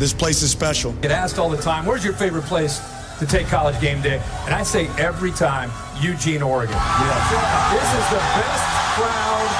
This 0.00 0.14
place 0.14 0.40
is 0.40 0.50
special. 0.50 0.92
Get 1.04 1.10
asked 1.10 1.38
all 1.38 1.50
the 1.50 1.60
time, 1.60 1.84
where's 1.84 2.02
your 2.02 2.14
favorite 2.14 2.48
place 2.48 2.80
to 3.18 3.26
take 3.26 3.48
college 3.48 3.78
game 3.82 4.00
day? 4.00 4.16
And 4.48 4.54
I 4.54 4.62
say 4.62 4.88
every 4.96 5.30
time, 5.30 5.70
Eugene, 6.00 6.40
Oregon. 6.40 6.72
Yeah. 6.72 7.68
This 7.68 7.84
is 7.84 8.06
the 8.08 8.22
best 8.32 8.64
crowd. 8.96 9.50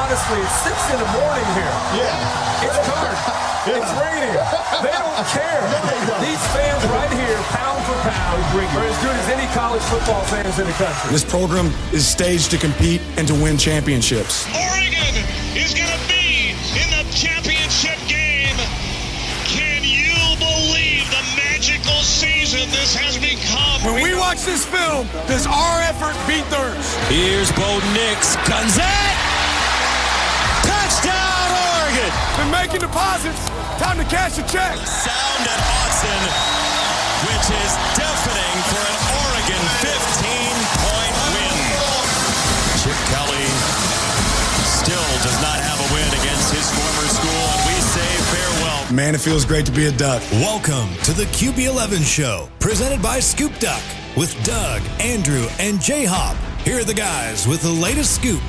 Honestly, 0.00 0.40
it's 0.40 0.58
six 0.64 0.76
in 0.88 0.98
the 0.98 1.10
morning 1.12 1.44
here. 1.60 1.74
Yeah. 1.92 2.64
It's 2.64 2.88
dark. 2.88 3.18
It's 3.64 3.92
raining. 3.96 4.36
They 4.84 4.92
don't 4.92 5.24
care. 5.32 5.64
These 6.20 6.44
fans 6.52 6.84
right 6.92 7.10
here, 7.16 7.38
pound 7.48 7.82
for 7.84 7.96
pound, 8.04 8.44
are 8.52 8.84
as 8.84 9.02
good 9.02 9.16
as 9.16 9.28
any 9.30 9.46
college 9.54 9.80
football 9.84 10.20
fans 10.24 10.58
in 10.58 10.66
the 10.66 10.72
country. 10.74 11.10
This 11.10 11.24
program 11.24 11.72
is 11.90 12.06
staged 12.06 12.50
to 12.50 12.58
compete 12.58 13.00
and 13.16 13.26
to 13.26 13.32
win 13.32 13.56
championships. 13.56 14.44
Oregon 14.54 15.16
is 15.56 15.72
going 15.72 15.88
to 15.88 16.03
season 22.64 22.80
this 22.80 22.94
has 22.96 23.16
become? 23.18 23.80
When 23.84 24.02
we 24.02 24.14
watch 24.16 24.44
this 24.44 24.64
film, 24.64 25.06
does 25.28 25.46
our 25.46 25.80
effort 25.82 26.16
beat 26.26 26.44
theirs? 26.48 26.96
Here's 27.08 27.52
Bo 27.52 27.80
Nix. 27.92 28.36
Guns 28.48 28.76
it! 28.76 29.16
Touchdown, 30.64 31.48
Oregon! 31.76 32.12
Been 32.40 32.52
making 32.52 32.80
deposits. 32.80 33.48
Time 33.78 33.98
to 33.98 34.06
cash 34.08 34.38
a 34.38 34.44
check. 34.48 34.76
Sound 34.86 35.42
at 35.44 35.60
Autzen, 35.60 36.22
which 37.28 37.46
is 37.52 37.72
deafening 37.98 38.56
for 38.70 38.84
an 38.84 39.13
Man, 48.92 49.14
it 49.14 49.20
feels 49.22 49.46
great 49.46 49.64
to 49.64 49.72
be 49.72 49.86
a 49.86 49.92
Duck. 49.92 50.22
Welcome 50.32 50.94
to 51.04 51.12
the 51.14 51.24
QB11 51.24 52.04
Show, 52.04 52.50
presented 52.60 53.00
by 53.02 53.18
Scoop 53.18 53.58
Duck, 53.58 53.82
with 54.14 54.30
Doug, 54.44 54.82
Andrew, 55.00 55.46
and 55.58 55.80
J 55.80 56.04
Hop. 56.04 56.36
Here 56.66 56.80
are 56.80 56.84
the 56.84 56.92
guys 56.92 57.48
with 57.48 57.62
the 57.62 57.70
latest 57.70 58.14
scoop. 58.14 58.42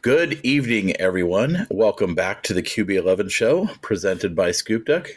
Good 0.00 0.40
evening, 0.42 0.96
everyone. 0.96 1.66
Welcome 1.70 2.14
back 2.14 2.42
to 2.44 2.54
the 2.54 2.62
QB11 2.62 3.30
show 3.30 3.68
presented 3.82 4.34
by 4.34 4.50
Scoop 4.50 4.86
Duck. 4.86 5.10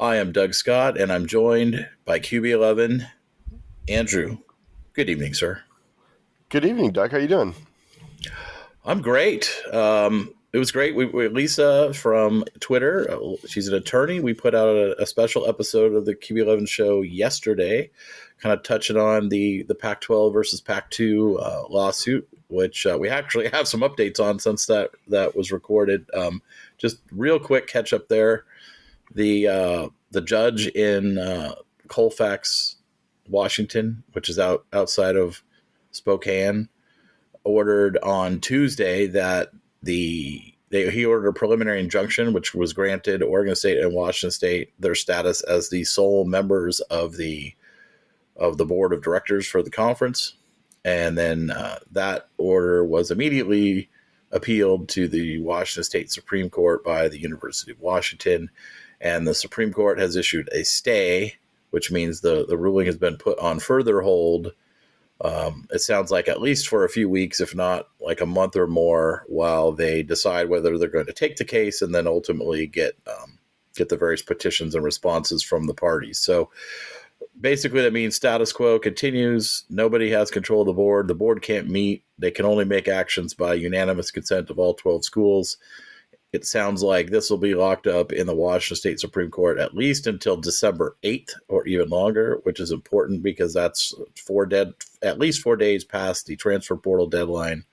I 0.00 0.16
am 0.16 0.32
Doug 0.32 0.52
Scott, 0.52 1.00
and 1.00 1.12
I'm 1.12 1.26
joined 1.26 1.88
by 2.04 2.18
QB11 2.18 3.06
Andrew. 3.88 4.38
Good 4.94 5.08
evening, 5.08 5.32
sir. 5.32 5.62
Good 6.54 6.66
evening, 6.66 6.92
Doug. 6.92 7.10
How 7.10 7.18
you 7.18 7.26
doing? 7.26 7.52
I'm 8.84 9.02
great. 9.02 9.52
Um, 9.72 10.32
it 10.52 10.58
was 10.58 10.70
great. 10.70 10.94
We, 10.94 11.04
we 11.04 11.26
Lisa 11.26 11.92
from 11.94 12.44
Twitter. 12.60 13.10
uh, 13.10 13.34
She's 13.48 13.66
an 13.66 13.74
attorney. 13.74 14.20
We 14.20 14.34
put 14.34 14.54
out 14.54 14.68
a, 14.68 15.02
a 15.02 15.04
special 15.04 15.48
episode 15.48 15.96
of 15.96 16.04
the 16.04 16.14
QB11 16.14 16.68
show 16.68 17.02
yesterday, 17.02 17.90
kind 18.38 18.52
of 18.52 18.62
touching 18.62 18.96
on 18.96 19.30
the 19.30 19.64
the 19.64 19.74
Pac-12 19.74 20.32
versus 20.32 20.60
Pac-2 20.60 21.42
uh, 21.42 21.66
lawsuit, 21.70 22.28
which 22.46 22.86
uh, 22.86 22.98
we 23.00 23.08
actually 23.08 23.48
have 23.52 23.66
some 23.66 23.80
updates 23.80 24.20
on 24.20 24.38
since 24.38 24.66
that 24.66 24.90
that 25.08 25.34
was 25.34 25.50
recorded. 25.50 26.08
Um, 26.14 26.40
just 26.78 26.98
real 27.10 27.40
quick 27.40 27.66
catch 27.66 27.92
up 27.92 28.06
there. 28.06 28.44
The 29.12 29.48
uh, 29.48 29.88
the 30.12 30.20
judge 30.20 30.68
in 30.68 31.18
uh, 31.18 31.56
Colfax, 31.88 32.76
Washington, 33.28 34.04
which 34.12 34.28
is 34.28 34.38
out 34.38 34.66
outside 34.72 35.16
of 35.16 35.42
Spokane, 35.94 36.68
ordered 37.44 37.98
on 37.98 38.40
Tuesday 38.40 39.06
that 39.08 39.50
the 39.82 40.54
they, 40.70 40.90
he 40.90 41.04
ordered 41.04 41.28
a 41.28 41.32
preliminary 41.32 41.78
injunction, 41.78 42.32
which 42.32 42.54
was 42.54 42.72
granted 42.72 43.22
Oregon 43.22 43.54
State 43.54 43.78
and 43.78 43.94
Washington 43.94 44.32
State 44.32 44.72
their 44.78 44.94
status 44.94 45.40
as 45.42 45.68
the 45.68 45.84
sole 45.84 46.24
members 46.24 46.80
of 46.80 47.16
the 47.16 47.54
of 48.36 48.58
the 48.58 48.66
board 48.66 48.92
of 48.92 49.02
directors 49.02 49.46
for 49.46 49.62
the 49.62 49.70
conference, 49.70 50.34
and 50.84 51.16
then 51.16 51.50
uh, 51.50 51.78
that 51.92 52.28
order 52.38 52.84
was 52.84 53.10
immediately 53.10 53.88
appealed 54.32 54.88
to 54.88 55.06
the 55.06 55.38
Washington 55.38 55.84
State 55.84 56.10
Supreme 56.10 56.50
Court 56.50 56.82
by 56.82 57.08
the 57.08 57.20
University 57.20 57.70
of 57.70 57.80
Washington, 57.80 58.50
and 59.00 59.28
the 59.28 59.34
Supreme 59.34 59.72
Court 59.72 60.00
has 60.00 60.16
issued 60.16 60.48
a 60.50 60.64
stay, 60.64 61.36
which 61.70 61.92
means 61.92 62.20
the 62.20 62.44
the 62.46 62.58
ruling 62.58 62.86
has 62.86 62.96
been 62.96 63.16
put 63.16 63.38
on 63.38 63.60
further 63.60 64.00
hold 64.00 64.54
um, 65.24 65.66
it 65.70 65.80
sounds 65.80 66.10
like 66.10 66.28
at 66.28 66.40
least 66.40 66.68
for 66.68 66.84
a 66.84 66.88
few 66.90 67.08
weeks, 67.08 67.40
if 67.40 67.54
not 67.54 67.88
like 68.00 68.20
a 68.20 68.26
month 68.26 68.56
or 68.56 68.66
more, 68.66 69.24
while 69.26 69.72
they 69.72 70.02
decide 70.02 70.48
whether 70.48 70.76
they're 70.76 70.88
going 70.88 71.06
to 71.06 71.12
take 71.12 71.36
the 71.36 71.44
case 71.44 71.82
and 71.82 71.94
then 71.94 72.06
ultimately 72.06 72.66
get 72.66 72.94
um, 73.06 73.38
get 73.74 73.88
the 73.88 73.96
various 73.96 74.22
petitions 74.22 74.74
and 74.74 74.84
responses 74.84 75.42
from 75.42 75.66
the 75.66 75.74
parties. 75.74 76.18
So 76.18 76.50
basically, 77.40 77.82
that 77.82 77.92
means 77.92 78.14
status 78.14 78.52
quo 78.52 78.78
continues. 78.78 79.64
Nobody 79.70 80.10
has 80.10 80.30
control 80.30 80.60
of 80.60 80.66
the 80.66 80.72
board. 80.72 81.08
The 81.08 81.14
board 81.14 81.42
can't 81.42 81.68
meet. 81.68 82.04
They 82.18 82.30
can 82.30 82.44
only 82.44 82.64
make 82.64 82.86
actions 82.86 83.34
by 83.34 83.54
unanimous 83.54 84.10
consent 84.10 84.50
of 84.50 84.58
all 84.58 84.74
twelve 84.74 85.04
schools. 85.04 85.56
It 86.34 86.44
sounds 86.44 86.82
like 86.82 87.10
this 87.10 87.30
will 87.30 87.38
be 87.38 87.54
locked 87.54 87.86
up 87.86 88.10
in 88.10 88.26
the 88.26 88.34
Washington 88.34 88.74
State 88.76 88.98
Supreme 88.98 89.30
Court 89.30 89.56
at 89.56 89.76
least 89.76 90.08
until 90.08 90.36
December 90.36 90.96
8th 91.04 91.34
or 91.46 91.64
even 91.64 91.88
longer, 91.88 92.40
which 92.42 92.58
is 92.58 92.72
important 92.72 93.22
because 93.22 93.54
that's 93.54 93.94
four 94.16 94.44
dead, 94.44 94.74
at 95.00 95.20
least 95.20 95.42
four 95.42 95.54
days 95.54 95.84
past 95.84 96.26
the 96.26 96.34
transfer 96.34 96.76
portal 96.76 97.06
deadline. 97.06 97.64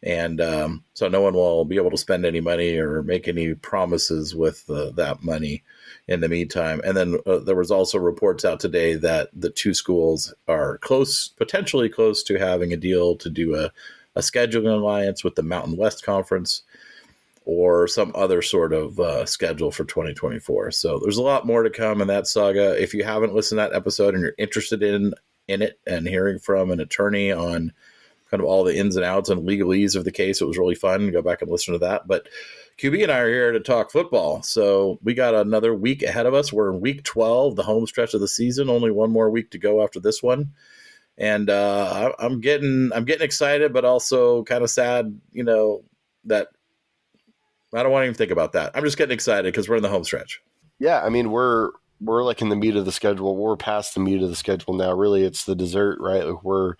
And 0.00 0.40
um, 0.40 0.84
so 0.94 1.08
no 1.08 1.22
one 1.22 1.34
will 1.34 1.64
be 1.64 1.74
able 1.74 1.90
to 1.90 1.96
spend 1.96 2.24
any 2.24 2.40
money 2.40 2.76
or 2.76 3.02
make 3.02 3.26
any 3.26 3.54
promises 3.54 4.32
with 4.32 4.70
uh, 4.70 4.90
that 4.90 5.24
money 5.24 5.64
in 6.06 6.20
the 6.20 6.28
meantime. 6.28 6.80
And 6.84 6.96
then 6.96 7.18
uh, 7.26 7.38
there 7.38 7.56
was 7.56 7.72
also 7.72 7.98
reports 7.98 8.44
out 8.44 8.60
today 8.60 8.94
that 8.94 9.30
the 9.34 9.50
two 9.50 9.74
schools 9.74 10.32
are 10.46 10.78
close, 10.78 11.26
potentially 11.26 11.88
close 11.88 12.22
to 12.22 12.38
having 12.38 12.72
a 12.72 12.76
deal 12.76 13.16
to 13.16 13.28
do 13.28 13.56
a, 13.56 13.72
a 14.14 14.20
scheduling 14.20 14.72
alliance 14.72 15.24
with 15.24 15.34
the 15.34 15.42
Mountain 15.42 15.76
West 15.76 16.04
Conference 16.04 16.62
or 17.48 17.88
some 17.88 18.12
other 18.14 18.42
sort 18.42 18.74
of 18.74 19.00
uh, 19.00 19.24
schedule 19.24 19.70
for 19.70 19.82
2024. 19.82 20.70
So 20.70 20.98
there's 20.98 21.16
a 21.16 21.22
lot 21.22 21.46
more 21.46 21.62
to 21.62 21.70
come 21.70 22.02
in 22.02 22.08
that 22.08 22.26
saga. 22.26 22.78
If 22.78 22.92
you 22.92 23.04
haven't 23.04 23.32
listened 23.32 23.56
to 23.56 23.62
that 23.62 23.74
episode 23.74 24.12
and 24.12 24.22
you're 24.22 24.34
interested 24.36 24.82
in 24.82 25.14
in 25.48 25.62
it 25.62 25.80
and 25.86 26.06
hearing 26.06 26.38
from 26.38 26.70
an 26.70 26.78
attorney 26.78 27.32
on 27.32 27.72
kind 28.30 28.42
of 28.42 28.46
all 28.46 28.64
the 28.64 28.76
ins 28.76 28.96
and 28.96 29.04
outs 29.04 29.30
and 29.30 29.48
legalese 29.48 29.96
of 29.96 30.04
the 30.04 30.12
case, 30.12 30.42
it 30.42 30.44
was 30.44 30.58
really 30.58 30.74
fun. 30.74 31.10
Go 31.10 31.22
back 31.22 31.40
and 31.40 31.50
listen 31.50 31.72
to 31.72 31.78
that. 31.78 32.06
But 32.06 32.28
QB 32.76 33.04
and 33.04 33.10
I 33.10 33.20
are 33.20 33.30
here 33.30 33.52
to 33.52 33.60
talk 33.60 33.90
football. 33.90 34.42
So 34.42 34.98
we 35.02 35.14
got 35.14 35.34
another 35.34 35.74
week 35.74 36.02
ahead 36.02 36.26
of 36.26 36.34
us. 36.34 36.52
We're 36.52 36.70
in 36.70 36.82
week 36.82 37.02
12, 37.04 37.56
the 37.56 37.62
home 37.62 37.86
stretch 37.86 38.12
of 38.12 38.20
the 38.20 38.28
season. 38.28 38.68
Only 38.68 38.90
one 38.90 39.10
more 39.10 39.30
week 39.30 39.52
to 39.52 39.58
go 39.58 39.82
after 39.82 40.00
this 40.00 40.22
one. 40.22 40.52
And 41.16 41.48
uh, 41.48 42.12
I'm 42.18 42.42
getting 42.42 42.90
I'm 42.94 43.06
getting 43.06 43.24
excited, 43.24 43.72
but 43.72 43.86
also 43.86 44.44
kind 44.44 44.62
of 44.62 44.68
sad, 44.68 45.18
you 45.32 45.44
know, 45.44 45.84
that 46.24 46.48
I 47.74 47.82
don't 47.82 47.92
want 47.92 48.02
to 48.02 48.06
even 48.06 48.14
think 48.14 48.30
about 48.30 48.52
that. 48.52 48.72
I'm 48.74 48.84
just 48.84 48.96
getting 48.96 49.14
excited 49.14 49.44
because 49.44 49.68
we're 49.68 49.76
in 49.76 49.82
the 49.82 49.88
home 49.88 50.04
stretch. 50.04 50.40
Yeah, 50.78 51.02
I 51.02 51.08
mean 51.08 51.30
we're 51.30 51.70
we're 52.00 52.24
like 52.24 52.40
in 52.40 52.48
the 52.48 52.56
meat 52.56 52.76
of 52.76 52.84
the 52.84 52.92
schedule. 52.92 53.36
We're 53.36 53.56
past 53.56 53.94
the 53.94 54.00
meat 54.00 54.22
of 54.22 54.28
the 54.28 54.36
schedule 54.36 54.74
now. 54.74 54.92
Really, 54.92 55.24
it's 55.24 55.44
the 55.44 55.56
dessert, 55.56 55.98
right? 56.00 56.26
Like 56.26 56.44
we're 56.44 56.74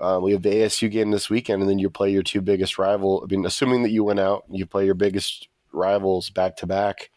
uh, 0.00 0.18
we 0.22 0.32
have 0.32 0.42
the 0.42 0.50
ASU 0.50 0.90
game 0.90 1.10
this 1.10 1.30
weekend, 1.30 1.62
and 1.62 1.70
then 1.70 1.78
you 1.78 1.90
play 1.90 2.10
your 2.10 2.22
two 2.22 2.40
biggest 2.40 2.78
rival. 2.78 3.22
I 3.24 3.32
mean, 3.32 3.46
assuming 3.46 3.82
that 3.82 3.90
you 3.90 4.04
win 4.04 4.18
out, 4.18 4.44
you 4.50 4.66
play 4.66 4.84
your 4.84 4.94
biggest 4.94 5.48
rivals 5.72 6.30
back 6.30 6.56
to 6.56 6.66
back, 6.66 7.10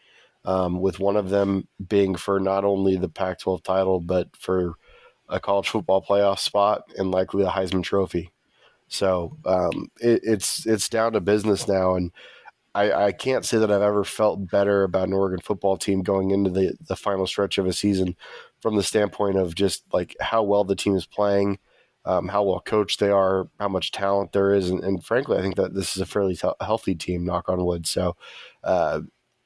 um, 0.44 0.80
with 0.80 1.00
one 1.00 1.16
of 1.16 1.30
them 1.30 1.66
being 1.88 2.14
for 2.14 2.38
not 2.38 2.64
only 2.64 2.96
the 2.96 3.08
Pac-12 3.08 3.62
title 3.62 4.00
but 4.00 4.28
for 4.36 4.74
a 5.28 5.40
college 5.40 5.68
football 5.68 6.02
playoff 6.02 6.38
spot 6.38 6.84
and 6.96 7.10
likely 7.10 7.42
a 7.42 7.48
Heisman 7.48 7.82
Trophy. 7.82 8.30
So 8.88 9.36
um, 9.44 9.90
it, 10.00 10.20
it's 10.22 10.64
it's 10.66 10.88
down 10.88 11.12
to 11.12 11.20
business 11.20 11.66
now, 11.66 11.96
and 11.96 12.12
I, 12.76 13.06
I 13.06 13.12
can't 13.12 13.44
say 13.44 13.56
that 13.56 13.70
I've 13.70 13.80
ever 13.80 14.04
felt 14.04 14.50
better 14.50 14.84
about 14.84 15.08
an 15.08 15.14
Oregon 15.14 15.40
football 15.40 15.78
team 15.78 16.02
going 16.02 16.30
into 16.30 16.50
the, 16.50 16.76
the 16.86 16.94
final 16.94 17.26
stretch 17.26 17.56
of 17.56 17.66
a 17.66 17.72
season 17.72 18.14
from 18.60 18.76
the 18.76 18.82
standpoint 18.82 19.38
of 19.38 19.54
just 19.54 19.84
like 19.94 20.14
how 20.20 20.42
well 20.42 20.62
the 20.62 20.76
team 20.76 20.94
is 20.94 21.06
playing, 21.06 21.58
um, 22.04 22.28
how 22.28 22.42
well 22.42 22.60
coached 22.60 23.00
they 23.00 23.08
are, 23.08 23.48
how 23.58 23.68
much 23.68 23.92
talent 23.92 24.32
there 24.32 24.52
is. 24.52 24.68
And, 24.68 24.84
and 24.84 25.02
frankly, 25.02 25.38
I 25.38 25.40
think 25.40 25.56
that 25.56 25.74
this 25.74 25.96
is 25.96 26.02
a 26.02 26.06
fairly 26.06 26.36
t- 26.36 26.50
healthy 26.60 26.94
team, 26.94 27.24
knock 27.24 27.48
on 27.48 27.64
wood. 27.64 27.86
So 27.86 28.14
uh, 28.62 29.00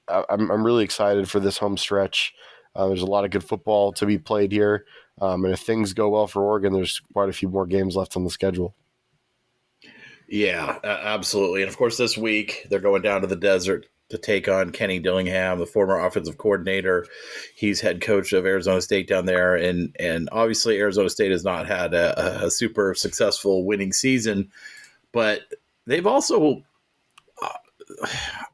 I, 0.08 0.24
I'm, 0.28 0.50
I'm 0.50 0.66
really 0.66 0.82
excited 0.82 1.30
for 1.30 1.38
this 1.38 1.58
home 1.58 1.76
stretch. 1.76 2.34
Uh, 2.74 2.88
there's 2.88 3.02
a 3.02 3.06
lot 3.06 3.24
of 3.24 3.30
good 3.30 3.44
football 3.44 3.92
to 3.92 4.06
be 4.06 4.18
played 4.18 4.50
here. 4.50 4.86
Um, 5.20 5.44
and 5.44 5.54
if 5.54 5.60
things 5.60 5.92
go 5.92 6.08
well 6.08 6.26
for 6.26 6.42
Oregon, 6.42 6.72
there's 6.72 7.00
quite 7.12 7.28
a 7.28 7.32
few 7.32 7.48
more 7.48 7.66
games 7.66 7.94
left 7.94 8.16
on 8.16 8.24
the 8.24 8.30
schedule. 8.30 8.74
Yeah, 10.30 10.78
absolutely. 10.84 11.62
And 11.62 11.68
of 11.68 11.76
course, 11.76 11.96
this 11.96 12.16
week 12.16 12.66
they're 12.70 12.78
going 12.78 13.02
down 13.02 13.22
to 13.22 13.26
the 13.26 13.34
desert 13.36 13.86
to 14.10 14.18
take 14.18 14.48
on 14.48 14.70
Kenny 14.70 15.00
Dillingham, 15.00 15.58
the 15.58 15.66
former 15.66 15.98
offensive 15.98 16.38
coordinator. 16.38 17.06
He's 17.56 17.80
head 17.80 18.00
coach 18.00 18.32
of 18.32 18.46
Arizona 18.46 18.80
State 18.80 19.08
down 19.08 19.26
there, 19.26 19.56
and 19.56 19.94
and 19.98 20.28
obviously 20.30 20.78
Arizona 20.78 21.10
State 21.10 21.32
has 21.32 21.44
not 21.44 21.66
had 21.66 21.94
a, 21.94 22.44
a 22.46 22.50
super 22.50 22.94
successful 22.94 23.64
winning 23.64 23.92
season. 23.92 24.50
but 25.12 25.40
they've 25.86 26.06
also. 26.06 26.62
Uh, 27.42 27.48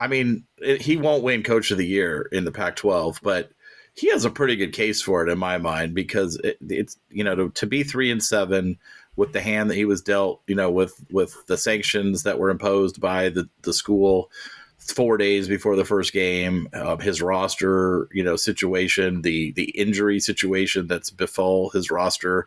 I 0.00 0.06
mean, 0.08 0.44
he 0.80 0.96
won't 0.96 1.22
win 1.22 1.42
Coach 1.42 1.70
of 1.70 1.78
the 1.78 1.86
Year 1.86 2.28
in 2.32 2.44
the 2.46 2.52
Pac-12, 2.52 3.20
but 3.22 3.50
he 3.94 4.10
has 4.10 4.24
a 4.24 4.30
pretty 4.30 4.56
good 4.56 4.72
case 4.72 5.02
for 5.02 5.26
it 5.26 5.30
in 5.30 5.38
my 5.38 5.58
mind 5.58 5.94
because 5.94 6.36
it, 6.36 6.58
it's 6.68 6.98
you 7.10 7.24
know 7.24 7.34
to, 7.34 7.50
to 7.50 7.66
be 7.66 7.82
three 7.82 8.10
and 8.10 8.22
seven 8.22 8.78
with 9.16 9.32
the 9.32 9.40
hand 9.40 9.70
that 9.70 9.76
he 9.76 9.84
was 9.84 10.02
dealt, 10.02 10.42
you 10.46 10.54
know, 10.54 10.70
with 10.70 11.04
with 11.10 11.46
the 11.46 11.56
sanctions 11.56 12.22
that 12.22 12.38
were 12.38 12.50
imposed 12.50 13.00
by 13.00 13.28
the 13.28 13.48
the 13.62 13.72
school 13.72 14.30
four 14.78 15.16
days 15.16 15.48
before 15.48 15.74
the 15.74 15.84
first 15.84 16.12
game, 16.12 16.68
uh, 16.72 16.96
his 16.98 17.20
roster, 17.20 18.08
you 18.12 18.22
know, 18.22 18.36
situation, 18.36 19.22
the 19.22 19.52
the 19.52 19.70
injury 19.70 20.20
situation 20.20 20.86
that's 20.86 21.10
befall 21.10 21.70
his 21.70 21.90
roster, 21.90 22.46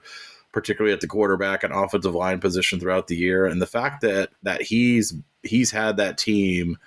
particularly 0.52 0.94
at 0.94 1.02
the 1.02 1.08
quarterback 1.08 1.64
and 1.64 1.74
offensive 1.74 2.16
line 2.16 2.40
position 2.40 2.80
throughout 2.80 3.08
the 3.08 3.18
year, 3.18 3.46
and 3.46 3.62
the 3.62 3.68
fact 3.68 4.02
that 4.02 4.30
that 4.44 4.62
he's 4.62 5.14
he's 5.44 5.72
had 5.72 5.98
that 5.98 6.18
team 6.18 6.78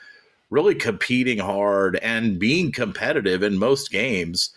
really 0.50 0.75
competing 0.75 1.38
hard 1.38 1.96
and 1.96 2.38
being 2.38 2.70
competitive 2.70 3.43
in 3.43 3.58
most 3.58 3.90
games. 3.90 4.50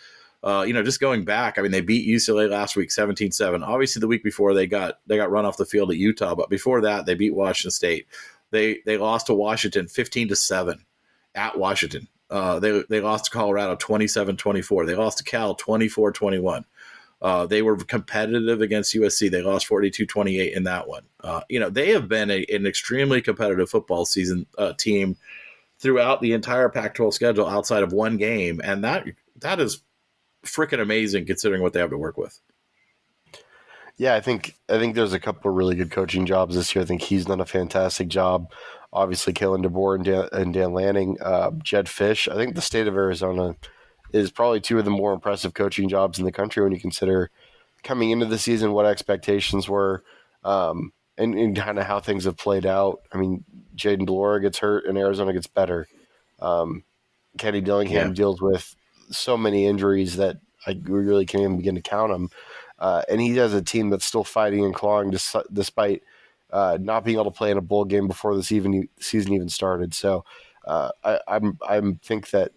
Uh, 0.46 0.62
you 0.62 0.74
know, 0.74 0.84
just 0.84 1.00
going 1.00 1.26
back, 1.26 1.58
I 1.58 1.64
mean, 1.64 1.72
they 1.72 1.82
beat 1.82 2.08
UCLA 2.08 2.48
last 2.48 2.76
week 2.76 2.90
17-7. 2.90 3.68
Obviously, 3.68 4.00
the 4.00 4.08
week 4.08 4.24
before 4.24 4.54
they 4.54 4.68
got 4.68 5.00
they 5.08 5.18
got 5.18 5.32
run 5.32 5.44
off 5.44 5.58
the 5.58 5.66
field 5.66 5.90
at 5.90 5.98
Utah, 5.98 6.36
but 6.36 6.52
before 6.52 6.82
that, 6.82 7.08
they 7.08 7.16
beat 7.16 7.34
Washington 7.34 7.72
State. 7.72 8.06
They 8.52 8.80
they 8.86 8.98
lost 8.98 9.28
to 9.28 9.34
Washington 9.34 9.88
15 9.88 10.28
to 10.28 10.36
7 10.36 10.86
at 11.34 11.58
Washington. 11.58 12.08
Uh, 12.30 12.60
they 12.60 12.84
they 12.90 13.02
lost 13.02 13.26
to 13.26 13.32
Colorado 13.32 13.76
27-24. 13.76 14.86
They 14.86 14.96
lost 14.96 15.18
to 15.18 15.24
Cal 15.24 15.56
24-21. 15.56 16.66
Uh, 17.22 17.48
they 17.48 17.64
were 17.64 17.78
competitive 17.78 18.62
against 18.62 18.94
USC. 18.94 19.32
They 19.32 19.42
lost 19.42 19.68
42-28 19.68 20.56
in 20.56 20.64
that 20.66 20.88
one. 20.88 21.04
Uh, 21.22 21.42
you 21.50 21.60
know, 21.60 21.72
they 21.72 21.90
have 21.90 22.08
been 22.08 22.30
a, 22.30 22.46
an 22.54 22.68
extremely 22.68 23.20
competitive 23.22 23.70
football 23.70 24.06
season 24.06 24.46
uh, 24.60 24.74
team 24.74 25.18
throughout 25.80 26.22
the 26.22 26.34
entire 26.34 26.70
Pac-12 26.70 27.14
schedule 27.14 27.48
outside 27.48 27.84
of 27.84 27.94
one 27.94 28.18
game, 28.18 28.62
and 28.64 28.84
that 28.84 29.06
that 29.40 29.60
is 29.60 29.82
freaking 30.46 30.82
amazing 30.82 31.26
considering 31.26 31.62
what 31.62 31.74
they 31.74 31.80
have 31.80 31.90
to 31.90 31.98
work 31.98 32.18
with. 32.18 32.40
Yeah, 33.98 34.16
I 34.16 34.22
think 34.22 34.56
I 34.70 34.78
think 34.78 34.96
there's 34.96 35.14
a 35.14 35.20
couple 35.20 35.50
of 35.50 35.58
really 35.58 35.76
good 35.76 35.92
coaching 35.92 36.26
jobs 36.26 36.56
this 36.56 36.76
year. 36.76 36.84
I 36.84 36.86
think 36.86 37.02
he's 37.02 37.26
done 37.26 37.40
a 37.40 37.46
fantastic 37.46 38.08
job. 38.08 38.52
Obviously, 38.92 39.34
Kalen 39.34 39.66
DeBoer 39.66 39.96
and 39.96 40.06
Dan, 40.06 40.30
and 40.32 40.54
Dan 40.54 40.74
Lanning, 40.74 41.18
uh, 41.22 41.52
Jedd 41.64 41.86
Fisch. 41.86 42.32
I 42.32 42.36
think 42.36 42.56
the 42.56 42.62
state 42.62 42.88
of 42.88 42.96
Arizona 42.96 43.56
is 44.14 44.32
probably 44.32 44.62
two 44.62 44.80
of 44.80 44.86
the 44.86 44.92
more 44.92 45.14
impressive 45.14 45.54
coaching 45.54 45.90
jobs 45.90 46.20
in 46.20 46.26
the 46.26 46.32
country 46.32 46.64
when 46.64 46.72
you 46.72 46.80
consider 46.80 47.30
coming 47.84 48.12
into 48.12 48.26
the 48.26 48.38
season 48.38 48.74
what 48.74 48.86
expectations 48.86 49.70
were 49.70 50.04
um, 50.44 50.92
and, 51.18 51.36
and 51.36 51.56
kind 51.56 51.78
of 51.78 51.86
how 51.86 52.00
things 52.00 52.26
have 52.26 52.38
played 52.38 52.66
out. 52.66 53.02
I 53.14 53.18
mean, 53.18 53.44
Jayden 53.76 54.06
de 54.06 54.14
Laura 54.14 54.42
gets 54.42 54.60
hurt 54.60 54.86
and 54.86 54.98
Arizona 54.98 55.34
gets 55.34 55.48
better. 55.48 55.88
Um, 56.40 56.84
Kenny 57.38 57.62
Dillingham 57.62 58.10
yeah. 58.10 58.14
deals 58.14 58.42
with 58.42 58.76
so 59.12 59.38
many 59.38 59.66
injuries 59.66 60.18
that 60.18 60.38
I 60.68 60.74
we 60.74 61.00
really 61.00 61.26
can't 61.26 61.44
even 61.44 61.58
begin 61.58 61.76
to 61.76 61.82
count 61.82 62.12
them. 62.12 62.30
Uh, 62.80 63.04
and 63.10 63.22
he 63.22 63.36
has 63.38 63.54
a 63.54 63.62
team 63.62 63.90
that's 63.90 64.06
still 64.06 64.24
fighting 64.24 64.66
and 64.66 64.76
clawing 64.76 65.12
despite 65.54 66.04
uh, 66.52 66.78
not 66.82 67.06
being 67.06 67.18
able 67.18 67.32
to 67.32 67.38
play 67.38 67.52
in 67.52 67.58
a 67.58 67.62
bowl 67.62 67.86
game 67.86 68.08
before 68.08 68.36
this 68.36 68.52
even 68.52 68.88
season 69.00 69.34
even 69.34 69.50
started. 69.50 69.94
So 69.94 70.26
uh, 70.66 70.90
I, 71.04 71.20
I'm 71.28 71.58
I 71.68 71.82
think 72.04 72.32
that 72.32 72.52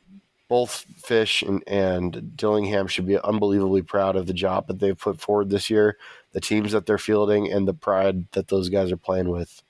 both 0.48 0.86
Fisch 1.00 1.46
and, 1.46 1.62
and 1.66 2.36
Dillingham 2.36 2.86
should 2.86 3.06
be 3.06 3.18
unbelievably 3.18 3.82
proud 3.82 4.16
of 4.16 4.26
the 4.26 4.32
job 4.32 4.66
that 4.66 4.78
they've 4.78 4.98
put 4.98 5.20
forward 5.20 5.50
this 5.50 5.68
year, 5.68 5.98
the 6.32 6.40
teams 6.40 6.72
that 6.72 6.86
they're 6.86 6.98
fielding, 6.98 7.52
and 7.52 7.68
the 7.68 7.74
pride 7.74 8.30
that 8.32 8.48
those 8.48 8.70
guys 8.70 8.90
are 8.90 8.96
playing 8.96 9.28
with. 9.28 9.62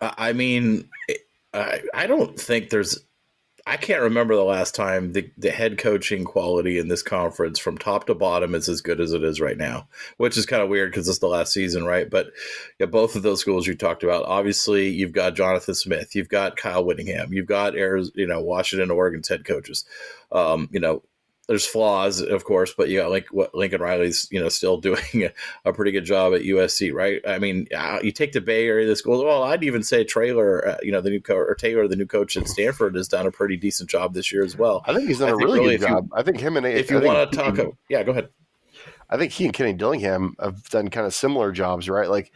I 0.00 0.32
mean, 0.32 0.88
I, 1.54 1.80
I 1.94 2.06
don't 2.06 2.38
think 2.38 2.70
there's 2.70 3.04
I 3.68 3.76
can't 3.76 4.00
remember 4.00 4.34
the 4.34 4.44
last 4.44 4.74
time 4.74 5.12
the, 5.12 5.30
the 5.36 5.50
head 5.50 5.76
coaching 5.76 6.24
quality 6.24 6.78
in 6.78 6.88
this 6.88 7.02
conference 7.02 7.58
from 7.58 7.76
top 7.76 8.06
to 8.06 8.14
bottom 8.14 8.54
is 8.54 8.66
as 8.66 8.80
good 8.80 8.98
as 8.98 9.12
it 9.12 9.22
is 9.22 9.42
right 9.42 9.58
now, 9.58 9.88
which 10.16 10.38
is 10.38 10.46
kind 10.46 10.62
of 10.62 10.70
weird 10.70 10.90
because 10.90 11.06
it's 11.06 11.18
the 11.18 11.26
last 11.26 11.52
season, 11.52 11.84
right? 11.84 12.08
But 12.08 12.28
yeah, 12.78 12.86
both 12.86 13.14
of 13.14 13.22
those 13.22 13.40
schools 13.40 13.66
you 13.66 13.74
talked 13.74 14.02
about, 14.02 14.24
obviously 14.24 14.88
you've 14.88 15.12
got 15.12 15.34
Jonathan 15.34 15.74
Smith, 15.74 16.16
you've 16.16 16.30
got 16.30 16.56
Kyle 16.56 16.82
Whittingham, 16.82 17.34
you've 17.34 17.46
got 17.46 17.76
Arizona, 17.76 18.12
you 18.14 18.26
know, 18.26 18.40
Washington, 18.40 18.90
Oregon's 18.90 19.28
head 19.28 19.44
coaches. 19.44 19.84
Um, 20.32 20.70
you 20.72 20.80
know, 20.80 21.02
there's 21.48 21.66
flaws, 21.66 22.20
of 22.20 22.44
course, 22.44 22.74
but 22.76 22.90
you 22.90 22.98
got 22.98 23.10
like 23.10 23.28
what 23.28 23.54
Lincoln 23.54 23.80
Riley's, 23.80 24.28
you 24.30 24.38
know, 24.38 24.50
still 24.50 24.76
doing 24.80 25.00
a, 25.14 25.32
a, 25.64 25.72
pretty 25.72 25.90
good 25.90 26.04
job 26.04 26.34
at 26.34 26.42
USC, 26.42 26.92
right? 26.92 27.20
I 27.26 27.38
mean, 27.38 27.66
you 28.02 28.12
take 28.12 28.32
the 28.32 28.40
Bay 28.40 28.66
Area, 28.66 28.86
the 28.86 28.94
schools. 28.94 29.24
Well, 29.24 29.42
I'd 29.42 29.64
even 29.64 29.82
say 29.82 30.04
Traylor, 30.04 30.68
uh, 30.68 30.76
you 30.82 30.92
know, 30.92 31.00
the 31.00 31.10
new 31.10 31.20
coach 31.20 31.36
or 31.48 31.54
Taylor, 31.54 31.88
the 31.88 31.96
new 31.96 32.06
coach 32.06 32.36
at 32.36 32.46
Stanford, 32.46 32.94
has 32.96 33.08
done 33.08 33.26
a 33.26 33.32
pretty 33.32 33.56
decent 33.56 33.88
job 33.88 34.12
this 34.12 34.30
year 34.30 34.44
as 34.44 34.56
well. 34.56 34.84
I 34.86 34.94
think 34.94 35.08
he's 35.08 35.18
done 35.18 35.30
I 35.30 35.32
a 35.32 35.36
really, 35.36 35.60
really 35.60 35.78
good 35.78 35.88
job. 35.88 36.08
You, 36.12 36.18
I 36.18 36.22
think 36.22 36.38
him 36.38 36.56
and 36.58 36.66
A. 36.66 36.78
if 36.78 36.90
you 36.90 37.00
want 37.00 37.32
to 37.32 37.36
talk, 37.36 37.56
he, 37.56 37.64
yeah, 37.88 38.02
go 38.02 38.12
ahead. 38.12 38.28
I 39.10 39.16
think 39.16 39.32
he 39.32 39.46
and 39.46 39.54
Kenny 39.54 39.72
Dillingham 39.72 40.36
have 40.38 40.68
done 40.68 40.88
kind 40.88 41.06
of 41.06 41.14
similar 41.14 41.50
jobs, 41.50 41.88
right? 41.88 42.10
Like 42.10 42.30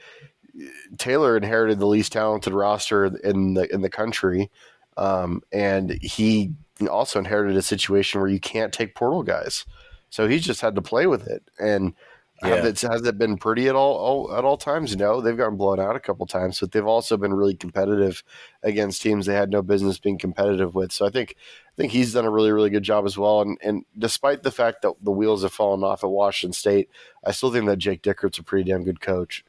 Taylor 0.96 1.36
inherited 1.36 1.78
the 1.78 1.86
least 1.86 2.12
talented 2.12 2.54
roster 2.54 3.04
in 3.04 3.54
the 3.54 3.72
in 3.72 3.82
the 3.82 3.90
country, 3.90 4.50
um, 4.96 5.42
and 5.52 5.90
he 6.00 6.52
also 6.88 7.18
inherited 7.18 7.56
a 7.56 7.62
situation 7.62 8.20
where 8.20 8.30
you 8.30 8.40
can't 8.40 8.72
take 8.72 8.94
portal 8.94 9.22
guys. 9.22 9.64
So 10.10 10.28
he's 10.28 10.44
just 10.44 10.60
had 10.60 10.74
to 10.74 10.82
play 10.82 11.06
with 11.06 11.26
it. 11.26 11.42
And 11.58 11.94
yeah. 12.42 12.66
it, 12.66 12.80
has 12.80 13.06
it 13.06 13.18
been 13.18 13.36
pretty 13.36 13.68
at 13.68 13.74
all, 13.74 13.96
all, 13.96 14.36
at 14.36 14.44
all 14.44 14.56
times? 14.56 14.96
No, 14.96 15.20
they've 15.20 15.36
gotten 15.36 15.56
blown 15.56 15.78
out 15.78 15.96
a 15.96 16.00
couple 16.00 16.26
times, 16.26 16.60
but 16.60 16.72
they've 16.72 16.86
also 16.86 17.16
been 17.16 17.32
really 17.32 17.54
competitive 17.54 18.22
against 18.62 19.00
teams 19.00 19.26
they 19.26 19.34
had 19.34 19.50
no 19.50 19.62
business 19.62 19.98
being 19.98 20.18
competitive 20.18 20.74
with. 20.74 20.92
So 20.92 21.06
I 21.06 21.10
think 21.10 21.36
I 21.38 21.72
think 21.76 21.92
he's 21.92 22.12
done 22.12 22.24
a 22.24 22.30
really 22.30 22.52
really 22.52 22.70
good 22.70 22.82
job 22.82 23.06
as 23.06 23.16
well. 23.16 23.42
And 23.42 23.58
and 23.62 23.84
despite 23.96 24.42
the 24.42 24.50
fact 24.50 24.82
that 24.82 24.94
the 25.02 25.12
wheels 25.12 25.42
have 25.42 25.52
fallen 25.52 25.84
off 25.84 26.04
at 26.04 26.10
Washington 26.10 26.52
State, 26.52 26.90
I 27.24 27.32
still 27.32 27.52
think 27.52 27.66
that 27.66 27.78
Jake 27.78 28.02
Dickert's 28.02 28.38
a 28.38 28.42
pretty 28.42 28.70
damn 28.70 28.84
good 28.84 29.00
coach. 29.00 29.44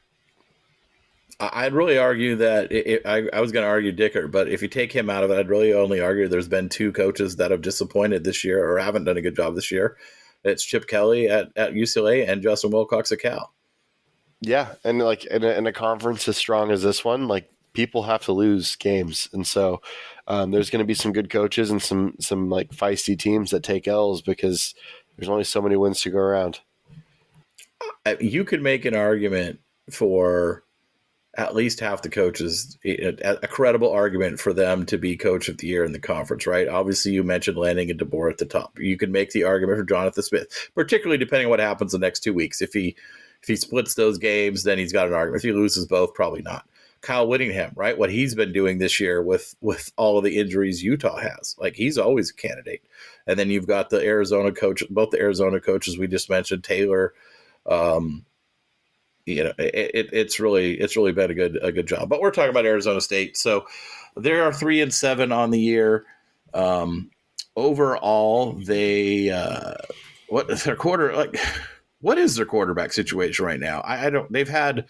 I'd 1.40 1.72
really 1.72 1.98
argue 1.98 2.36
that 2.36 2.70
it, 2.70 2.86
it, 2.86 3.02
I, 3.06 3.28
I, 3.32 3.40
was 3.40 3.50
going 3.50 3.64
to 3.64 3.68
argue 3.68 3.92
Dickert, 3.92 4.30
but 4.30 4.48
if 4.48 4.62
you 4.62 4.68
take 4.68 4.92
him 4.92 5.10
out 5.10 5.24
of 5.24 5.30
it, 5.30 5.38
I'd 5.38 5.48
really 5.48 5.72
only 5.72 6.00
argue 6.00 6.28
there's 6.28 6.48
been 6.48 6.68
two 6.68 6.92
coaches 6.92 7.36
that 7.36 7.50
have 7.50 7.60
disappointed 7.60 8.22
this 8.22 8.44
year 8.44 8.64
or 8.64 8.78
haven't 8.78 9.04
done 9.04 9.16
a 9.16 9.22
good 9.22 9.34
job 9.34 9.54
this 9.54 9.70
year. 9.70 9.96
It's 10.44 10.64
Chip 10.64 10.86
Kelly 10.86 11.28
at, 11.28 11.48
at 11.56 11.72
UCLA 11.72 12.28
and 12.28 12.42
Justin 12.42 12.70
Wilcox 12.70 13.10
at 13.10 13.20
Cal. 13.20 13.52
Yeah, 14.40 14.74
and 14.84 14.98
like 15.00 15.24
in 15.24 15.42
a, 15.42 15.50
in 15.52 15.66
a 15.66 15.72
conference 15.72 16.28
as 16.28 16.36
strong 16.36 16.70
as 16.70 16.82
this 16.82 17.04
one, 17.04 17.26
like 17.26 17.50
people 17.72 18.02
have 18.04 18.24
to 18.26 18.32
lose 18.32 18.76
games, 18.76 19.28
and 19.32 19.46
so 19.46 19.80
um, 20.26 20.50
there's 20.50 20.70
going 20.70 20.82
to 20.82 20.86
be 20.86 20.94
some 20.94 21.12
good 21.12 21.30
coaches 21.30 21.70
and 21.70 21.82
some 21.82 22.14
some 22.20 22.50
like 22.50 22.70
feisty 22.70 23.18
teams 23.18 23.50
that 23.50 23.62
take 23.62 23.88
L's 23.88 24.20
because 24.20 24.74
there's 25.16 25.30
only 25.30 25.44
so 25.44 25.62
many 25.62 25.76
wins 25.76 26.02
to 26.02 26.10
go 26.10 26.18
around. 26.18 26.60
You 28.20 28.44
could 28.44 28.62
make 28.62 28.84
an 28.84 28.94
argument 28.94 29.60
for 29.90 30.64
at 31.36 31.54
least 31.54 31.80
half 31.80 32.02
the 32.02 32.08
coaches 32.08 32.78
a, 32.84 33.16
a, 33.42 33.48
credible 33.48 33.90
argument 33.90 34.38
for 34.38 34.52
them 34.52 34.86
to 34.86 34.96
be 34.96 35.16
coach 35.16 35.48
of 35.48 35.58
the 35.58 35.66
year 35.66 35.84
in 35.84 35.92
the 35.92 35.98
conference, 35.98 36.46
right? 36.46 36.68
Obviously, 36.68 37.12
you 37.12 37.24
mentioned 37.24 37.56
Lanning 37.56 37.90
and 37.90 37.98
DeBoer 37.98 38.30
at 38.30 38.38
the 38.38 38.44
top. 38.44 38.78
You 38.78 38.96
can 38.96 39.10
make 39.10 39.30
the 39.30 39.44
argument 39.44 39.78
for 39.78 39.84
Jonathan 39.84 40.22
Smith, 40.22 40.70
particularly 40.74 41.18
depending 41.18 41.46
on 41.46 41.50
what 41.50 41.60
happens 41.60 41.92
the 41.92 41.98
next 41.98 42.20
two 42.20 42.32
weeks. 42.32 42.62
If 42.62 42.72
he 42.72 42.96
if 43.42 43.48
he 43.48 43.56
splits 43.56 43.94
those 43.94 44.16
games, 44.18 44.62
then 44.62 44.78
he's 44.78 44.92
got 44.92 45.08
an 45.08 45.14
argument. 45.14 45.44
If 45.44 45.48
he 45.48 45.52
loses 45.52 45.86
both, 45.86 46.14
probably 46.14 46.42
not. 46.42 46.66
Kyle 47.02 47.28
Whittingham, 47.28 47.72
right? 47.76 47.98
What 47.98 48.10
he's 48.10 48.34
been 48.34 48.52
doing 48.52 48.78
this 48.78 48.98
year 48.98 49.22
with 49.22 49.54
with 49.60 49.92
all 49.96 50.16
of 50.18 50.24
the 50.24 50.38
injuries 50.38 50.82
Utah 50.82 51.18
has, 51.18 51.54
like 51.58 51.74
he's 51.74 51.98
always 51.98 52.30
a 52.30 52.34
candidate. 52.34 52.82
And 53.26 53.38
then 53.38 53.50
you've 53.50 53.66
got 53.66 53.90
the 53.90 54.00
Arizona 54.00 54.52
coach, 54.52 54.82
both 54.88 55.10
the 55.10 55.20
Arizona 55.20 55.60
coaches 55.60 55.98
we 55.98 56.06
just 56.06 56.30
mentioned, 56.30 56.64
Taylor. 56.64 57.12
Um, 57.66 58.24
you 59.26 59.44
know, 59.44 59.52
it, 59.58 60.10
it's 60.12 60.38
really 60.38 60.74
it's 60.74 60.96
really 60.96 61.12
been 61.12 61.30
a 61.30 61.34
good 61.34 61.58
a 61.62 61.72
good 61.72 61.86
job. 61.86 62.08
But 62.08 62.20
we're 62.20 62.30
talking 62.30 62.50
about 62.50 62.66
Arizona 62.66 63.00
State, 63.00 63.36
so 63.36 63.66
there 64.16 64.44
are 64.44 64.52
three 64.52 64.80
and 64.80 64.92
seven 64.92 65.32
on 65.32 65.50
the 65.50 65.60
year. 65.60 66.04
Um, 66.52 67.10
overall, 67.56 68.52
they 68.52 69.30
uh, 69.30 69.74
what 70.28 70.48
their 70.64 70.76
quarter 70.76 71.14
like 71.14 71.36
what 72.00 72.18
is 72.18 72.36
their 72.36 72.44
quarterback 72.44 72.92
situation 72.92 73.46
right 73.46 73.58
now? 73.58 73.80
I, 73.80 74.06
I, 74.06 74.10
don't. 74.10 74.30
They've 74.30 74.46
had 74.46 74.84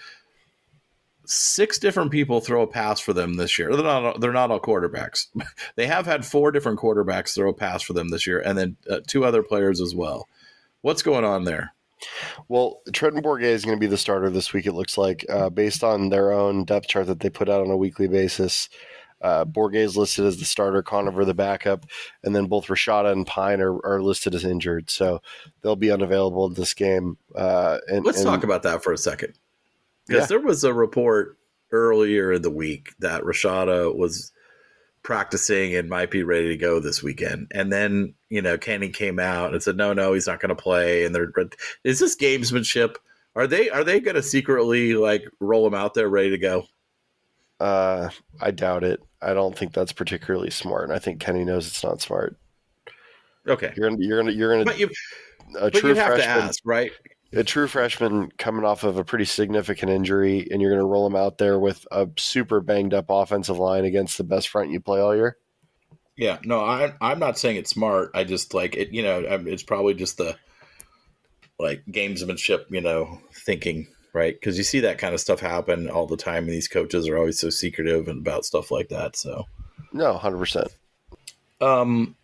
six 1.27 1.79
different 1.79 2.11
people 2.11 2.41
throw 2.41 2.63
a 2.63 2.67
pass 2.67 2.99
for 2.99 3.13
them 3.13 3.35
this 3.35 3.57
year. 3.57 3.75
They're 3.75 3.85
not. 3.85 4.21
They're 4.21 4.33
not 4.33 4.51
all 4.51 4.59
quarterbacks. 4.59 5.29
they 5.77 5.87
have 5.87 6.07
had 6.07 6.27
four 6.27 6.51
different 6.51 6.81
quarterbacks 6.81 7.35
throw 7.35 7.51
a 7.51 7.55
pass 7.55 7.83
for 7.83 7.93
them 7.93 8.09
this 8.09 8.27
year, 8.27 8.41
and 8.41 8.59
then 8.59 8.77
uh, 8.91 8.99
two 9.07 9.25
other 9.25 9.45
players 9.45 9.81
as 9.81 9.95
well. 9.95 10.29
What's 10.81 11.03
going 11.03 11.25
on 11.25 11.45
there? 11.45 11.73
Well, 12.49 12.81
Trenton 12.93 13.23
Bourguet 13.23 13.43
is 13.45 13.65
going 13.65 13.77
to 13.77 13.81
be 13.81 13.87
the 13.87 13.97
starter 13.97 14.31
this 14.31 14.53
week. 14.53 14.67
It 14.67 14.73
looks 14.75 14.97
like, 14.99 15.25
uh, 15.29 15.51
based 15.51 15.85
on 15.85 16.09
their 16.09 16.33
own 16.33 16.65
depth 16.65 16.89
chart 16.89 17.07
that 17.07 17.21
they 17.21 17.31
put 17.31 17.49
out 17.49 17.61
on 17.61 17.71
a 17.71 17.77
weekly 17.77 18.09
basis. 18.09 18.69
Uh, 19.23 19.47
is 19.73 19.97
listed 19.97 20.27
as 20.27 20.37
the 20.37 20.45
starter, 20.45 20.83
Conover 20.83 21.25
the 21.25 21.33
backup, 21.33 21.87
and 22.23 22.37
then 22.37 22.45
both 22.45 22.67
Rashada 22.67 23.11
and 23.11 23.27
Pyne 23.27 23.63
are, 23.63 23.75
are 23.87 24.03
listed 24.03 24.35
as 24.35 24.45
injured, 24.45 24.91
so 24.91 25.23
they'll 25.63 25.77
be 25.77 25.91
unavailable 25.91 26.47
in 26.47 26.53
this 26.53 26.75
game. 26.75 27.17
Uh, 27.35 27.79
and, 27.89 28.05
Let's 28.05 28.19
and, 28.19 28.27
talk 28.27 28.45
about 28.45 28.65
that 28.65 28.85
for 28.85 28.93
a 28.93 28.99
second, 28.99 29.33
because 30.07 30.23
yeah. 30.23 30.27
there 30.27 30.41
was 30.41 30.63
a 30.63 30.75
report 30.75 31.39
earlier 31.73 32.35
in 32.35 32.43
the 32.43 32.51
week 32.51 32.91
that 32.99 33.23
Rashada 33.23 33.97
was 33.97 34.31
practicing 35.05 35.77
and 35.77 35.89
might 35.89 36.11
be 36.11 36.25
ready 36.25 36.49
to 36.49 36.57
go 36.57 36.81
this 36.81 37.03
weekend. 37.03 37.47
And 37.55 37.73
then, 37.73 38.15
you 38.31 38.43
know, 38.43 38.59
Kenny 38.59 38.89
came 38.89 39.21
out 39.21 39.53
and 39.53 39.63
said, 39.63 39.77
no, 39.77 39.93
no, 39.93 40.15
he's 40.15 40.27
not 40.27 40.41
going 40.41 40.49
to 40.49 40.61
play. 40.61 41.05
And 41.05 41.15
they're, 41.15 41.31
is 41.85 42.01
this 42.01 42.17
gamesmanship? 42.17 42.97
Are 43.37 43.47
they, 43.47 43.71
are 43.71 43.85
they 43.85 44.01
going 44.01 44.17
to 44.17 44.23
secretly 44.23 44.95
like 44.95 45.29
roll 45.39 45.67
him 45.67 45.75
out 45.75 45.95
there 45.95 46.09
ready 46.09 46.31
to 46.31 46.39
go? 46.39 46.67
Uh, 47.61 48.09
I 48.41 48.51
doubt 48.51 48.83
it. 48.83 49.01
I 49.23 49.35
don't 49.35 49.57
think 49.57 49.73
that's 49.73 49.93
particularly 49.93 50.51
smart. 50.51 50.91
I 50.91 50.99
think 50.99 51.21
Kenny 51.21 51.45
knows 51.45 51.69
it's 51.69 51.85
not 51.85 52.01
smart. 52.01 52.37
Okay. 53.47 53.73
You're 53.77 53.91
gonna, 53.91 54.03
you're 54.03 54.19
gonna, 54.19 54.33
you're 54.33 54.65
gonna, 54.65 54.77
you, 54.77 54.89
a 55.57 55.71
but 55.71 55.75
true 55.75 55.91
you 55.91 55.97
have 55.97 56.17
to 56.17 56.23
freshman, 56.23 56.49
ask, 56.49 56.63
right? 56.65 56.93
A 57.37 57.45
true 57.45 57.67
freshman 57.69 58.31
coming 58.39 58.65
off 58.65 58.85
of 58.85 58.97
a 58.97 59.05
pretty 59.05 59.25
significant 59.25 59.91
injury, 59.91 60.47
and 60.51 60.61
you're 60.61 60.71
gonna 60.71 60.87
roll 60.87 61.07
him 61.07 61.17
out 61.17 61.39
there 61.39 61.59
with 61.59 61.87
a 61.91 62.09
super 62.17 62.61
banged 62.61 62.95
up 62.95 63.07
offensive 63.09 63.59
line 63.59 63.85
against 63.85 64.19
the 64.19 64.25
best 64.25 64.49
front 64.49 64.71
you 64.71 64.81
play 64.81 65.01
all 65.01 65.15
year. 65.15 65.37
Yeah, 66.17 66.39
no, 66.45 66.65
I'm 66.65 66.95
I'm 67.01 67.19
not 67.19 67.39
saying 67.39 67.57
it's 67.57 67.71
smart. 67.71 68.11
I 68.15 68.25
just 68.25 68.55
like 68.55 68.77
it. 68.77 68.91
You 68.91 69.03
know, 69.03 69.21
it's 69.47 69.63
probably 69.65 69.95
just 69.95 70.17
the 70.17 70.37
like 71.59 71.83
gamesmanship. 71.91 72.67
You 72.71 72.81
know, 72.81 73.21
thinking 73.33 73.89
right 74.13 74.35
because 74.35 74.57
you 74.57 74.63
see 74.65 74.81
that 74.81 74.99
kind 74.99 75.13
of 75.13 75.21
stuff 75.21 75.41
happen 75.41 75.89
all 75.91 76.07
the 76.07 76.17
time, 76.17 76.45
and 76.45 76.53
these 76.53 76.69
coaches 76.69 77.09
are 77.09 77.19
always 77.19 77.41
so 77.41 77.51
secretive 77.51 78.07
and 78.09 78.21
about 78.21 78.45
stuff 78.45 78.71
like 78.71 78.89
that. 78.91 79.17
So, 79.17 79.47
No, 79.93 80.15
hundred 80.15 80.39
percent. 80.39 80.69
um, 81.61 82.15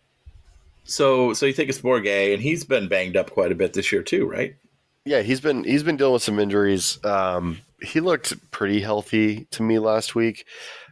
so 0.85 1.33
so 1.33 1.45
you 1.45 1.53
think 1.53 1.69
it's 1.69 1.81
Bourguet, 1.81 2.33
and 2.33 2.41
he's 2.41 2.63
been 2.63 2.87
banged 2.87 3.17
up 3.17 3.31
quite 3.31 3.51
a 3.51 3.55
bit 3.55 3.73
this 3.73 3.91
year 3.91 4.03
too, 4.03 4.25
right? 4.25 4.55
Yeah, 5.05 5.21
he's 5.21 5.41
been 5.41 5.63
he's 5.63 5.83
been 5.83 5.97
dealing 5.97 6.13
with 6.13 6.23
some 6.23 6.39
injuries. 6.39 7.03
Um, 7.03 7.59
he 7.81 7.99
looked 7.99 8.51
pretty 8.51 8.81
healthy 8.81 9.45
to 9.51 9.63
me 9.63 9.79
last 9.79 10.13
week. 10.13 10.45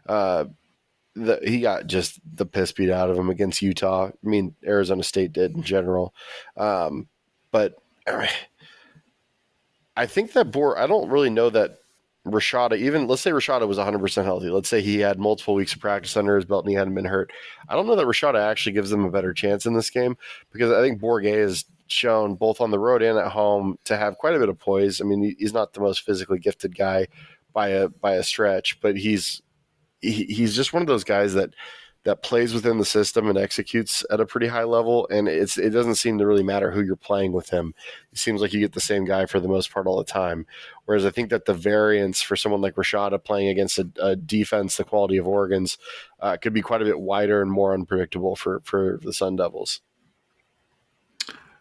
Uh, 0.08 0.46
the, 1.16 1.40
he 1.44 1.60
got 1.60 1.86
just 1.86 2.20
the 2.36 2.46
piss 2.46 2.72
beat 2.72 2.90
out 2.90 3.10
of 3.10 3.18
him 3.18 3.30
against 3.30 3.62
Utah. 3.62 4.08
I 4.08 4.28
mean, 4.28 4.56
Arizona 4.66 5.04
State 5.04 5.34
did 5.34 5.56
in 5.56 5.62
general, 5.62 6.14
um, 6.58 7.08
but 7.52 7.76
I 9.96 10.06
think 10.08 10.34
that 10.34 10.52
Bor. 10.52 10.78
I 10.78 10.88
don't 10.88 11.10
really 11.10 11.30
know 11.30 11.52
that 11.52 11.78
Rashada. 12.26 12.78
Even 12.78 13.06
let's 13.06 13.22
say 13.22 13.32
Rashada 13.32 13.68
was 13.68 13.78
100 13.78 14.00
percent 14.00 14.26
healthy. 14.26 14.50
Let's 14.50 14.70
say 14.70 14.82
he 14.82 15.00
had 15.00 15.20
multiple 15.20 15.54
weeks 15.54 15.74
of 15.74 15.82
practice 15.82 16.18
under 16.18 16.36
his 16.36 16.46
belt 16.46 16.66
and 16.66 16.72
he 16.72 16.76
hadn't 16.76 16.96
been 16.96 17.06
hurt. 17.06 17.32
I 17.68 17.76
don't 17.76 17.86
know 17.86 17.96
that 17.96 18.08
Rashada 18.08 18.40
actually 18.40 18.74
gives 18.74 18.90
them 18.90 19.06
a 19.06 19.12
better 19.12 19.34
chance 19.34 19.68
in 19.68 19.74
this 19.74 19.92
game 19.92 20.18
because 20.52 20.72
I 20.72 20.82
think 20.82 21.00
Bourguet 21.00 21.38
is 21.38 21.66
shown 21.92 22.36
both 22.36 22.62
on 22.62 22.72
the 22.72 22.80
road 22.80 23.02
and 23.02 23.18
at 23.18 23.32
home 23.32 23.78
to 23.86 23.98
have 23.98 24.18
quite 24.18 24.36
a 24.36 24.40
bit 24.40 24.50
of 24.50 24.60
poise. 24.60 25.02
I 25.02 25.04
mean, 25.04 25.36
he's 25.38 25.54
not 25.54 25.74
the 25.74 25.82
most 25.82 26.02
physically 26.02 26.40
gifted 26.40 26.78
guy 26.78 27.08
by 27.54 27.70
a 27.70 27.90
by 27.90 28.14
a 28.14 28.24
stretch, 28.24 28.80
but 28.82 28.98
he's 28.98 29.42
he, 30.02 30.26
he's 30.26 30.56
just 30.56 30.74
one 30.74 30.82
of 30.82 30.88
those 30.88 31.04
guys 31.04 31.34
that 31.34 31.54
that 32.06 32.24
plays 32.24 32.54
within 32.54 32.78
the 32.78 32.86
system 32.86 33.28
and 33.28 33.38
executes 33.38 34.06
at 34.10 34.22
a 34.22 34.26
pretty 34.26 34.48
high 34.48 34.64
level. 34.64 35.08
And 35.12 35.28
it's 35.28 35.58
it 35.58 35.72
doesn't 35.72 35.96
seem 35.96 36.18
to 36.18 36.26
really 36.26 36.44
matter 36.44 36.72
who 36.72 36.82
you're 36.82 36.96
playing 36.96 37.34
with 37.34 37.50
him. 37.50 37.74
It 38.12 38.18
seems 38.18 38.42
like 38.42 38.54
you 38.54 38.60
get 38.60 38.74
the 38.74 38.80
same 38.80 39.06
guy 39.06 39.26
for 39.26 39.40
the 39.40 39.50
most 39.50 39.72
part 39.72 39.86
all 39.86 39.98
the 39.98 40.04
time. 40.06 40.46
Whereas 40.86 41.06
I 41.06 41.12
think 41.12 41.30
that 41.30 41.46
the 41.46 41.54
variance 41.54 42.22
for 42.22 42.36
someone 42.36 42.62
like 42.62 42.76
Rashada 42.76 43.24
playing 43.24 43.50
against 43.50 43.80
a, 43.80 43.90
a 44.02 44.16
defense 44.16 44.78
the 44.78 44.86
quality 44.86 45.18
of 45.18 45.28
Oregon's 45.28 45.78
uh, 46.22 46.38
could 46.38 46.54
be 46.54 46.62
quite 46.62 46.82
a 46.82 46.86
bit 46.86 47.00
wider 47.00 47.42
and 47.42 47.52
more 47.52 47.74
unpredictable 47.74 48.36
for 48.36 48.62
for 48.64 49.00
the 49.04 49.14
Sun 49.14 49.36
Devils. 49.36 49.82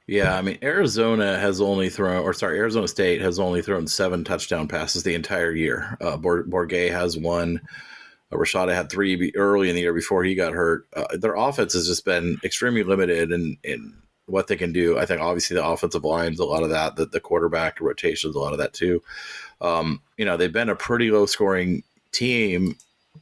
Yeah, 0.08 0.34
I 0.34 0.40
mean 0.40 0.58
Arizona 0.62 1.38
has 1.38 1.60
only 1.60 1.90
thrown, 1.90 2.24
or 2.24 2.32
sorry, 2.32 2.58
Arizona 2.58 2.88
State 2.88 3.20
has 3.20 3.38
only 3.38 3.60
thrown 3.60 3.86
seven 3.86 4.24
touchdown 4.24 4.66
passes 4.66 5.02
the 5.02 5.14
entire 5.14 5.52
year. 5.52 5.98
Uh, 6.00 6.16
Bor- 6.16 6.44
Bourguet 6.44 6.90
has 6.90 7.18
one. 7.18 7.60
Uh, 8.32 8.36
Rashada 8.36 8.74
had 8.74 8.88
three 8.88 9.30
early 9.36 9.68
in 9.68 9.74
the 9.74 9.82
year 9.82 9.92
before 9.92 10.24
he 10.24 10.34
got 10.34 10.54
hurt. 10.54 10.88
Uh, 10.96 11.14
their 11.18 11.34
offense 11.34 11.74
has 11.74 11.86
just 11.86 12.06
been 12.06 12.38
extremely 12.42 12.84
limited 12.84 13.30
in, 13.32 13.58
in 13.62 13.94
what 14.24 14.46
they 14.46 14.56
can 14.56 14.72
do. 14.72 14.98
I 14.98 15.04
think 15.04 15.20
obviously 15.20 15.56
the 15.56 15.66
offensive 15.66 16.04
line's 16.04 16.40
a 16.40 16.44
lot 16.46 16.62
of 16.62 16.70
that. 16.70 16.96
The, 16.96 17.04
the 17.04 17.20
quarterback 17.20 17.78
rotations 17.78 18.34
a 18.34 18.38
lot 18.38 18.52
of 18.52 18.58
that 18.60 18.72
too. 18.72 19.02
Um, 19.60 20.00
you 20.16 20.24
know, 20.24 20.38
they've 20.38 20.50
been 20.50 20.70
a 20.70 20.74
pretty 20.74 21.10
low 21.10 21.26
scoring 21.26 21.82
team, 22.12 22.76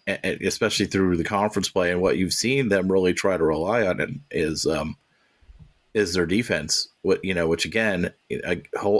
especially 0.06 0.86
through 0.86 1.16
the 1.16 1.24
conference 1.24 1.68
play. 1.68 1.90
And 1.90 2.00
what 2.00 2.16
you've 2.16 2.32
seen 2.32 2.68
them 2.68 2.90
really 2.92 3.12
try 3.12 3.36
to 3.36 3.44
rely 3.44 3.84
on 3.84 4.20
is. 4.30 4.66
Um, 4.68 4.96
is 5.96 6.12
their 6.12 6.26
defense. 6.26 6.88
What 7.02 7.24
you 7.24 7.32
know, 7.32 7.48
which 7.48 7.64
again 7.64 8.12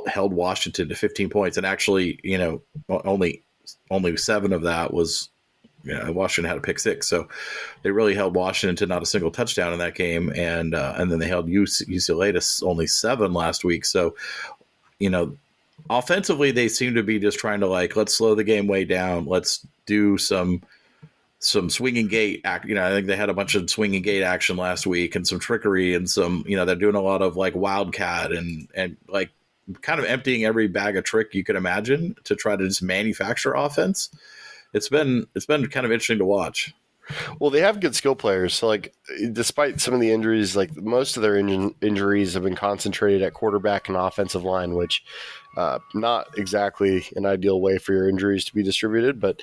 held 0.06 0.32
Washington 0.32 0.88
to 0.88 0.94
15 0.94 1.28
points, 1.28 1.56
and 1.58 1.66
actually, 1.66 2.18
you 2.24 2.38
know, 2.38 2.62
only 2.88 3.42
only 3.90 4.16
seven 4.16 4.52
of 4.52 4.62
that 4.62 4.92
was. 4.92 5.28
You 5.84 5.94
know, 5.94 6.10
Washington 6.10 6.48
had 6.48 6.58
a 6.58 6.62
pick 6.62 6.80
six, 6.80 7.06
so 7.08 7.28
they 7.82 7.92
really 7.92 8.14
held 8.14 8.34
Washington 8.34 8.74
to 8.74 8.86
not 8.86 9.04
a 9.04 9.06
single 9.06 9.30
touchdown 9.30 9.72
in 9.72 9.78
that 9.78 9.94
game, 9.94 10.32
and 10.34 10.74
uh, 10.74 10.94
and 10.96 11.12
then 11.12 11.20
they 11.20 11.28
held 11.28 11.46
UC, 11.46 11.86
UCLA 11.86 12.32
to 12.32 12.66
only 12.66 12.88
seven 12.88 13.32
last 13.32 13.62
week. 13.62 13.84
So, 13.84 14.16
you 14.98 15.10
know, 15.10 15.36
offensively 15.88 16.50
they 16.50 16.66
seem 16.66 16.96
to 16.96 17.04
be 17.04 17.20
just 17.20 17.38
trying 17.38 17.60
to 17.60 17.68
like 17.68 17.94
let's 17.94 18.16
slow 18.16 18.34
the 18.34 18.42
game 18.42 18.66
way 18.66 18.84
down, 18.84 19.26
let's 19.26 19.64
do 19.84 20.18
some 20.18 20.60
some 21.46 21.70
swinging 21.70 22.08
gate 22.08 22.40
act. 22.44 22.66
You 22.66 22.74
know, 22.74 22.84
I 22.84 22.90
think 22.90 23.06
they 23.06 23.16
had 23.16 23.30
a 23.30 23.34
bunch 23.34 23.54
of 23.54 23.70
swinging 23.70 24.02
gate 24.02 24.22
action 24.22 24.56
last 24.56 24.86
week 24.86 25.14
and 25.14 25.26
some 25.26 25.38
trickery 25.38 25.94
and 25.94 26.10
some. 26.10 26.44
You 26.46 26.56
know, 26.56 26.64
they're 26.64 26.74
doing 26.74 26.96
a 26.96 27.00
lot 27.00 27.22
of 27.22 27.36
like 27.36 27.54
wildcat 27.54 28.32
and 28.32 28.68
and 28.74 28.96
like 29.08 29.30
kind 29.80 30.00
of 30.00 30.06
emptying 30.06 30.44
every 30.44 30.66
bag 30.66 30.96
of 30.96 31.04
trick 31.04 31.34
you 31.34 31.44
could 31.44 31.56
imagine 31.56 32.16
to 32.24 32.34
try 32.34 32.56
to 32.56 32.66
just 32.66 32.82
manufacture 32.82 33.54
offense. 33.54 34.10
It's 34.74 34.88
been 34.88 35.26
it's 35.34 35.46
been 35.46 35.68
kind 35.68 35.86
of 35.86 35.92
interesting 35.92 36.18
to 36.18 36.24
watch. 36.24 36.74
Well, 37.38 37.50
they 37.50 37.60
have 37.60 37.78
good 37.78 37.94
skill 37.94 38.16
players. 38.16 38.54
So, 38.54 38.66
like, 38.66 38.92
despite 39.30 39.80
some 39.80 39.94
of 39.94 40.00
the 40.00 40.10
injuries, 40.10 40.56
like 40.56 40.76
most 40.76 41.16
of 41.16 41.22
their 41.22 41.36
in- 41.36 41.76
injuries 41.80 42.34
have 42.34 42.42
been 42.42 42.56
concentrated 42.56 43.22
at 43.22 43.32
quarterback 43.32 43.88
and 43.88 43.96
offensive 43.96 44.42
line, 44.42 44.74
which 44.74 45.04
uh, 45.56 45.78
not 45.94 46.36
exactly 46.36 47.06
an 47.14 47.24
ideal 47.24 47.60
way 47.60 47.78
for 47.78 47.92
your 47.92 48.08
injuries 48.08 48.44
to 48.46 48.54
be 48.54 48.64
distributed, 48.64 49.20
but 49.20 49.40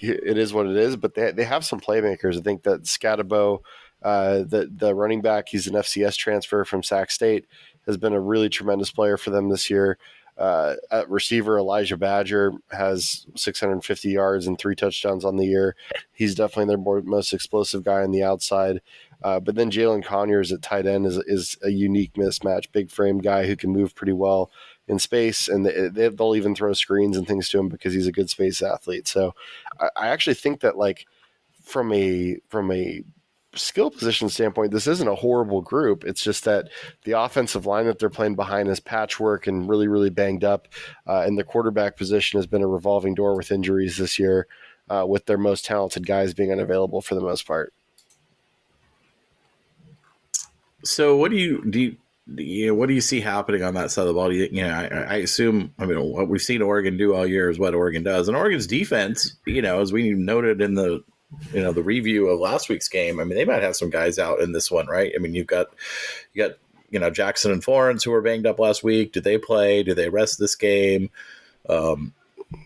it 0.00 0.38
is 0.38 0.52
what 0.52 0.66
it 0.66 0.76
is. 0.76 0.96
But 0.96 1.14
they 1.14 1.32
they 1.32 1.44
have 1.44 1.64
some 1.64 1.80
playmakers. 1.80 2.36
I 2.36 2.40
think 2.40 2.62
that 2.64 2.82
Skattebo, 2.82 3.60
uh, 4.02 4.38
the 4.38 4.70
the 4.74 4.94
running 4.94 5.22
back, 5.22 5.48
he's 5.48 5.66
an 5.66 5.74
FCS 5.74 6.16
transfer 6.16 6.64
from 6.64 6.82
Sac 6.82 7.10
State, 7.10 7.46
has 7.86 7.96
been 7.96 8.12
a 8.12 8.20
really 8.20 8.48
tremendous 8.48 8.90
player 8.90 9.16
for 9.16 9.30
them 9.30 9.48
this 9.48 9.70
year. 9.70 9.98
Uh, 10.36 10.74
at 10.90 11.08
receiver, 11.08 11.58
Elijah 11.58 11.96
Badger 11.96 12.52
has 12.72 13.24
650 13.36 14.08
yards 14.08 14.48
and 14.48 14.58
three 14.58 14.74
touchdowns 14.74 15.24
on 15.24 15.36
the 15.36 15.46
year. 15.46 15.76
He's 16.12 16.34
definitely 16.34 16.66
their 16.66 16.78
more, 16.78 17.02
most 17.02 17.32
explosive 17.32 17.84
guy 17.84 18.02
on 18.02 18.10
the 18.10 18.24
outside. 18.24 18.80
Uh, 19.22 19.38
but 19.38 19.54
then 19.54 19.70
Jalin 19.70 20.04
Conyers 20.04 20.50
at 20.50 20.60
tight 20.60 20.86
end 20.86 21.06
is 21.06 21.18
is 21.18 21.56
a 21.62 21.70
unique 21.70 22.14
mismatch, 22.14 22.72
big 22.72 22.90
frame 22.90 23.18
guy 23.18 23.46
who 23.46 23.56
can 23.56 23.70
move 23.70 23.94
pretty 23.94 24.12
well 24.12 24.50
in 24.86 24.98
space, 24.98 25.48
and 25.48 25.64
they, 25.64 25.88
they'll 25.88 26.36
even 26.36 26.54
throw 26.54 26.72
screens 26.72 27.16
and 27.16 27.26
things 27.26 27.48
to 27.48 27.58
him 27.58 27.68
because 27.68 27.94
he's 27.94 28.06
a 28.06 28.12
good 28.12 28.30
space 28.30 28.62
athlete. 28.62 29.08
So 29.08 29.34
I, 29.80 29.88
I 29.96 30.08
actually 30.08 30.34
think 30.34 30.60
that 30.60 30.76
like 30.76 31.06
from 31.62 31.92
a 31.92 32.38
from 32.48 32.70
a 32.70 33.02
skill 33.56 33.90
position 33.90 34.28
standpoint, 34.28 34.72
this 34.72 34.86
isn't 34.86 35.08
a 35.08 35.14
horrible 35.14 35.60
group. 35.60 36.04
It's 36.04 36.22
just 36.22 36.44
that 36.44 36.68
the 37.04 37.12
offensive 37.12 37.66
line 37.66 37.86
that 37.86 37.98
they're 37.98 38.10
playing 38.10 38.34
behind 38.34 38.68
is 38.68 38.80
patchwork 38.80 39.46
and 39.46 39.68
really, 39.68 39.88
really 39.88 40.10
banged 40.10 40.44
up. 40.44 40.68
Uh, 41.06 41.20
and 41.20 41.38
the 41.38 41.44
quarterback 41.44 41.96
position 41.96 42.38
has 42.38 42.46
been 42.46 42.62
a 42.62 42.66
revolving 42.66 43.14
door 43.14 43.36
with 43.36 43.52
injuries 43.52 43.96
this 43.96 44.18
year, 44.18 44.46
uh, 44.90 45.04
with 45.06 45.26
their 45.26 45.38
most 45.38 45.64
talented 45.64 46.06
guys 46.06 46.34
being 46.34 46.52
unavailable 46.52 47.00
for 47.00 47.14
the 47.14 47.20
most 47.20 47.46
part. 47.46 47.72
So, 50.82 51.16
what 51.16 51.30
do 51.30 51.38
you 51.38 51.64
do? 51.64 51.80
You, 51.80 51.96
you, 52.26 52.74
what 52.74 52.88
do 52.88 52.94
you 52.94 53.00
see 53.00 53.20
happening 53.20 53.62
on 53.62 53.74
that 53.74 53.90
side 53.90 54.02
of 54.02 54.08
the 54.08 54.14
ball? 54.14 54.32
You, 54.32 54.48
you 54.50 54.62
know, 54.62 54.70
I, 54.70 54.86
I 54.86 55.14
assume. 55.16 55.72
I 55.78 55.86
mean, 55.86 56.00
what 56.00 56.28
we've 56.28 56.40
seen 56.40 56.62
Oregon 56.62 56.96
do 56.96 57.14
all 57.14 57.26
year 57.26 57.50
is 57.50 57.58
what 57.58 57.74
Oregon 57.74 58.02
does, 58.02 58.28
and 58.28 58.36
Oregon's 58.36 58.66
defense. 58.66 59.36
You 59.46 59.62
know, 59.62 59.80
as 59.80 59.92
we 59.92 60.10
noted 60.12 60.60
in 60.60 60.74
the 60.74 61.04
you 61.52 61.60
know 61.60 61.72
the 61.72 61.82
review 61.82 62.28
of 62.28 62.40
last 62.40 62.68
week's 62.68 62.88
game. 62.88 63.20
I 63.20 63.24
mean, 63.24 63.36
they 63.36 63.44
might 63.44 63.62
have 63.62 63.76
some 63.76 63.90
guys 63.90 64.18
out 64.18 64.40
in 64.40 64.52
this 64.52 64.70
one, 64.70 64.86
right? 64.86 65.12
I 65.14 65.18
mean, 65.18 65.34
you've 65.34 65.46
got 65.46 65.68
you 66.32 66.48
got 66.48 66.56
you 66.90 66.98
know 66.98 67.10
Jackson 67.10 67.52
and 67.52 67.62
Florence 67.62 68.04
who 68.04 68.10
were 68.10 68.22
banged 68.22 68.46
up 68.46 68.58
last 68.58 68.82
week. 68.82 69.12
Do 69.12 69.20
they 69.20 69.38
play? 69.38 69.82
Do 69.82 69.94
they 69.94 70.08
rest 70.08 70.38
this 70.38 70.54
game? 70.54 71.10
Um, 71.68 72.14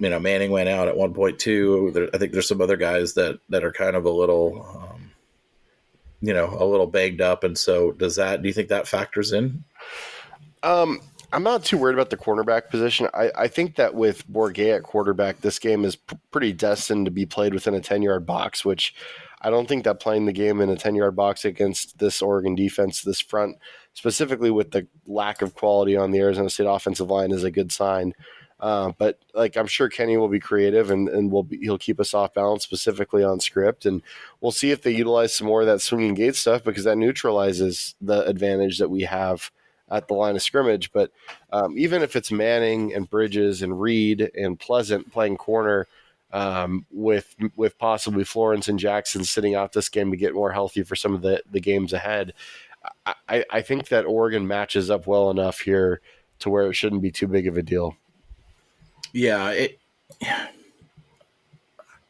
you 0.00 0.10
know, 0.10 0.20
Manning 0.20 0.50
went 0.50 0.68
out 0.68 0.88
at 0.88 0.96
one 0.96 1.14
point 1.14 1.38
too. 1.38 2.10
I 2.12 2.18
think 2.18 2.32
there's 2.32 2.48
some 2.48 2.60
other 2.60 2.76
guys 2.76 3.14
that 3.14 3.40
that 3.48 3.64
are 3.64 3.72
kind 3.72 3.96
of 3.96 4.04
a 4.04 4.10
little, 4.10 4.66
um, 4.68 4.97
you 6.20 6.32
know, 6.32 6.56
a 6.58 6.64
little 6.64 6.86
banged 6.86 7.20
up. 7.20 7.44
And 7.44 7.56
so, 7.56 7.92
does 7.92 8.16
that? 8.16 8.42
Do 8.42 8.48
you 8.48 8.54
think 8.54 8.68
that 8.68 8.88
factors 8.88 9.32
in? 9.32 9.64
Um, 10.62 11.00
I'm 11.32 11.42
not 11.42 11.64
too 11.64 11.76
worried 11.76 11.94
about 11.94 12.10
the 12.10 12.16
cornerback 12.16 12.70
position. 12.70 13.08
I, 13.12 13.30
I 13.36 13.48
think 13.48 13.76
that 13.76 13.94
with 13.94 14.26
Bourguet 14.28 14.76
at 14.76 14.82
quarterback, 14.82 15.40
this 15.40 15.58
game 15.58 15.84
is 15.84 15.96
p- 15.96 16.16
pretty 16.30 16.52
destined 16.52 17.04
to 17.04 17.10
be 17.10 17.26
played 17.26 17.52
within 17.52 17.74
a 17.74 17.80
10 17.80 18.02
yard 18.02 18.24
box, 18.24 18.64
which 18.64 18.94
I 19.42 19.50
don't 19.50 19.68
think 19.68 19.84
that 19.84 20.00
playing 20.00 20.26
the 20.26 20.32
game 20.32 20.60
in 20.60 20.70
a 20.70 20.76
10 20.76 20.94
yard 20.94 21.14
box 21.14 21.44
against 21.44 21.98
this 21.98 22.22
Oregon 22.22 22.54
defense, 22.54 23.02
this 23.02 23.20
front, 23.20 23.58
specifically 23.92 24.50
with 24.50 24.70
the 24.70 24.86
lack 25.06 25.42
of 25.42 25.54
quality 25.54 25.96
on 25.96 26.10
the 26.10 26.18
Arizona 26.18 26.48
State 26.48 26.64
offensive 26.64 27.10
line, 27.10 27.30
is 27.30 27.44
a 27.44 27.50
good 27.50 27.70
sign. 27.70 28.14
Uh, 28.60 28.92
but 28.98 29.18
like 29.34 29.56
I'm 29.56 29.66
sure 29.66 29.88
Kenny 29.88 30.16
will 30.16 30.28
be 30.28 30.40
creative 30.40 30.90
and 30.90 31.08
and 31.08 31.30
will 31.30 31.44
be, 31.44 31.58
he'll 31.58 31.78
keep 31.78 32.00
us 32.00 32.12
off 32.12 32.34
balance 32.34 32.64
specifically 32.64 33.22
on 33.22 33.40
script, 33.40 33.86
and 33.86 34.02
we'll 34.40 34.52
see 34.52 34.70
if 34.70 34.82
they 34.82 34.90
utilize 34.90 35.34
some 35.34 35.46
more 35.46 35.60
of 35.60 35.66
that 35.66 35.80
swinging 35.80 36.14
gate 36.14 36.34
stuff 36.34 36.64
because 36.64 36.84
that 36.84 36.98
neutralizes 36.98 37.94
the 38.00 38.26
advantage 38.26 38.78
that 38.78 38.90
we 38.90 39.02
have 39.02 39.50
at 39.90 40.08
the 40.08 40.14
line 40.14 40.36
of 40.36 40.42
scrimmage. 40.42 40.92
But 40.92 41.12
um, 41.52 41.78
even 41.78 42.02
if 42.02 42.16
it's 42.16 42.32
Manning 42.32 42.94
and 42.94 43.08
Bridges 43.08 43.62
and 43.62 43.80
Reed 43.80 44.30
and 44.34 44.58
Pleasant 44.58 45.12
playing 45.12 45.36
corner 45.36 45.86
um, 46.32 46.84
with 46.90 47.36
with 47.56 47.78
possibly 47.78 48.24
Florence 48.24 48.68
and 48.68 48.78
Jackson 48.78 49.24
sitting 49.24 49.54
out 49.54 49.72
this 49.72 49.88
game 49.88 50.10
to 50.10 50.16
get 50.16 50.34
more 50.34 50.52
healthy 50.52 50.82
for 50.82 50.96
some 50.96 51.14
of 51.14 51.22
the 51.22 51.42
the 51.50 51.60
games 51.60 51.92
ahead, 51.92 52.34
I, 53.28 53.44
I 53.50 53.62
think 53.62 53.88
that 53.88 54.04
Oregon 54.04 54.46
matches 54.46 54.90
up 54.90 55.06
well 55.06 55.30
enough 55.30 55.60
here 55.60 56.00
to 56.40 56.50
where 56.50 56.68
it 56.68 56.74
shouldn't 56.74 57.02
be 57.02 57.10
too 57.10 57.26
big 57.26 57.46
of 57.46 57.56
a 57.56 57.62
deal. 57.62 57.96
Yeah, 59.12 59.50
it. 59.50 59.78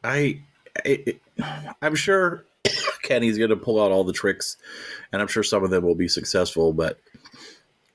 I, 0.05 0.41
it, 0.85 1.21
I'm 1.83 1.95
sure 1.95 2.45
Kenny's 3.03 3.39
going 3.39 3.51
to 3.51 3.57
pull 3.57 3.83
out 3.83 3.91
all 3.91 4.05
the 4.05 4.13
tricks, 4.13 4.57
and 5.13 5.21
I'm 5.21 5.29
sure 5.29 5.43
some 5.43 5.65
of 5.65 5.71
them 5.71 5.85
will 5.85 5.95
be 5.95 6.09
successful. 6.09 6.73
But 6.73 6.99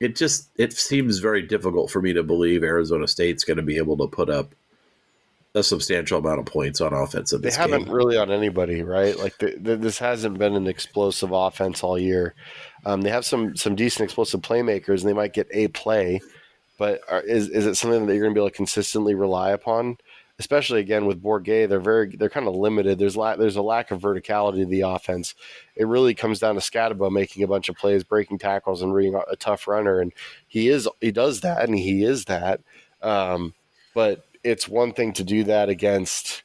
it 0.00 0.16
just 0.16 0.48
it 0.56 0.72
seems 0.72 1.18
very 1.18 1.42
difficult 1.42 1.90
for 1.90 2.02
me 2.02 2.12
to 2.12 2.22
believe 2.22 2.62
Arizona 2.62 3.08
State's 3.08 3.44
going 3.44 3.56
to 3.56 3.62
be 3.62 3.76
able 3.78 3.96
to 3.98 4.06
put 4.06 4.30
up 4.30 4.54
a 5.54 5.62
substantial 5.62 6.18
amount 6.18 6.40
of 6.40 6.46
points 6.46 6.80
on 6.80 6.92
offense. 6.92 7.32
In 7.32 7.40
they 7.40 7.50
haven't 7.50 7.84
game. 7.84 7.94
really 7.94 8.16
on 8.16 8.30
anybody, 8.30 8.82
right? 8.82 9.16
Like 9.16 9.38
the, 9.38 9.56
the, 9.56 9.76
this 9.76 9.98
hasn't 9.98 10.38
been 10.38 10.56
an 10.56 10.66
explosive 10.66 11.30
offense 11.30 11.82
all 11.84 11.98
year. 11.98 12.34
Um, 12.84 13.02
they 13.02 13.10
have 13.10 13.24
some 13.24 13.56
some 13.56 13.76
decent 13.76 14.04
explosive 14.04 14.40
playmakers, 14.40 15.00
and 15.00 15.08
they 15.08 15.14
might 15.14 15.32
get 15.32 15.48
a 15.52 15.68
play 15.68 16.20
but 16.78 17.00
are, 17.08 17.20
is 17.20 17.48
is 17.48 17.66
it 17.66 17.76
something 17.76 18.06
that 18.06 18.14
you're 18.14 18.24
going 18.24 18.34
to 18.34 18.38
be 18.38 18.42
able 18.42 18.50
to 18.50 18.56
consistently 18.56 19.14
rely 19.14 19.50
upon? 19.50 19.98
Especially 20.38 20.80
again 20.80 21.06
with 21.06 21.22
Bourguet, 21.22 21.68
they're 21.68 21.78
very 21.78 22.16
they're 22.16 22.28
kind 22.28 22.48
of 22.48 22.56
limited. 22.56 22.98
There's 22.98 23.16
la- 23.16 23.36
there's 23.36 23.54
a 23.54 23.62
lack 23.62 23.92
of 23.92 24.00
verticality 24.00 24.62
to 24.62 24.66
the 24.66 24.80
offense. 24.80 25.36
It 25.76 25.86
really 25.86 26.12
comes 26.12 26.40
down 26.40 26.56
to 26.56 26.60
Skattebo 26.60 27.10
making 27.12 27.44
a 27.44 27.48
bunch 27.48 27.68
of 27.68 27.76
plays, 27.76 28.02
breaking 28.02 28.38
tackles, 28.38 28.82
and 28.82 28.96
being 28.96 29.14
a 29.14 29.36
tough 29.36 29.68
runner. 29.68 30.00
And 30.00 30.12
he 30.48 30.68
is 30.68 30.88
he 31.00 31.12
does 31.12 31.42
that, 31.42 31.68
and 31.68 31.78
he 31.78 32.02
is 32.02 32.24
that. 32.24 32.60
Um, 33.00 33.54
but 33.94 34.24
it's 34.42 34.68
one 34.68 34.92
thing 34.92 35.12
to 35.14 35.24
do 35.24 35.44
that 35.44 35.68
against 35.68 36.42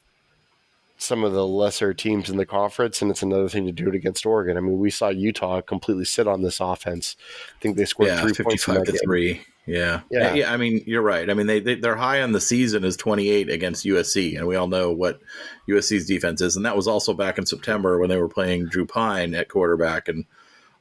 some 1.00 1.24
of 1.24 1.33
the 1.33 1.48
lesser 1.48 1.93
teams 1.93 2.29
in 2.29 2.38
the 2.38 2.45
conference, 2.45 3.01
and 3.01 3.09
it's 3.09 3.24
another 3.24 3.50
thing 3.50 3.65
to 3.65 3.71
do 3.71 3.88
it 3.88 3.95
against 3.95 4.25
Oregon. 4.25 4.57
I 4.57 4.59
mean, 4.59 4.77
we 4.77 4.91
saw 4.91 5.09
Utah 5.09 5.62
completely 5.62 6.05
sit 6.05 6.27
on 6.27 6.41
this 6.41 6.59
offense. 6.59 7.15
I 7.55 7.62
think 7.62 7.77
they 7.77 7.86
scored 7.86 8.09
yeah, 8.09 8.21
three 8.21 8.33
points 8.33 8.67
in 8.67 8.74
that 8.75 8.86
to 8.86 8.91
game. 8.91 9.01
three. 9.03 9.41
Yeah. 9.69 10.01
yeah, 10.09 10.33
yeah. 10.33 10.53
I 10.53 10.57
mean, 10.57 10.83
you're 10.88 11.01
right. 11.01 11.29
I 11.29 11.33
mean, 11.33 11.47
they, 11.47 11.59
they 11.59 11.75
their 11.75 11.95
high 11.95 12.21
on 12.21 12.31
the 12.31 12.41
season 12.41 12.83
is 12.83 12.97
28 12.97 13.49
against 13.49 13.85
USC, 13.85 14.38
and 14.38 14.47
we 14.47 14.55
all 14.55 14.67
know 14.67 14.91
what 14.91 15.19
USC's 15.67 16.07
defense 16.07 16.41
is, 16.41 16.55
and 16.55 16.65
that 16.65 16.75
was 16.75 16.88
also 16.88 17.13
back 17.13 17.38
in 17.38 17.45
September 17.45 17.99
when 17.99 18.09
they 18.09 18.17
were 18.17 18.29
playing 18.29 18.65
Drew 18.65 18.85
Pyne 18.85 19.35
at 19.35 19.47
quarterback, 19.47 20.07
and 20.07 20.25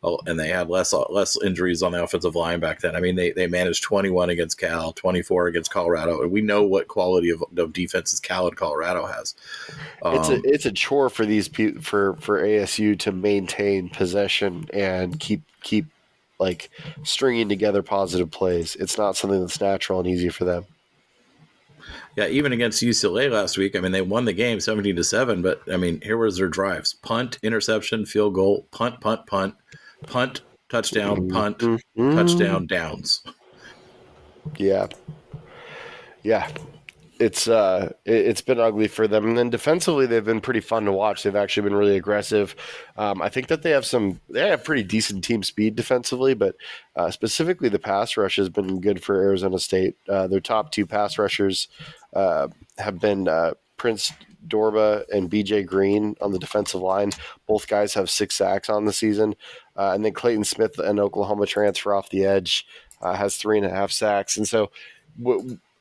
oh, 0.03 0.19
and 0.27 0.41
they 0.41 0.49
had 0.49 0.71
less 0.71 0.95
less 1.11 1.41
injuries 1.43 1.83
on 1.83 1.93
the 1.93 2.03
offensive 2.03 2.35
line 2.35 2.61
back 2.61 2.81
then. 2.81 2.97
I 2.97 3.01
mean, 3.01 3.17
they 3.17 3.33
they 3.33 3.47
managed 3.47 3.83
21 3.83 4.31
against 4.31 4.59
Cal, 4.59 4.93
24 4.93 5.49
against 5.49 5.71
Colorado, 5.71 6.23
and 6.23 6.33
we 6.33 6.41
know 6.41 6.63
what 6.63 6.89
quality 6.89 7.29
of, 7.29 7.45
of 7.59 7.75
defenses 7.75 8.21
Cal 8.21 8.47
and 8.47 8.57
Colorado 8.57 9.05
has. 9.05 9.35
Um, 10.03 10.17
it's 10.17 10.29
a 10.31 10.41
it's 10.45 10.67
a 10.67 10.73
chore 10.73 11.11
for 11.11 11.27
these 11.27 11.49
pe- 11.49 11.75
for 11.75 12.15
for 12.17 12.43
ASU 12.43 12.99
to 13.01 13.13
maintain 13.13 13.91
possession 13.91 14.67
and 14.73 15.21
keep 15.21 15.43
keep 15.63 15.87
like 16.39 16.71
stringing 17.03 17.49
together 17.49 17.83
positive 17.83 18.31
plays. 18.31 18.77
It's 18.77 18.99
not 18.99 19.17
something 19.17 19.41
that's 19.41 19.61
natural 19.61 20.01
and 20.01 20.09
easy 20.09 20.29
for 20.29 20.45
them. 20.45 20.67
Yeah, 22.17 22.27
even 22.27 22.53
against 22.53 22.83
UCLA 22.83 23.31
last 23.31 23.57
week, 23.57 23.77
I 23.77 23.81
mean, 23.81 23.93
they 23.93 24.03
won 24.03 24.25
the 24.25 24.33
game 24.33 24.59
17 24.59 24.97
to 24.97 25.05
7, 25.05 25.41
but 25.41 25.63
I 25.73 25.77
mean, 25.77 26.01
here 26.01 26.17
was 26.17 26.37
their 26.37 26.49
drives 26.49 26.95
punt, 26.95 27.39
interception, 27.43 28.07
field 28.07 28.35
goal, 28.35 28.67
punt, 28.73 29.01
punt, 29.01 29.27
punt, 29.27 29.55
punt, 30.07 30.41
touchdown, 30.69 31.29
punt, 31.29 31.59
mm-hmm. 31.59 32.17
touchdown, 32.17 32.67
downs. 32.67 33.23
Yeah. 34.57 34.89
Yeah 36.23 36.49
it's 37.19 37.49
uh 37.49 37.93
it, 38.05 38.27
has 38.27 38.41
been 38.41 38.61
ugly 38.61 38.89
for 38.89 39.09
them. 39.09 39.27
And 39.27 39.39
then 39.39 39.51
defensively, 39.51 40.07
they've 40.07 40.25
been 40.25 40.41
pretty 40.41 40.61
fun 40.61 40.85
to 40.85 40.93
watch. 40.93 41.23
They've 41.23 41.35
actually 41.35 41.65
been 41.65 41.77
really 41.77 41.97
aggressive. 41.97 42.55
Um, 42.97 43.21
I 43.21 43.29
think 43.29 43.49
that 43.49 43.63
they 43.63 43.71
have 43.71 43.85
some 43.85 44.21
they 44.31 44.49
have 44.49 44.65
pretty 44.65 44.83
decent 44.83 45.25
team 45.25 45.43
speed 45.43 45.77
defensively, 45.77 46.35
but 46.35 46.57
uh, 46.97 47.11
specifically 47.11 47.69
the 47.69 47.79
pass 47.79 48.17
rush 48.17 48.37
has 48.37 48.49
been 48.49 48.81
good 48.81 49.03
for 49.03 49.21
Arizona 49.21 49.59
State. 49.59 49.97
Uh, 50.09 50.27
their 50.27 50.41
top 50.41 50.71
two 50.71 50.87
pass 50.87 51.19
rushers 51.19 51.69
uh, 52.15 52.49
have 52.79 53.01
been 53.01 53.29
uh, 53.29 53.55
Prince 53.77 54.13
Dorbah 54.47 55.05
and 55.13 55.31
BJ 55.31 55.67
Green 55.67 56.17
on 56.21 56.33
the 56.33 56.39
defensive 56.39 56.81
line. 56.81 57.11
Both 57.47 57.69
guys 57.69 57.95
have 57.95 58.09
six 58.09 58.37
sacks 58.37 58.71
on 58.71 58.85
the 58.85 58.93
season, 58.93 59.35
uh, 59.77 59.93
and 59.95 60.05
then 60.05 60.13
Clayton 60.13 60.45
Smith, 60.45 60.79
an 60.79 61.01
Oklahoma 61.01 61.47
transfer 61.47 61.95
off 61.95 62.11
the 62.11 62.25
edge, 62.25 62.67
has 63.03 63.37
three 63.37 63.59
and 63.59 63.67
a 63.67 63.71
half 63.71 63.91
sacks. 63.91 64.37
And 64.37 64.47
so. 64.47 64.71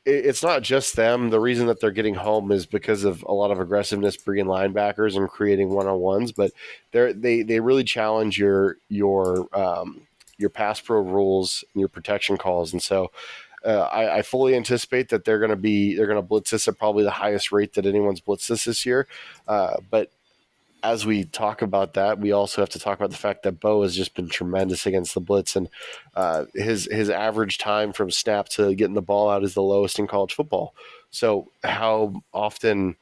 It's 0.08 0.42
not 0.42 0.62
just 0.62 0.96
them. 0.96 1.30
The 1.30 1.40
reason 1.40 1.66
that 1.66 1.80
they're 1.80 1.90
getting 1.90 2.14
home 2.14 2.50
is 2.50 2.66
because 2.66 3.04
of 3.04 3.22
a 3.24 3.32
lot 3.32 3.50
of 3.50 3.60
aggressiveness, 3.60 4.16
bringing 4.16 4.46
linebackers 4.46 5.16
and 5.16 5.28
creating 5.28 5.70
one 5.70 5.86
on 5.86 5.98
ones. 5.98 6.32
But 6.32 6.52
they 6.92 7.12
they 7.12 7.42
they 7.42 7.60
really 7.60 7.84
challenge 7.84 8.38
your 8.38 8.78
your 8.88 9.48
um, 9.52 10.02
your 10.38 10.50
pass 10.50 10.80
pro 10.80 11.00
rules 11.00 11.64
and 11.74 11.80
your 11.80 11.88
protection 11.88 12.36
calls, 12.36 12.72
and 12.72 12.82
so. 12.82 13.10
Uh, 13.64 13.88
I, 13.92 14.18
I, 14.18 14.22
fully 14.22 14.54
anticipate 14.54 15.08
that 15.08 15.24
they're 15.24 15.40
going 15.40 15.50
to 15.50 15.56
be 15.56 15.96
they're 15.96 16.06
going 16.06 16.14
to 16.14 16.22
blitz 16.22 16.52
this 16.52 16.68
at 16.68 16.78
probably 16.78 17.02
the 17.02 17.10
highest 17.10 17.50
rate 17.50 17.72
that 17.72 17.86
anyone's 17.86 18.20
blitzed 18.20 18.46
this 18.46 18.64
this 18.64 18.86
year. 18.86 19.08
Uh, 19.48 19.78
but 19.90 20.12
as 20.82 21.04
we 21.04 21.24
talk 21.24 21.62
about 21.62 21.94
that, 21.94 22.20
we 22.20 22.32
also 22.32 22.62
have 22.62 22.68
to 22.70 22.78
talk 22.78 22.98
about 22.98 23.10
the 23.10 23.16
fact 23.16 23.42
that 23.42 23.60
Bo 23.60 23.82
has 23.82 23.96
just 23.96 24.14
been 24.14 24.28
tremendous 24.28 24.86
against 24.86 25.14
the 25.14 25.20
blitz, 25.20 25.56
and 25.56 25.68
uh, 26.14 26.44
his 26.54 26.88
his 26.90 27.10
average 27.10 27.58
time 27.58 27.92
from 27.92 28.10
snap 28.10 28.48
to 28.50 28.74
getting 28.74 28.94
the 28.94 29.02
ball 29.02 29.28
out 29.28 29.44
is 29.44 29.54
the 29.54 29.62
lowest 29.62 29.98
in 29.98 30.06
college 30.06 30.34
football. 30.34 30.74
So, 31.10 31.50
how 31.64 32.22
often 32.32 32.96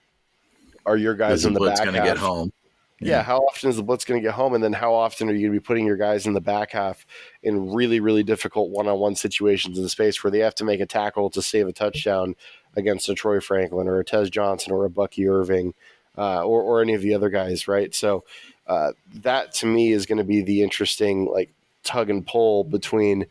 are 0.85 0.97
your 0.97 1.15
guys 1.15 1.45
in 1.45 1.53
the, 1.53 1.61
blitz 1.61 1.81
back 1.81 1.87
going 1.87 2.01
to 2.01 2.07
get 2.07 2.19
home? 2.19 2.53
Yeah. 3.01 3.17
yeah. 3.17 3.23
how 3.23 3.41
often 3.41 3.69
is 3.69 3.77
the 3.77 3.83
blitz 3.83 4.07
going 4.07 4.21
to 4.23 4.27
get 4.27 4.35
home, 4.35 4.55
and 4.55 4.65
then 4.65 4.73
how 4.73 4.95
often 4.95 5.29
are 5.29 5.33
you 5.33 5.49
going 5.49 5.55
to 5.55 5.61
be 5.61 5.65
putting 5.65 5.87
your 5.87 5.99
guys 5.99 6.27
in 6.27 6.33
the 6.33 6.41
back 6.41 6.73
half 6.73 7.05
in 7.43 7.73
really 7.73 8.01
really 8.01 8.23
difficult 8.23 8.71
one 8.71 8.89
on 8.89 8.99
one 8.99 9.17
situations 9.17 9.79
in 9.79 9.89
space 9.89 10.25
where 10.25 10.31
they 10.31 10.39
have 10.39 10.55
to 10.55 10.65
make 10.65 10.81
a 10.81 10.87
tackle 10.87 11.29
to 11.31 11.43
save 11.43 11.69
a 11.69 11.73
touchdown 11.73 12.35
against 12.75 13.09
a 13.09 13.15
Troy 13.15 13.41
Franklin 13.41 13.89
or 13.89 13.99
a 13.99 14.05
Tez 14.05 14.31
Johnson 14.31 14.73
or 14.73 14.85
a 14.85 14.91
Bucky 14.91 15.29
Irving? 15.29 15.75
Uh, 16.19 16.43
or, 16.45 16.63
or 16.63 16.83
any 16.83 16.95
of 16.95 17.03
the 17.03 17.15
other 17.15 17.31
guys, 17.31 17.69
right? 17.69 17.95
So 17.95 18.25
uh, 18.67 18.93
that 19.17 19.53
to 19.55 19.67
me 19.67 19.93
is 19.93 20.07
going 20.07 20.19
to 20.19 20.25
be 20.25 20.43
the 20.43 20.63
interesting 20.63 21.27
like 21.27 21.51
tug 21.85 22.11
and 22.11 22.27
pull 22.27 22.65
between 22.65 23.27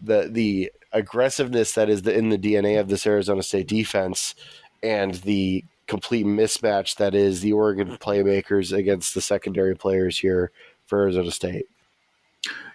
the 0.00 0.28
the 0.30 0.72
aggressiveness 0.92 1.72
that 1.72 1.88
is 1.88 2.02
the, 2.02 2.16
in 2.16 2.28
the 2.28 2.38
DNA 2.38 2.78
of 2.78 2.88
this 2.88 3.06
Arizona 3.06 3.42
State 3.42 3.68
defense 3.68 4.34
and 4.82 5.14
the 5.14 5.64
complete 5.86 6.26
mismatch 6.26 6.96
that 6.96 7.14
is 7.14 7.40
the 7.40 7.52
Oregon 7.52 7.96
playmakers 7.98 8.76
against 8.76 9.14
the 9.14 9.20
secondary 9.20 9.74
players 9.74 10.18
here 10.18 10.50
for 10.86 11.02
Arizona 11.02 11.30
State. 11.30 11.66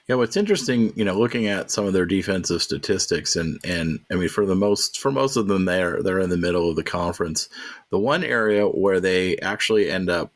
Yeah, 0.07 0.15
what's 0.15 0.37
interesting, 0.37 0.93
you 0.95 1.03
know, 1.03 1.19
looking 1.19 1.47
at 1.47 1.69
some 1.69 1.85
of 1.85 1.91
their 1.91 2.05
defensive 2.05 2.63
statistics, 2.63 3.35
and 3.35 3.59
and 3.65 3.99
I 4.09 4.15
mean, 4.15 4.29
for 4.29 4.45
the 4.45 4.55
most 4.55 4.99
for 4.99 5.11
most 5.11 5.35
of 5.35 5.47
them, 5.47 5.65
they're 5.65 6.01
they're 6.01 6.21
in 6.21 6.29
the 6.29 6.37
middle 6.37 6.69
of 6.69 6.77
the 6.77 6.83
conference. 6.83 7.49
The 7.89 7.99
one 7.99 8.23
area 8.23 8.65
where 8.65 9.01
they 9.01 9.37
actually 9.39 9.91
end 9.91 10.09
up, 10.09 10.31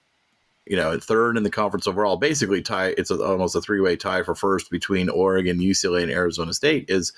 you 0.65 0.75
know, 0.75 0.99
third 0.99 1.37
in 1.37 1.43
the 1.43 1.49
conference 1.49 1.87
overall, 1.87 2.17
basically 2.17 2.61
tie. 2.61 2.93
It's 2.97 3.11
a, 3.11 3.23
almost 3.23 3.55
a 3.55 3.61
three 3.61 3.79
way 3.79 3.95
tie 3.95 4.23
for 4.23 4.35
first 4.35 4.69
between 4.69 5.07
Oregon, 5.07 5.59
UCLA, 5.59 6.03
and 6.03 6.11
Arizona 6.11 6.53
State. 6.53 6.89
Is 6.89 7.13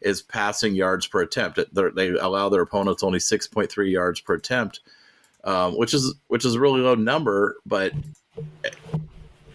is 0.00 0.22
passing 0.22 0.74
yards 0.74 1.06
per 1.06 1.20
attempt. 1.20 1.60
They're, 1.72 1.92
they 1.92 2.08
allow 2.08 2.48
their 2.48 2.62
opponents 2.62 3.04
only 3.04 3.20
six 3.20 3.46
point 3.46 3.70
three 3.70 3.92
yards 3.92 4.20
per 4.20 4.34
attempt, 4.34 4.80
um, 5.44 5.78
which 5.78 5.94
is 5.94 6.16
which 6.26 6.44
is 6.44 6.56
a 6.56 6.60
really 6.60 6.80
low 6.80 6.96
number, 6.96 7.58
but 7.64 7.92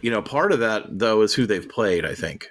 you 0.02 0.12
know, 0.12 0.22
part 0.22 0.52
of 0.52 0.60
that 0.60 1.00
though 1.00 1.22
is 1.22 1.34
who 1.34 1.46
they've 1.46 1.68
played. 1.68 2.06
I 2.06 2.16
think 2.16 2.50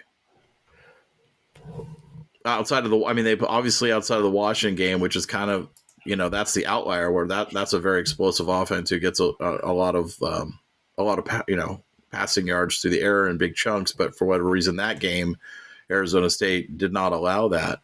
outside 2.45 2.85
of 2.85 2.91
the, 2.91 3.05
I 3.05 3.13
mean, 3.13 3.25
they 3.25 3.39
obviously 3.39 3.93
outside 3.93 4.17
of 4.17 4.23
the 4.23 4.31
Washington 4.31 4.77
game, 4.77 5.01
which 5.01 5.17
is 5.17 5.27
kind 5.27 5.51
of 5.51 5.69
you 6.05 6.17
know 6.17 6.29
that's 6.29 6.55
the 6.55 6.67
outlier 6.67 7.11
where 7.11 7.27
that 7.27 7.51
that's 7.53 7.73
a 7.73 7.81
very 7.81 8.01
explosive 8.01 8.49
offense 8.49 8.91
who 8.91 8.99
gets 8.99 9.21
a, 9.21 9.31
a, 9.41 9.71
a 9.71 9.73
lot 9.73 9.95
of 9.95 10.21
um, 10.23 10.59
a 10.99 11.03
lot 11.03 11.19
of 11.19 11.43
you 11.49 11.57
know 11.57 11.83
passing 12.13 12.47
yards 12.47 12.79
through 12.79 12.93
the 12.93 13.01
air 13.01 13.29
in 13.29 13.39
big 13.39 13.55
chunks. 13.55 13.93
But 13.93 14.17
for 14.17 14.27
whatever 14.27 14.49
reason, 14.49 14.77
that 14.77 15.01
game, 15.01 15.37
Arizona 15.91 16.31
State 16.31 16.79
did 16.79 16.93
not 16.93 17.13
allow 17.13 17.49
that. 17.49 17.81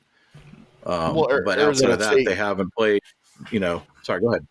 Um, 0.84 1.14
well, 1.14 1.28
but 1.44 1.58
Arizona 1.58 1.92
outside 1.92 1.92
of 1.92 1.98
that, 2.00 2.12
State, 2.12 2.26
they 2.26 2.34
haven't 2.34 2.74
played. 2.74 3.02
You 3.50 3.60
know, 3.60 3.82
sorry, 4.02 4.20
go 4.20 4.30
ahead 4.30 4.46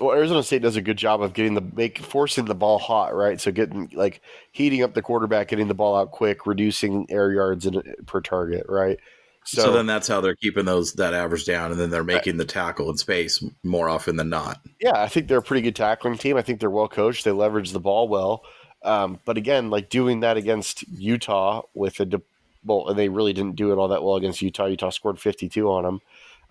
well, 0.00 0.16
Arizona 0.16 0.42
State 0.42 0.62
does 0.62 0.76
a 0.76 0.82
good 0.82 0.96
job 0.96 1.22
of 1.22 1.32
getting 1.32 1.54
the 1.54 1.60
make 1.60 1.98
forcing 1.98 2.44
the 2.44 2.54
ball 2.54 2.78
hot, 2.78 3.14
right? 3.14 3.40
So 3.40 3.50
getting 3.52 3.90
like 3.94 4.20
heating 4.52 4.82
up 4.82 4.94
the 4.94 5.02
quarterback, 5.02 5.48
getting 5.48 5.68
the 5.68 5.74
ball 5.74 5.96
out 5.96 6.10
quick, 6.10 6.46
reducing 6.46 7.06
air 7.10 7.32
yards 7.32 7.66
in, 7.66 7.82
per 8.06 8.20
target, 8.20 8.66
right? 8.68 8.98
So, 9.44 9.62
So, 9.62 9.72
then 9.72 9.86
that's 9.86 10.08
how 10.08 10.20
they're 10.20 10.34
keeping 10.34 10.64
those 10.64 10.94
that 10.94 11.14
average 11.14 11.44
down, 11.44 11.70
and 11.70 11.80
then 11.80 11.90
they're 11.90 12.02
making 12.02 12.36
the 12.36 12.44
tackle 12.44 12.90
in 12.90 12.96
space 12.96 13.44
more 13.62 13.88
often 13.88 14.16
than 14.16 14.28
not. 14.28 14.60
yeah, 14.80 15.00
I 15.00 15.08
think 15.08 15.28
they're 15.28 15.38
a 15.38 15.42
pretty 15.42 15.62
good 15.62 15.76
tackling 15.76 16.18
team. 16.18 16.36
I 16.36 16.42
think 16.42 16.58
they're 16.58 16.68
well 16.68 16.88
coached. 16.88 17.24
They 17.24 17.30
leverage 17.30 17.70
the 17.70 17.80
ball 17.80 18.08
well. 18.08 18.42
Um, 18.82 19.20
but 19.24 19.36
again, 19.36 19.70
like 19.70 19.88
doing 19.88 20.20
that 20.20 20.36
against 20.36 20.86
Utah 20.88 21.62
with 21.74 22.00
a 22.00 22.04
de- 22.04 22.22
well, 22.64 22.88
and 22.88 22.98
they 22.98 23.08
really 23.08 23.32
didn't 23.32 23.54
do 23.54 23.72
it 23.72 23.76
all 23.76 23.88
that 23.88 24.02
well 24.02 24.16
against 24.16 24.42
Utah. 24.42 24.66
Utah 24.66 24.90
scored 24.90 25.20
52 25.20 25.70
on 25.70 25.84
them. 25.84 26.00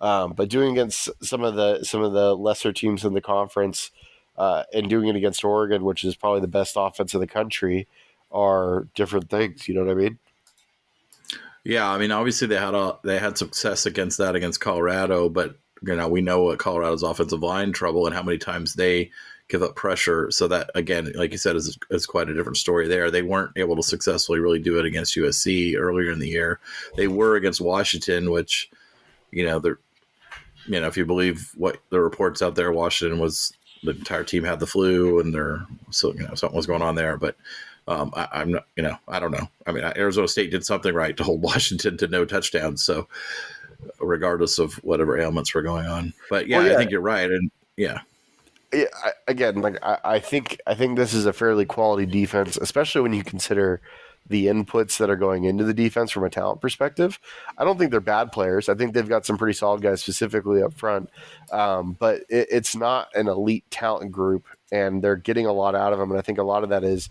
Um, 0.00 0.32
but 0.32 0.48
doing 0.48 0.72
against 0.72 1.08
some 1.22 1.42
of 1.42 1.54
the 1.54 1.84
some 1.84 2.02
of 2.02 2.12
the 2.12 2.36
lesser 2.36 2.72
teams 2.72 3.04
in 3.04 3.14
the 3.14 3.20
conference 3.20 3.90
uh, 4.36 4.64
and 4.72 4.88
doing 4.88 5.08
it 5.08 5.16
against 5.16 5.44
Oregon, 5.44 5.84
which 5.84 6.04
is 6.04 6.16
probably 6.16 6.40
the 6.40 6.48
best 6.48 6.74
offense 6.76 7.14
in 7.14 7.20
the 7.20 7.26
country, 7.26 7.86
are 8.30 8.88
different 8.94 9.30
things. 9.30 9.68
You 9.68 9.74
know 9.74 9.84
what 9.84 9.92
I 9.92 9.94
mean? 9.94 10.18
Yeah, 11.64 11.88
I 11.90 11.98
mean, 11.98 12.12
obviously 12.12 12.46
they 12.46 12.58
had 12.58 12.74
a 12.74 12.98
they 13.02 13.18
had 13.18 13.38
success 13.38 13.86
against 13.86 14.18
that 14.18 14.36
against 14.36 14.60
Colorado, 14.60 15.28
but 15.28 15.58
you 15.82 15.96
know 15.96 16.08
we 16.08 16.20
know 16.20 16.42
what 16.42 16.58
Colorado's 16.58 17.02
offensive 17.02 17.42
line 17.42 17.72
trouble 17.72 18.06
and 18.06 18.14
how 18.14 18.22
many 18.22 18.38
times 18.38 18.74
they 18.74 19.10
give 19.48 19.62
up 19.62 19.74
pressure. 19.74 20.30
So 20.30 20.48
that 20.48 20.70
again, 20.74 21.12
like 21.14 21.32
you 21.32 21.38
said, 21.38 21.56
is 21.56 21.78
is 21.90 22.06
quite 22.06 22.28
a 22.28 22.34
different 22.34 22.58
story 22.58 22.88
there. 22.88 23.10
They 23.10 23.22
weren't 23.22 23.52
able 23.56 23.76
to 23.76 23.82
successfully 23.82 24.38
really 24.38 24.58
do 24.58 24.78
it 24.78 24.86
against 24.86 25.16
USC 25.16 25.76
earlier 25.76 26.12
in 26.12 26.18
the 26.18 26.28
year. 26.28 26.60
They 26.96 27.08
were 27.08 27.36
against 27.36 27.60
Washington, 27.60 28.30
which 28.30 28.70
you 29.30 29.44
know 29.44 29.58
they're 29.58 29.80
you 30.66 30.80
know 30.80 30.86
if 30.86 30.96
you 30.96 31.04
believe 31.04 31.52
what 31.56 31.78
the 31.90 32.00
reports 32.00 32.42
out 32.42 32.54
there, 32.54 32.72
Washington 32.72 33.18
was 33.18 33.52
the 33.82 33.92
entire 33.92 34.24
team 34.24 34.44
had 34.44 34.60
the 34.60 34.66
flu 34.66 35.20
and 35.20 35.34
they're 35.34 35.64
so 35.90 36.12
you 36.14 36.26
know 36.26 36.34
something 36.34 36.56
was 36.56 36.66
going 36.66 36.82
on 36.82 36.94
there, 36.94 37.16
but. 37.16 37.36
Um, 37.88 38.10
I, 38.16 38.26
I'm 38.32 38.50
not, 38.50 38.66
you 38.74 38.82
know, 38.82 38.96
I 39.06 39.20
don't 39.20 39.30
know. 39.30 39.48
I 39.64 39.70
mean, 39.70 39.84
Arizona 39.84 40.26
State 40.26 40.50
did 40.50 40.66
something 40.66 40.92
right 40.92 41.16
to 41.16 41.22
hold 41.22 41.40
Washington 41.44 41.96
to 41.98 42.08
no 42.08 42.24
touchdowns. 42.24 42.82
So, 42.82 43.06
regardless 44.00 44.58
of 44.58 44.74
whatever 44.82 45.16
ailments 45.16 45.54
were 45.54 45.62
going 45.62 45.86
on, 45.86 46.12
but 46.28 46.48
yeah, 46.48 46.58
Well, 46.58 46.66
yeah. 46.66 46.72
I 46.72 46.76
think 46.78 46.90
you're 46.90 47.00
right. 47.00 47.30
And 47.30 47.48
yeah, 47.76 48.00
yeah, 48.72 48.86
I, 49.04 49.12
again, 49.28 49.60
like 49.60 49.78
I, 49.82 49.98
I 50.04 50.18
think 50.18 50.60
I 50.66 50.74
think 50.74 50.96
this 50.96 51.14
is 51.14 51.26
a 51.26 51.32
fairly 51.32 51.64
quality 51.64 52.06
defense, 52.06 52.56
especially 52.56 53.00
when 53.00 53.12
you 53.12 53.24
consider 53.24 53.80
the 54.28 54.46
inputs 54.46 54.98
that 54.98 55.10
are 55.10 55.16
going 55.16 55.44
into 55.44 55.64
the 55.64 55.74
defense 55.74 56.10
from 56.10 56.24
a 56.24 56.30
talent 56.30 56.60
perspective. 56.60 57.18
I 57.58 57.64
don't 57.64 57.78
think 57.78 57.90
they're 57.90 58.00
bad 58.00 58.32
players. 58.32 58.68
I 58.68 58.74
think 58.74 58.92
they've 58.92 59.08
got 59.08 59.26
some 59.26 59.38
pretty 59.38 59.56
solid 59.56 59.82
guys 59.82 60.02
specifically 60.02 60.62
up 60.62 60.74
front, 60.74 61.10
um, 61.52 61.96
but 61.98 62.22
it, 62.28 62.48
it's 62.50 62.74
not 62.74 63.08
an 63.14 63.28
elite 63.28 63.64
talent 63.70 64.12
group, 64.12 64.46
and 64.72 65.02
they're 65.02 65.16
getting 65.16 65.46
a 65.46 65.52
lot 65.52 65.74
out 65.74 65.92
of 65.92 65.98
them. 65.98 66.10
And 66.10 66.18
I 66.18 66.22
think 66.22 66.38
a 66.38 66.42
lot 66.44 66.64
of 66.64 66.70
that 66.70 66.84
is 66.84 67.08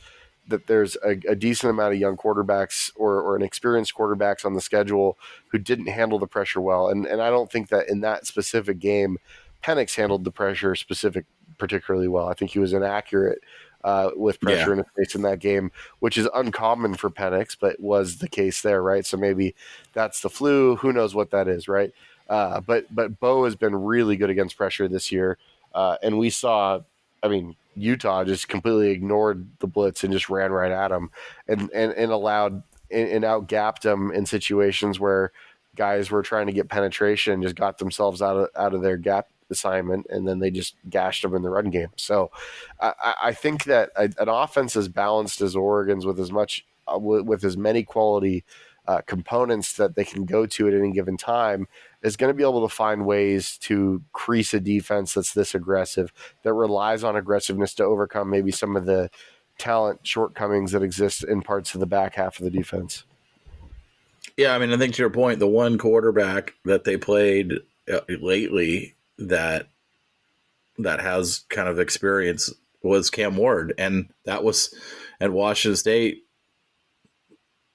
that 0.47 0.67
there's 0.67 0.95
a, 1.03 1.19
a 1.27 1.35
decent 1.35 1.71
amount 1.71 1.93
of 1.93 1.99
young 1.99 2.17
quarterbacks 2.17 2.91
or, 2.95 3.19
or 3.21 3.35
an 3.35 3.41
experienced 3.41 3.95
quarterbacks 3.95 4.45
on 4.45 4.53
the 4.53 4.61
schedule 4.61 5.17
who 5.47 5.57
didn't 5.57 5.87
handle 5.87 6.19
the 6.19 6.27
pressure 6.27 6.61
well. 6.61 6.89
And 6.89 7.05
and 7.05 7.21
I 7.21 7.29
don't 7.29 7.51
think 7.51 7.69
that 7.69 7.89
in 7.89 8.01
that 8.01 8.27
specific 8.27 8.79
game, 8.79 9.17
Penix 9.63 9.95
handled 9.95 10.23
the 10.23 10.31
pressure 10.31 10.75
specific 10.75 11.25
particularly 11.57 12.07
well. 12.07 12.27
I 12.27 12.33
think 12.33 12.51
he 12.51 12.59
was 12.59 12.73
inaccurate 12.73 13.39
uh, 13.85 14.09
with 14.15 14.41
pressure 14.41 14.71
Yeah. 14.71 14.71
in 14.71 14.77
his 14.79 14.87
face 14.97 15.15
in 15.15 15.21
that 15.21 15.39
game, 15.39 15.71
which 15.99 16.17
is 16.17 16.27
uncommon 16.33 16.95
for 16.95 17.11
Penix, 17.11 17.55
but 17.57 17.79
was 17.79 18.17
the 18.17 18.27
case 18.27 18.63
there, 18.63 18.81
right? 18.81 19.05
So 19.05 19.15
maybe 19.15 19.53
that's 19.93 20.21
the 20.21 20.29
flu. 20.29 20.75
Who 20.77 20.91
knows 20.91 21.13
what 21.13 21.29
that 21.31 21.47
is, 21.47 21.67
right? 21.67 21.93
Uh, 22.27 22.59
but 22.61 22.93
but 22.93 23.19
Bo 23.19 23.45
has 23.45 23.55
been 23.55 23.75
really 23.75 24.17
good 24.17 24.31
against 24.31 24.57
pressure 24.57 24.87
this 24.87 25.11
year, 25.11 25.37
uh, 25.73 25.97
and 26.01 26.17
we 26.17 26.31
saw. 26.31 26.81
I 27.21 27.27
mean, 27.27 27.55
Utah 27.75 28.23
just 28.23 28.47
completely 28.49 28.89
ignored 28.89 29.47
the 29.59 29.67
blitz 29.67 30.03
and 30.03 30.11
just 30.11 30.29
ran 30.29 30.51
right 30.51 30.71
at 30.71 30.91
him, 30.91 31.11
and 31.47 31.69
and, 31.71 31.93
and 31.93 32.11
allowed 32.11 32.63
and, 32.89 33.07
and 33.09 33.23
outgapped 33.23 33.81
them 33.81 34.11
in 34.11 34.25
situations 34.25 34.99
where 34.99 35.31
guys 35.75 36.09
were 36.09 36.23
trying 36.23 36.47
to 36.47 36.53
get 36.53 36.69
penetration, 36.69 37.43
just 37.43 37.55
got 37.55 37.77
themselves 37.77 38.23
out 38.23 38.35
of 38.35 38.49
out 38.55 38.73
of 38.73 38.81
their 38.81 38.97
gap 38.97 39.27
assignment, 39.49 40.05
and 40.09 40.27
then 40.27 40.39
they 40.39 40.51
just 40.51 40.75
gashed 40.89 41.21
them 41.21 41.35
in 41.35 41.41
the 41.41 41.49
run 41.49 41.69
game. 41.69 41.89
So, 41.97 42.31
I, 42.79 43.13
I- 43.23 43.33
think 43.33 43.65
that 43.65 43.91
an 43.95 44.29
offense 44.29 44.75
as 44.75 44.87
balanced 44.87 45.41
as 45.41 45.55
Oregon's, 45.55 46.05
with 46.05 46.19
as 46.19 46.31
much 46.31 46.65
uh, 46.91 46.97
with, 46.97 47.25
with 47.25 47.43
as 47.43 47.57
many 47.57 47.83
quality 47.83 48.43
uh, 48.87 49.01
components 49.01 49.73
that 49.73 49.95
they 49.95 50.03
can 50.03 50.25
go 50.25 50.45
to 50.45 50.67
at 50.67 50.73
any 50.73 50.91
given 50.91 51.17
time, 51.17 51.67
is 52.03 52.15
going 52.15 52.29
to 52.29 52.35
be 52.35 52.43
able 52.43 52.67
to 52.67 52.73
find 52.73 53.05
ways 53.05 53.57
to 53.57 54.01
crease 54.13 54.53
a 54.53 54.59
defense 54.59 55.13
that's 55.15 55.33
this 55.33 55.55
aggressive, 55.55 56.13
that 56.43 56.53
relies 56.53 57.03
on 57.03 57.15
aggressiveness 57.15 57.73
to 57.73 57.83
overcome 57.83 58.29
maybe 58.29 58.51
some 58.51 58.75
of 58.75 58.85
the 58.85 59.09
talent 59.57 59.99
shortcomings 60.05 60.71
that 60.71 60.83
exist 60.83 61.23
in 61.23 61.41
parts 61.41 61.73
of 61.73 61.79
the 61.79 61.85
back 61.85 62.15
half 62.15 62.37
of 62.37 62.43
the 62.43 62.51
defense. 62.51 63.05
yeah. 64.37 64.53
I 64.53 64.59
mean, 64.59 64.71
I 64.73 64.77
think 64.77 64.93
to 64.95 65.01
your 65.01 65.09
point, 65.09 65.39
the 65.39 65.47
one 65.47 65.77
quarterback 65.77 66.53
that 66.65 66.83
they 66.83 66.97
played 66.97 67.53
uh, 67.91 67.99
lately 68.21 68.94
that 69.17 69.67
that 70.77 70.99
has 70.99 71.45
kind 71.49 71.69
of 71.69 71.79
experience 71.79 72.53
was 72.81 73.09
Cam 73.09 73.37
Ward, 73.37 73.73
and 73.77 74.09
that 74.25 74.43
was 74.43 74.73
at 75.19 75.31
Washington 75.31 75.75
State. 75.75 76.23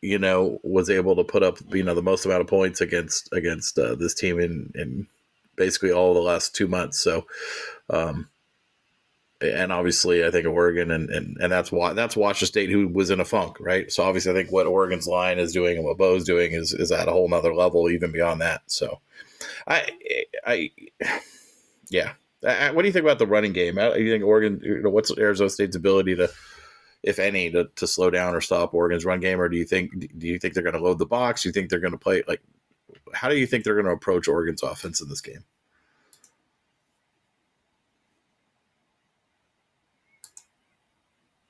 You 0.03 0.18
know, 0.18 0.61
was 0.62 0.88
able 0.88 1.16
to 1.16 1.24
put 1.24 1.42
up 1.42 1.59
you 1.74 1.83
know 1.83 1.94
the 1.94 2.03
most 2.03 2.24
amount 2.24 2.40
of 2.40 2.46
points 2.46 2.81
against 2.81 3.31
against 3.33 3.79
uh, 3.79 3.94
this 3.94 4.14
team 4.14 4.40
in 4.40 4.72
in 4.74 5.07
basically 5.57 5.92
all 5.92 6.14
the 6.14 6.20
last 6.20 6.55
two 6.55 6.66
months. 6.66 6.98
So, 6.98 7.26
um, 7.90 8.29
and 9.42 9.70
obviously, 9.72 10.24
I 10.24 10.31
think 10.31 10.46
Oregon 10.46 10.90
and 10.90 11.11
and 11.11 11.37
and 11.38 11.53
that's 11.53 11.70
why 11.70 11.92
that's 11.92 12.16
Washington 12.16 12.46
State 12.46 12.70
who 12.70 12.88
was 12.88 13.11
in 13.11 13.20
a 13.20 13.24
funk, 13.26 13.57
right? 13.61 13.92
So 13.92 14.03
obviously, 14.03 14.33
I 14.33 14.35
think 14.35 14.50
what 14.50 14.66
Oregon's 14.66 15.07
line 15.07 15.38
is 15.38 15.53
doing 15.53 15.76
and 15.76 15.85
what 15.85 15.98
Bo's 15.98 16.24
doing 16.24 16.53
is 16.53 16.72
is 16.72 16.92
at 16.92 17.09
a 17.09 17.12
whole 17.12 17.29
nother 17.29 17.55
level, 17.55 17.90
even 17.90 18.11
beyond 18.11 18.40
that. 18.40 18.62
So, 18.66 19.00
I 19.66 19.88
I 20.46 20.70
yeah. 21.90 22.12
What 22.42 22.83
do 22.83 22.87
you 22.88 22.92
think 22.92 23.05
about 23.05 23.18
the 23.18 23.26
running 23.26 23.53
game? 23.53 23.76
How- 23.76 23.94
You 23.94 24.11
think 24.12 24.24
Oregon? 24.24 24.61
You 24.62 24.83
know, 24.83 24.90
what's 24.90 25.16
Arizona 25.16 25.50
State's 25.50 25.76
ability 25.76 26.16
to, 26.16 26.31
if 27.03 27.18
any, 27.18 27.50
to, 27.50 27.68
to 27.76 27.87
slow 27.87 28.11
down 28.11 28.35
or 28.35 28.40
stop 28.40 28.74
Oregon's 28.74 29.05
run 29.05 29.20
game? 29.20 29.40
Or 29.40 29.48
do 29.48 29.57
you 29.57 29.64
think 29.64 29.92
do 30.18 30.26
you 30.29 30.38
think 30.38 30.55
they're 30.55 30.62
going 30.62 30.76
to 30.76 30.83
load 30.83 30.98
the 30.98 31.07
box? 31.07 31.42
Do 31.42 31.48
you 31.50 31.53
think 31.53 31.70
they're 31.70 31.81
going 31.81 31.92
to 31.92 31.98
play 31.98 32.22
like? 32.29 32.42
How 33.14 33.29
do 33.29 33.37
you 33.38 33.46
think 33.46 33.64
they're 33.64 33.74
going 33.74 33.87
to 33.87 33.92
approach 33.92 34.29
Oregon's 34.29 34.62
offense 34.62 35.00
in 35.00 35.09
this 35.09 35.20
game? 35.20 35.44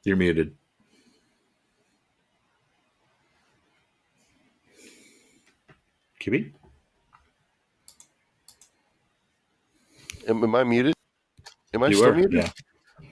You're 0.04 0.16
muted. 0.16 0.56
QB? 6.20 6.52
Am, 10.30 10.42
am 10.42 10.54
I 10.54 10.64
muted? 10.64 10.94
Am 11.74 11.82
I 11.82 11.88
You 11.88 11.94
still 11.94 12.08
were. 12.10 12.14
muted? 12.14 12.44
Yeah. 12.44 12.50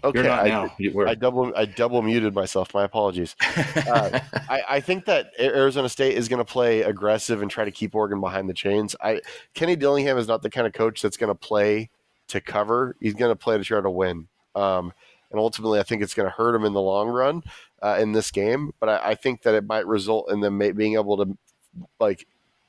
Okay, 0.05 0.29
I, 0.29 0.49
now. 0.49 0.75
You 0.79 0.93
were. 0.93 1.09
I 1.09 1.15
double 1.15 1.53
I 1.57 1.65
double 1.65 2.03
muted 2.03 2.35
myself. 2.35 2.73
My 2.75 2.85
apologies. 2.85 3.35
Uh, 3.89 4.21
I, 4.51 4.63
I 4.69 4.81
think 4.81 5.07
that 5.07 5.31
Arizona 5.41 5.89
State 5.89 6.15
is 6.15 6.29
going 6.29 6.39
to 6.39 6.45
play 6.45 6.83
aggressive 6.83 7.41
and 7.41 7.51
try 7.51 7.65
to 7.65 7.71
keep 7.71 7.95
Oregon 7.95 8.21
behind 8.21 8.49
the 8.49 8.55
chains. 8.55 8.95
I 9.01 9.23
Kenny 9.55 9.77
Dillingham 9.77 10.19
is 10.19 10.29
not 10.29 10.43
the 10.43 10.51
kind 10.51 10.67
of 10.67 10.75
coach 10.75 11.01
that's 11.01 11.17
going 11.17 11.29
to 11.29 11.35
play 11.35 11.89
to 12.29 12.41
cover. 12.41 12.97
He's 13.01 13.15
going 13.15 13.31
to 13.31 13.37
play 13.37 13.57
to 13.57 13.65
try 13.65 13.81
to 13.81 13.91
win. 13.91 14.29
Um, 14.55 14.93
and 15.31 15.41
ultimately, 15.41 15.81
I 15.81 15.85
think 15.85 16.03
it's 16.03 16.13
going 16.13 16.29
to 16.29 16.35
hurt 16.35 16.55
him 16.55 16.65
in 16.65 16.75
the 16.75 16.83
long 16.83 17.09
run 17.09 17.43
uh, 17.83 17.97
in 17.99 18.13
this 18.13 18.31
game. 18.31 18.73
But 18.79 18.89
I, 18.89 19.11
I 19.11 19.15
think 19.15 19.43
that 19.43 19.55
it 19.55 19.67
might 19.67 19.87
result 19.87 20.31
in 20.31 20.41
them 20.41 20.59
being 20.59 20.95
able 20.95 21.17
to 21.25 21.39
like 21.99 22.27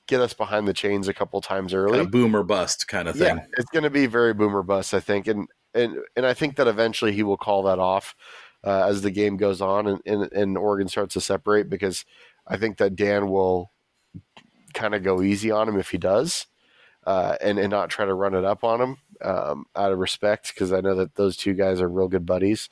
get 0.09 0.19
us 0.19 0.33
behind 0.33 0.67
the 0.67 0.73
chains 0.73 1.07
a 1.07 1.13
couple 1.13 1.39
times 1.39 1.73
early. 1.73 1.91
kind 1.91 2.01
of 2.01 2.11
boom 2.11 2.35
or 2.35 2.43
bust 2.43 2.87
kind 2.87 3.07
of 3.07 3.15
thing. 3.15 3.37
Yeah, 3.37 3.45
it's 3.57 3.69
going 3.69 3.83
to 3.83 3.89
be 3.89 4.07
very 4.07 4.33
boomer 4.33 4.63
bust, 4.63 4.93
I 4.93 4.99
think, 4.99 5.27
and 5.27 5.47
and 5.73 5.97
and 6.15 6.25
I 6.25 6.33
think 6.33 6.55
that 6.55 6.67
eventually 6.67 7.13
he 7.13 7.23
will 7.23 7.37
call 7.37 7.63
that 7.63 7.79
off 7.79 8.15
uh, 8.65 8.87
as 8.87 9.03
the 9.03 9.11
game 9.11 9.37
goes 9.37 9.61
on 9.61 9.87
and, 9.87 10.01
and 10.05 10.31
and 10.33 10.57
Oregon 10.57 10.87
starts 10.87 11.13
to 11.13 11.21
separate 11.21 11.69
because 11.69 12.05
I 12.47 12.57
think 12.57 12.77
that 12.77 12.95
Dan 12.95 13.29
will 13.29 13.71
kind 14.73 14.95
of 14.95 15.03
go 15.03 15.21
easy 15.21 15.51
on 15.51 15.69
him 15.69 15.79
if 15.79 15.91
he 15.91 15.99
does, 15.99 16.47
uh, 17.05 17.37
and 17.39 17.59
and 17.59 17.69
not 17.69 17.89
try 17.89 18.05
to 18.05 18.13
run 18.13 18.33
it 18.33 18.43
up 18.43 18.63
on 18.63 18.81
him 18.81 18.97
um, 19.23 19.65
out 19.75 19.91
of 19.91 19.99
respect 19.99 20.51
because 20.53 20.73
I 20.73 20.81
know 20.81 20.95
that 20.95 21.15
those 21.15 21.37
two 21.37 21.53
guys 21.53 21.79
are 21.79 21.89
real 21.89 22.07
good 22.07 22.25
buddies. 22.25 22.69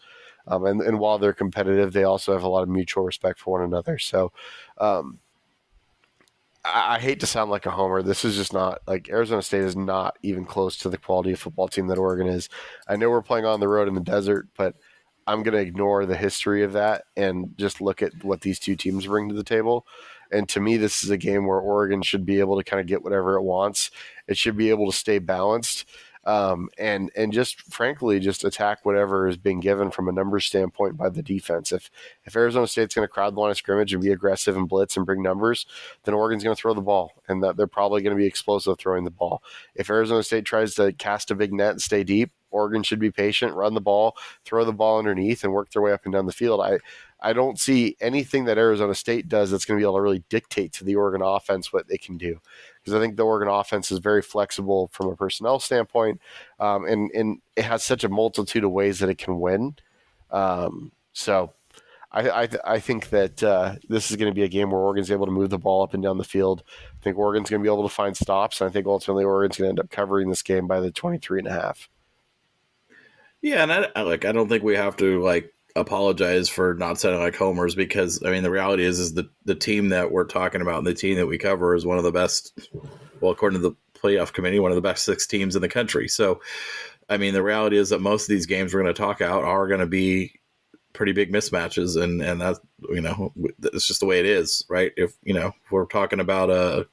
Um, 0.50 0.65
and, 0.65 0.82
and 0.82 0.97
while 0.97 1.19
they're 1.19 1.34
competitive, 1.34 1.91
they 1.91 2.06
also 2.06 2.32
have 2.32 2.43
a 2.43 2.47
lot 2.47 2.63
of 2.63 2.69
mutual 2.69 3.04
respect 3.04 3.38
for 3.38 3.60
one 3.60 3.67
another. 3.67 4.00
So, 4.00 4.32
um, 4.78 5.19
I, 6.73 6.99
hate 6.99 7.19
to 7.21 7.27
sound 7.27 7.51
like 7.51 7.65
a 7.65 7.71
homer. 7.71 8.01
This 8.01 8.25
is 8.25 8.36
just 8.36 8.53
not 8.53 8.82
like 8.88 9.10
Arizona 9.10 9.41
State 9.41 9.63
is 9.63 9.75
not 9.75 10.17
even 10.23 10.45
close 10.45 10.77
to 10.77 10.89
the 10.89 10.97
quality 10.97 11.32
of 11.32 11.39
football 11.39 11.67
team 11.67 11.88
that 11.88 11.97
Oregon 11.97 12.27
is. 12.27 12.49
I 12.88 12.95
know 12.95 13.10
we're 13.10 13.21
playing 13.21 13.45
on 13.45 13.60
the 13.60 13.67
road 13.67 13.88
in 13.88 13.93
the 13.93 14.01
desert, 14.01 14.47
but 14.58 14.75
I'm 15.27 15.43
going 15.43 15.53
to 15.53 15.62
ignore 15.62 16.06
the 16.06 16.15
history 16.15 16.63
of 16.63 16.73
that 16.73 17.03
and 17.15 17.53
just 17.58 17.82
look 17.82 18.01
at 18.01 18.23
what 18.23 18.41
these 18.41 18.60
two 18.60 18.75
teams 18.75 19.06
bring 19.06 19.30
to 19.30 19.36
the 19.36 19.43
table. 19.43 19.86
And 20.32 20.47
to 20.49 20.60
me, 20.60 20.77
this 20.77 21.03
is 21.03 21.10
a 21.10 21.17
game 21.17 21.45
where 21.45 21.60
Oregon 21.60 22.01
should 22.01 22.25
be 22.25 22.39
able 22.39 22.58
to 22.58 22.63
kind 22.63 22.80
of 22.80 22.88
get 22.88 23.03
whatever 23.03 23.36
it 23.36 23.43
wants. 23.43 23.91
It 24.27 24.38
should 24.38 24.58
be 24.58 24.69
able 24.69 24.89
to 24.91 24.97
stay 24.97 25.19
balanced. 25.19 25.86
Um, 26.28 26.70
and 26.78 27.10
and 27.16 27.32
just 27.32 27.62
frankly 27.74 28.20
just 28.20 28.44
attack 28.44 28.86
whatever 28.86 29.30
is 29.30 29.38
being 29.38 29.62
given 29.62 29.90
from 29.90 30.10
a 30.10 30.12
numbers 30.12 30.46
standpoint 30.46 30.98
by 30.98 31.08
the 31.08 31.24
defense. 31.24 31.72
If 31.72 31.90
if 32.26 32.36
Arizona 32.36 32.68
State's 32.68 32.94
going 32.94 33.08
to 33.08 33.12
crowd 33.12 33.34
the 33.34 33.40
line 33.40 33.52
of 33.52 33.58
scrimmage 33.58 33.94
and 33.94 34.04
be 34.04 34.12
aggressive 34.12 34.58
and 34.58 34.68
blitz 34.68 34.98
and 34.98 35.06
bring 35.06 35.24
numbers, 35.24 35.66
then 36.04 36.13
Oregon's 36.13 36.44
going 36.44 36.56
to 36.56 36.62
throw 36.62 36.74
the 36.74 36.82
ball, 36.82 37.13
and 37.30 37.42
that 37.44 37.56
they're 37.56 37.66
probably 37.66 38.02
going 38.02 38.16
to 38.16 38.22
be 38.22 38.28
explosive 38.28 38.78
throwing 38.78 39.06
the 39.06 39.10
ball. 39.10 39.42
If 39.74 39.90
Arizona 39.90 40.22
State 40.22 40.44
tries 40.44 40.76
to 40.76 40.92
cast 40.92 41.32
a 41.32 41.36
big 41.36 41.54
net 41.54 41.72
and 41.72 41.82
stay 41.82 42.04
deep, 42.04 42.32
Oregon 42.52 42.84
should 42.84 43.00
be 43.00 43.12
patient, 43.12 43.54
run 43.54 43.74
the 43.74 43.82
ball, 43.82 44.18
throw 44.44 44.66
the 44.66 44.74
ball 44.74 45.00
underneath, 45.00 45.46
and 45.46 45.54
work 45.54 45.72
their 45.72 45.82
way 45.82 45.94
up 45.94 46.02
and 46.04 46.13
down 46.13 46.26
the 46.26 46.34
field. 46.34 46.60
I 46.60 46.80
I 47.22 47.32
don't 47.34 47.58
see 47.58 47.96
anything 48.02 48.46
that 48.46 48.58
Arizona 48.58 48.94
State 48.94 49.30
does 49.30 49.50
that's 49.50 49.63
going 49.63 49.80
to 49.80 49.82
be 49.82 49.86
able 49.86 49.96
to 49.96 50.02
really 50.02 50.24
dictate 50.30 50.74
to 50.74 50.84
the 50.84 50.98
Oregon 50.98 51.22
offense 51.24 51.72
what 51.72 51.88
they 51.88 51.98
can 51.98 52.18
do 52.18 52.42
because 52.88 52.97
I 52.97 53.04
think 53.04 53.17
the 53.17 53.26
Oregon 53.26 53.50
offense 53.50 53.91
is 53.91 54.00
very 54.00 54.21
flexible 54.21 54.88
from 54.93 55.08
a 55.08 55.15
personnel 55.17 55.60
standpoint, 55.60 56.21
um, 56.58 56.86
and 56.86 57.12
and 57.12 57.41
it 57.58 57.65
has 57.65 57.84
such 57.84 58.06
a 58.06 58.10
multitude 58.10 58.63
of 58.63 58.71
ways 58.71 59.00
that 59.00 59.10
it 59.10 59.17
can 59.17 59.39
win. 59.39 59.76
Um, 60.32 60.91
so. 61.13 61.54
I, 62.10 62.43
I, 62.43 62.50
I 62.63 62.80
think 62.80 63.10
that 63.10 63.43
uh, 63.43 63.76
this 63.89 64.10
is 64.10 64.15
going 64.15 64.32
to 64.32 64.36
be 64.36 64.43
a 64.43 64.47
game 64.47 64.71
where 64.71 64.80
Oregon's 64.80 65.12
able 65.12 65.26
to 65.26 65.32
move 65.32 65.50
the 65.50 65.58
ball 65.58 65.84
up 65.84 65.93
and 65.93 66.02
down 66.02 66.17
the 66.17 66.23
field. 66.23 66.63
I 66.69 67.04
think 67.04 67.17
Oregon's 67.17 67.50
going 67.50 67.62
to 67.62 67.63
be 67.63 67.71
able 67.71 67.88
to 67.88 67.93
find 67.93 68.15
stops, 68.15 68.62
and 68.62 68.69
I 68.69 68.71
think 68.71 68.88
ultimately 68.88 69.26
Oregon's 69.26 69.58
going 69.58 69.65
to 69.65 69.69
end 69.71 69.80
up 69.82 69.91
covering 69.91 70.30
this 70.30 70.41
game 70.41 70.67
by 70.67 70.80
the 70.80 70.89
23 70.89 71.39
and 71.39 71.47
a 71.50 71.52
half. 71.52 71.89
Yeah, 73.41 73.62
and 73.63 73.89
I, 73.93 74.02
like 74.02 74.23
I 74.23 74.32
don't 74.32 74.47
think 74.47 74.63
we 74.63 74.78
have 74.78 74.95
to 74.97 75.21
like 75.21 75.54
apologize 75.78 76.50
for 76.50 76.74
not 76.74 77.00
sounding 77.00 77.22
like 77.22 77.36
homers 77.36 77.76
because 77.76 78.22
I 78.24 78.32
mean 78.32 78.44
the 78.44 78.52
reality 78.52 78.84
is 78.84 79.00
is 79.00 79.13
the 79.13 79.30
the 79.46 79.56
team 79.56 79.90
that 79.90 80.12
we're 80.12 80.26
talking 80.26 80.62
about 80.62 80.80
and 80.80 80.88
the 80.88 80.94
team 80.94 81.16
that 81.18 81.28
we 81.28 81.38
cover 81.38 81.76
is 81.76 81.86
one 81.86 81.98
of 81.98 82.04
the 82.04 82.12
best 82.12 82.70
well 83.22 83.32
according 83.32 83.62
to 83.62 83.70
the 83.70 83.76
playoff 83.98 84.34
committee 84.34 84.60
one 84.60 84.72
of 84.72 84.76
the 84.76 84.82
best 84.82 85.06
six 85.06 85.26
teams 85.26 85.56
in 85.56 85.62
the 85.62 85.70
country. 85.70 86.08
So 86.08 86.42
I 87.10 87.18
mean 87.18 87.34
the 87.34 87.44
reality 87.44 87.78
is 87.78 87.90
that 87.90 88.02
most 88.02 88.24
of 88.24 88.30
these 88.30 88.46
games 88.46 88.74
we're 88.74 88.82
going 88.82 88.94
to 88.94 89.02
talk 89.02 89.22
out 89.22 89.44
are 89.44 89.68
going 89.68 89.80
to 89.80 89.88
be 89.88 90.34
pretty 90.94 91.12
big 91.12 91.32
mismatches 91.32 92.02
and 92.02 92.22
and 92.22 92.42
that 92.42 92.58
you 92.90 93.02
know 93.02 93.32
it's 93.63 93.88
just 93.88 94.00
the 94.00 94.06
way 94.06 94.20
it 94.20 94.26
is, 94.26 94.66
right? 94.70 94.92
If 94.98 95.13
you 95.24 95.34
know 95.34 95.48
if 95.48 95.72
we're 95.72 95.86
talking 95.86 96.20
about 96.20 96.50
uh 96.50 96.84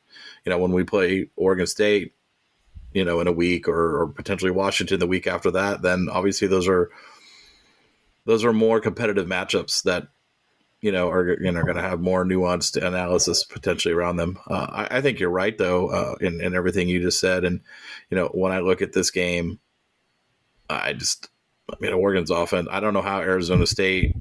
you 0.44 0.50
know 0.50 0.58
when 0.58 0.72
we 0.72 0.84
play 0.84 1.30
Oregon 1.36 1.66
State 1.66 2.12
you 2.92 3.04
know 3.04 3.20
in 3.20 3.26
a 3.26 3.32
week 3.32 3.66
or, 3.66 4.02
or 4.02 4.06
potentially 4.08 4.50
Washington 4.50 5.00
the 5.00 5.06
week 5.06 5.26
after 5.26 5.50
that 5.50 5.82
then 5.82 6.08
obviously 6.10 6.48
those 6.48 6.68
are 6.68 6.90
those 8.26 8.44
are 8.44 8.52
more 8.52 8.80
competitive 8.80 9.26
matchups 9.26 9.82
that 9.84 10.08
you 10.80 10.92
know 10.92 11.10
are 11.10 11.40
you 11.40 11.50
know 11.50 11.62
going 11.62 11.76
to 11.76 11.82
have 11.82 12.00
more 12.00 12.24
nuanced 12.24 12.76
analysis 12.76 13.42
potentially 13.44 13.94
around 13.94 14.16
them. 14.16 14.38
Uh, 14.48 14.66
I, 14.70 14.98
I, 14.98 15.00
think 15.00 15.18
you're 15.18 15.30
right 15.30 15.56
though 15.56 15.88
uh, 15.88 16.14
in, 16.20 16.42
in 16.42 16.54
everything 16.54 16.88
you 16.88 17.00
just 17.00 17.20
said, 17.20 17.44
and 17.44 17.62
you 18.10 18.16
know 18.16 18.28
when 18.28 18.52
I 18.52 18.58
look 18.58 18.82
at 18.82 18.92
this 18.92 19.10
game, 19.10 19.58
I 20.68 20.92
just 20.92 21.30
I 21.72 21.76
mean 21.80 21.94
Oregon's 21.94 22.30
offense. 22.30 22.68
I 22.70 22.80
don't 22.80 22.92
know 22.92 23.02
how 23.02 23.20
Arizona 23.20 23.66
State 23.66 24.14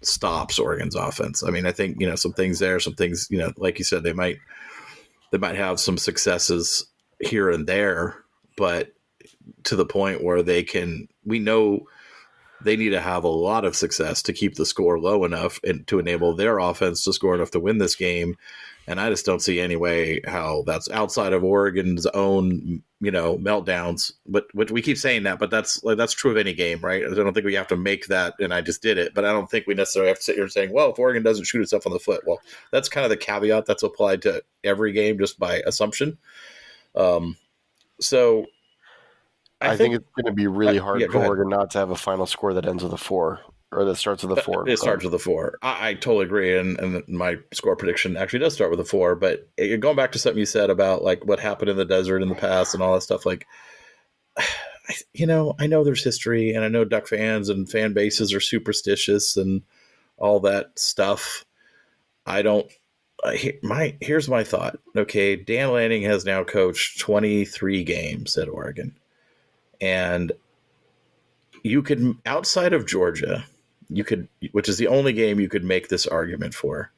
stops 0.00 0.58
Oregon's 0.58 0.94
offense. 0.94 1.42
I 1.42 1.50
mean 1.50 1.66
I 1.66 1.72
think 1.72 2.00
you 2.00 2.08
know 2.08 2.16
some 2.16 2.32
things 2.32 2.60
there, 2.60 2.80
some 2.80 2.94
things 2.94 3.28
you 3.30 3.38
know 3.38 3.52
like 3.58 3.78
you 3.78 3.84
said 3.84 4.02
they 4.02 4.14
might 4.14 4.38
they 5.32 5.38
might 5.38 5.56
have 5.56 5.80
some 5.80 5.98
successes 5.98 6.86
here 7.20 7.50
and 7.50 7.66
there, 7.66 8.24
but 8.56 8.94
to 9.64 9.76
the 9.76 9.84
point 9.84 10.24
where 10.24 10.42
they 10.42 10.62
can 10.62 11.08
we 11.26 11.38
know 11.38 11.86
they 12.64 12.76
need 12.76 12.90
to 12.90 13.00
have 13.00 13.24
a 13.24 13.28
lot 13.28 13.64
of 13.64 13.76
success 13.76 14.22
to 14.22 14.32
keep 14.32 14.54
the 14.54 14.66
score 14.66 14.98
low 14.98 15.24
enough 15.24 15.60
and 15.64 15.86
to 15.86 15.98
enable 15.98 16.34
their 16.34 16.58
offense 16.58 17.04
to 17.04 17.12
score 17.12 17.34
enough 17.34 17.50
to 17.52 17.60
win 17.60 17.78
this 17.78 17.94
game. 17.94 18.36
And 18.86 19.00
I 19.00 19.08
just 19.08 19.24
don't 19.24 19.40
see 19.40 19.60
any 19.60 19.76
way 19.76 20.20
how 20.26 20.62
that's 20.66 20.90
outside 20.90 21.32
of 21.32 21.42
Oregon's 21.42 22.04
own, 22.06 22.82
you 23.00 23.10
know, 23.10 23.38
meltdowns. 23.38 24.12
But 24.26 24.46
which 24.52 24.70
we 24.70 24.82
keep 24.82 24.98
saying 24.98 25.22
that, 25.22 25.38
but 25.38 25.50
that's 25.50 25.82
like 25.84 25.96
that's 25.96 26.12
true 26.12 26.30
of 26.30 26.36
any 26.36 26.52
game, 26.52 26.80
right? 26.80 27.02
I 27.02 27.14
don't 27.14 27.32
think 27.32 27.46
we 27.46 27.54
have 27.54 27.68
to 27.68 27.76
make 27.76 28.08
that. 28.08 28.34
And 28.40 28.52
I 28.52 28.60
just 28.60 28.82
did 28.82 28.98
it, 28.98 29.14
but 29.14 29.24
I 29.24 29.32
don't 29.32 29.50
think 29.50 29.66
we 29.66 29.74
necessarily 29.74 30.08
have 30.08 30.18
to 30.18 30.24
sit 30.24 30.36
here 30.36 30.48
saying, 30.48 30.72
well, 30.72 30.90
if 30.90 30.98
Oregon 30.98 31.22
doesn't 31.22 31.46
shoot 31.46 31.62
itself 31.62 31.86
on 31.86 31.94
the 31.94 31.98
foot, 31.98 32.22
well, 32.26 32.40
that's 32.72 32.90
kind 32.90 33.04
of 33.04 33.10
the 33.10 33.16
caveat 33.16 33.64
that's 33.64 33.82
applied 33.82 34.20
to 34.22 34.42
every 34.64 34.92
game 34.92 35.18
just 35.18 35.38
by 35.38 35.62
assumption. 35.66 36.18
Um, 36.94 37.38
so 38.00 38.46
I, 39.64 39.72
I 39.72 39.76
think, 39.76 39.94
think, 39.94 40.02
it's 40.02 40.10
going 40.14 40.26
to 40.26 40.36
be 40.36 40.46
really 40.46 40.78
hard 40.78 41.00
yeah, 41.00 41.08
for 41.08 41.24
Oregon 41.24 41.48
not 41.48 41.70
to 41.72 41.78
have 41.78 41.90
a 41.90 41.96
final 41.96 42.26
score 42.26 42.54
that 42.54 42.66
ends 42.66 42.82
with 42.82 42.92
a 42.92 42.98
four 42.98 43.40
or 43.74 43.84
that 43.84 43.96
starts 43.96 44.22
with 44.22 44.36
a 44.38 44.40
uh, 44.40 44.44
four. 44.44 44.68
It 44.68 44.78
starts 44.78 45.04
with 45.04 45.14
a 45.14 45.18
four. 45.18 45.58
I, 45.62 45.90
I 45.90 45.94
totally 45.94 46.24
agree, 46.24 46.56
and, 46.56 46.78
and 46.78 47.08
my 47.08 47.38
score 47.52 47.76
prediction 47.76 48.16
actually 48.16 48.38
does 48.40 48.54
start 48.54 48.70
with 48.70 48.80
a 48.80 48.84
four. 48.84 49.14
But 49.14 49.48
eh, 49.58 49.72
eh, 49.72 49.76
going 49.76 49.96
back 49.96 50.12
to 50.12 50.18
something 50.18 50.38
you 50.38 50.46
said 50.46 50.70
about 50.70 51.02
like 51.02 51.24
what 51.24 51.40
happened 51.40 51.70
in 51.70 51.76
the 51.76 51.84
desert 51.84 52.22
in 52.22 52.28
the 52.28 52.34
past 52.34 52.74
and 52.74 52.82
all 52.82 52.94
that 52.94 53.02
stuff, 53.02 53.26
like 53.26 53.46
you 55.14 55.26
know, 55.26 55.54
I 55.58 55.66
know 55.66 55.84
there's 55.84 56.04
history, 56.04 56.52
and 56.54 56.64
I 56.64 56.68
know 56.68 56.84
Duck 56.84 57.06
fans 57.08 57.48
and 57.48 57.68
fan 57.68 57.92
bases 57.92 58.32
are 58.32 58.40
superstitious 58.40 59.36
and 59.36 59.62
all 60.16 60.40
that 60.40 60.78
stuff. 60.78 61.44
I 62.26 62.42
don't. 62.42 62.70
I, 63.24 63.58
my 63.62 63.96
here's 64.00 64.28
my 64.28 64.44
thought. 64.44 64.78
Okay, 64.96 65.36
Dan 65.36 65.72
Lanning 65.72 66.02
has 66.02 66.24
now 66.24 66.44
coached 66.44 67.00
23 67.00 67.84
games 67.84 68.36
at 68.36 68.48
Oregon 68.48 68.96
and 69.84 70.32
you 71.62 71.82
could 71.82 72.16
outside 72.24 72.72
of 72.72 72.86
Georgia, 72.86 73.44
you 73.90 74.02
could, 74.02 74.28
which 74.52 74.68
is 74.68 74.78
the 74.78 74.88
only 74.88 75.12
game 75.12 75.38
you 75.38 75.48
could 75.48 75.62
make 75.62 75.88
this 75.88 76.06
argument 76.06 76.54
for. 76.54 76.90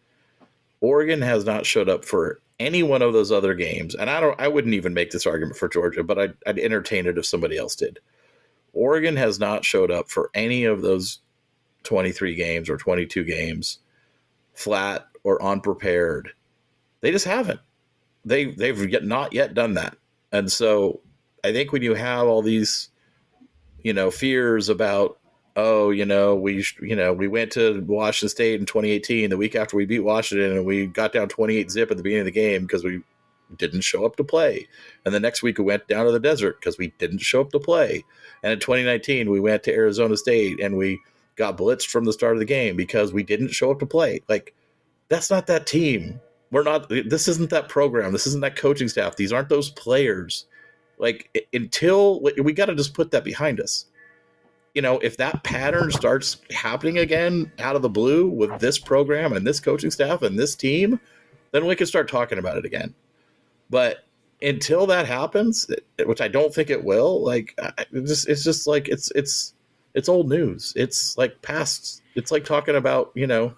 Oregon 0.81 1.21
has 1.21 1.45
not 1.45 1.67
showed 1.67 1.89
up 1.89 2.05
for 2.05 2.41
any 2.61 2.85
one 2.85 3.03
of 3.03 3.13
those 3.13 3.33
other 3.33 3.55
games, 3.55 3.97
and 3.97 4.09
I 4.09 4.21
don't. 4.21 4.41
I 4.41 4.47
wouldn't 4.47 4.75
even 4.75 4.95
make 4.95 5.11
this 5.11 5.27
argument 5.27 5.59
for 5.59 5.69
Georgia, 5.69 6.05
but 6.05 6.19
I'd, 6.19 6.35
I'd 6.47 6.61
entertain 6.61 7.07
it 7.07 7.19
if 7.19 7.27
somebody 7.27 7.59
else 7.59 7.75
did. 7.75 7.99
Oregon 8.73 9.17
has 9.17 9.41
not 9.41 9.65
showed 9.65 9.91
up 9.91 10.09
for 10.09 10.31
any 10.33 10.65
of 10.65 10.83
those 10.83 11.19
23 11.83 12.35
games 12.37 12.71
or 12.71 12.77
22 12.77 13.25
games 13.25 13.79
flat 14.55 15.09
or 15.25 15.43
unprepared. 15.43 16.31
They 17.01 17.11
just 17.11 17.25
haven't. 17.25 17.61
They 18.25 18.47
they've 18.47 19.03
not 19.03 19.33
yet 19.33 19.55
done 19.55 19.75
that. 19.75 19.97
And 20.31 20.53
so 20.53 21.01
I 21.47 21.53
think 21.53 21.73
when 21.73 21.83
you 21.83 21.95
have 21.95 22.27
all 22.27 22.43
these, 22.43 22.91
you 23.83 23.93
know, 23.93 24.11
fears 24.11 24.69
about, 24.69 25.19
oh, 25.55 25.91
you 25.91 26.05
know, 26.05 26.35
we, 26.35 26.65
you 26.83 26.97
know, 26.97 27.13
we 27.13 27.29
went 27.29 27.53
to 27.53 27.81
Washington 27.87 28.29
State 28.29 28.61
in 28.61 28.67
2018, 28.67 29.31
the 29.31 29.37
week 29.37 29.55
after 29.55 29.77
we 29.77 29.87
beat 29.87 30.01
Washington, 30.01 30.53
and 30.53 30.67
we 30.67 30.87
got 30.87 31.13
down 31.13 31.29
28 31.29 31.71
zip 31.71 31.91
at 31.91 31.97
the 31.97 32.03
beginning 32.03 32.23
of 32.23 32.27
the 32.27 32.33
game 32.33 32.63
because 32.63 32.85
we 32.85 33.01
didn't 33.57 33.83
show 33.83 34.05
up 34.05 34.17
to 34.17 34.25
play. 34.25 34.67
And 35.05 35.15
the 35.15 35.21
next 35.21 35.43
week 35.43 35.59
we 35.59 35.65
went 35.65 35.87
down 35.87 36.07
to 36.07 36.13
the 36.13 36.21
desert 36.21 36.61
because 36.61 36.79
we 36.79 36.93
didn't 36.99 37.21
show 37.21 37.41
up 37.41 37.51
to 37.53 37.61
play. 37.61 38.05
And 38.43 38.53
in 38.53 38.61
2019 38.61 39.31
we 39.31 39.41
went 39.41 39.63
to 39.65 39.73
Arizona 39.73 40.17
State 40.17 40.61
and 40.61 40.77
we 40.77 41.01
got 41.37 41.57
blitzed 41.57 41.87
from 41.87 42.05
the 42.05 42.13
start 42.13 42.33
of 42.33 42.41
the 42.41 42.45
game 42.45 42.77
because 42.77 43.13
we 43.13 43.23
didn't 43.23 43.51
show 43.51 43.71
up 43.71 43.79
to 43.79 43.87
play. 43.87 44.21
Like 44.29 44.55
that's 45.09 45.31
not 45.31 45.47
that 45.47 45.67
team. 45.67 46.21
We're 46.51 46.63
not. 46.63 46.89
This 46.89 47.29
isn't 47.29 47.51
that 47.51 47.69
program. 47.69 48.13
This 48.13 48.27
isn't 48.27 48.41
that 48.41 48.57
coaching 48.57 48.89
staff. 48.89 49.17
These 49.17 49.33
aren't 49.33 49.49
those 49.49 49.71
players. 49.71 50.47
Like 50.99 51.49
until 51.53 52.21
we 52.21 52.53
got 52.53 52.67
to 52.67 52.75
just 52.75 52.95
put 52.95 53.11
that 53.11 53.25
behind 53.25 53.61
us. 53.61 53.87
You 54.75 54.83
know, 54.83 54.99
if 54.99 55.17
that 55.17 55.43
pattern 55.43 55.91
starts 55.91 56.37
happening 56.51 56.99
again 56.99 57.51
out 57.59 57.77
of 57.77 57.83
the 57.83 57.89
blue 57.89 58.29
with 58.29 58.59
this 58.61 58.79
program 58.79 59.33
and 59.33 59.47
this 59.47 59.59
coaching 59.59 59.91
staff 59.91 60.21
and 60.21 60.39
this 60.39 60.55
team, 60.55 61.01
then 61.53 61.67
we 61.67 61.75
can 61.75 61.87
start 61.87 62.11
talking 62.11 62.39
about 62.39 62.59
it 62.59 62.67
again. 62.67 62.95
But 63.71 64.05
until 64.43 64.87
that 64.87 65.07
happens, 65.07 65.67
which 66.05 66.21
I 66.21 66.29
don't 66.29 66.55
think 66.55 66.69
it 66.69 66.85
will, 66.85 67.25
like 67.25 67.59
it's 67.91 68.09
just 68.09 68.29
it's 68.29 68.45
just 68.45 68.67
like 68.67 68.89
it's 68.89 69.11
it's 69.15 69.55
it's 69.95 70.09
old 70.09 70.29
news. 70.29 70.75
It's 70.77 71.17
like 71.17 71.41
past. 71.43 72.03
It's 72.15 72.31
like 72.31 72.45
talking 72.45 72.77
about 72.77 73.13
you 73.15 73.27
know 73.27 73.55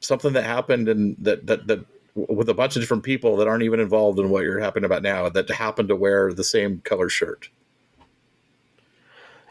something 0.00 0.32
that 0.32 0.44
happened 0.44 0.88
and 0.88 1.16
that 1.18 1.46
that 1.46 1.66
that 1.66 1.84
with 2.14 2.48
a 2.48 2.54
bunch 2.54 2.76
of 2.76 2.82
different 2.82 3.02
people 3.02 3.36
that 3.36 3.48
aren't 3.48 3.62
even 3.62 3.80
involved 3.80 4.18
in 4.18 4.30
what 4.30 4.44
you're 4.44 4.60
happening 4.60 4.84
about 4.84 5.02
now 5.02 5.28
that 5.28 5.48
happen 5.50 5.88
to 5.88 5.96
wear 5.96 6.32
the 6.32 6.44
same 6.44 6.80
color 6.80 7.08
shirt. 7.08 7.48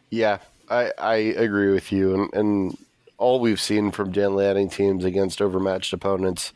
Yeah, 0.09 0.39
I, 0.69 0.91
I 0.97 1.15
agree 1.15 1.71
with 1.71 1.91
you. 1.91 2.13
And, 2.15 2.33
and 2.33 2.77
all 3.17 3.39
we've 3.39 3.61
seen 3.61 3.91
from 3.91 4.11
Dan 4.11 4.35
Lanning 4.35 4.69
teams 4.69 5.05
against 5.05 5.41
overmatched 5.41 5.93
opponents 5.93 6.53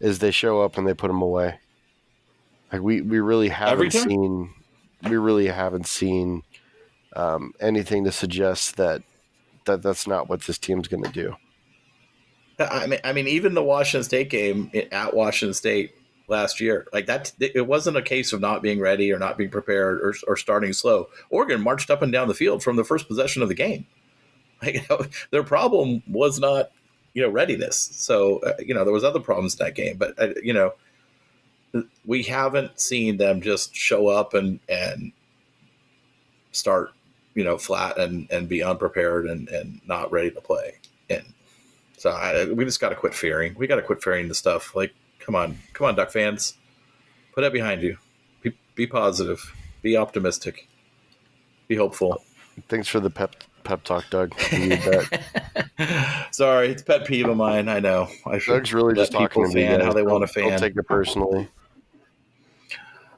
is 0.00 0.18
they 0.18 0.30
show 0.30 0.62
up 0.62 0.78
and 0.78 0.86
they 0.86 0.94
put 0.94 1.08
them 1.08 1.22
away. 1.22 1.58
Like 2.72 2.82
we, 2.82 3.00
we 3.02 3.20
really 3.20 3.48
haven't 3.48 3.92
seen 3.92 4.54
we 5.08 5.16
really 5.16 5.48
haven't 5.48 5.86
seen 5.86 6.42
um, 7.16 7.52
anything 7.60 8.04
to 8.04 8.12
suggest 8.12 8.76
that 8.76 9.02
that 9.64 9.82
that's 9.82 10.06
not 10.06 10.28
what 10.28 10.42
this 10.42 10.58
team's 10.58 10.88
going 10.88 11.04
to 11.04 11.10
do. 11.10 11.36
I 12.58 12.86
mean, 12.86 13.00
I 13.04 13.12
mean, 13.12 13.28
even 13.28 13.54
the 13.54 13.62
Washington 13.62 14.04
State 14.04 14.30
game 14.30 14.70
at 14.90 15.14
Washington 15.14 15.54
State 15.54 15.94
last 16.28 16.60
year, 16.60 16.86
like 16.92 17.06
that, 17.06 17.32
it 17.40 17.66
wasn't 17.66 17.96
a 17.96 18.02
case 18.02 18.32
of 18.32 18.40
not 18.40 18.62
being 18.62 18.80
ready 18.80 19.12
or 19.12 19.18
not 19.18 19.38
being 19.38 19.50
prepared 19.50 20.00
or, 20.00 20.14
or 20.26 20.36
starting 20.36 20.72
slow. 20.72 21.08
Oregon 21.30 21.60
marched 21.60 21.90
up 21.90 22.02
and 22.02 22.12
down 22.12 22.28
the 22.28 22.34
field 22.34 22.62
from 22.62 22.76
the 22.76 22.84
first 22.84 23.08
possession 23.08 23.42
of 23.42 23.48
the 23.48 23.54
game. 23.54 23.86
Like, 24.64 24.88
their 25.32 25.42
problem 25.42 26.04
was 26.06 26.38
not, 26.38 26.70
you 27.14 27.22
know, 27.22 27.30
readiness. 27.30 27.76
So, 27.76 28.38
uh, 28.38 28.52
you 28.60 28.74
know, 28.74 28.84
there 28.84 28.92
was 28.92 29.02
other 29.02 29.18
problems 29.18 29.58
in 29.58 29.64
that 29.64 29.74
game, 29.74 29.96
but 29.96 30.14
uh, 30.16 30.34
you 30.40 30.52
know, 30.52 30.74
we 32.04 32.22
haven't 32.22 32.78
seen 32.78 33.16
them 33.16 33.40
just 33.40 33.74
show 33.74 34.06
up 34.06 34.34
and 34.34 34.60
and 34.68 35.10
start, 36.52 36.92
you 37.34 37.42
know, 37.42 37.58
flat 37.58 37.98
and 37.98 38.30
and 38.30 38.48
be 38.48 38.62
unprepared 38.62 39.26
and 39.26 39.48
and 39.48 39.80
not 39.84 40.12
ready 40.12 40.30
to 40.30 40.40
play. 40.40 40.74
And 41.10 41.24
so 42.02 42.10
I, 42.10 42.46
we 42.46 42.64
just 42.64 42.80
got 42.80 42.88
to 42.88 42.96
quit 42.96 43.14
fearing. 43.14 43.54
We 43.56 43.68
got 43.68 43.76
to 43.76 43.82
quit 43.82 44.02
fearing 44.02 44.26
the 44.26 44.34
stuff. 44.34 44.74
Like, 44.74 44.92
come 45.20 45.36
on, 45.36 45.56
come 45.72 45.86
on, 45.86 45.94
Duck 45.94 46.10
fans, 46.10 46.54
put 47.32 47.42
that 47.42 47.52
behind 47.52 47.80
you. 47.80 47.96
Be 48.42 48.52
be 48.74 48.88
positive. 48.88 49.54
Be 49.82 49.96
optimistic. 49.96 50.66
Be 51.68 51.76
hopeful. 51.76 52.24
Thanks 52.68 52.88
for 52.88 52.98
the 52.98 53.08
pep 53.08 53.36
pep 53.62 53.84
talk, 53.84 54.04
Doug. 54.10 54.34
That. 54.50 56.26
Sorry, 56.32 56.70
it's 56.70 56.82
pet 56.82 57.06
peeve 57.06 57.28
of 57.28 57.36
mine. 57.36 57.68
I 57.68 57.78
know. 57.78 58.08
I 58.26 58.38
should 58.38 58.54
Doug's 58.54 58.74
really 58.74 58.94
just 58.94 59.12
talking 59.12 59.48
to 59.48 59.54
me. 59.54 59.62
fan 59.62 59.80
how 59.80 59.92
they 59.92 60.02
want 60.02 60.22
to 60.22 60.26
fan. 60.26 60.48
Don't 60.48 60.58
take 60.58 60.76
it 60.76 60.82
personally. 60.88 61.48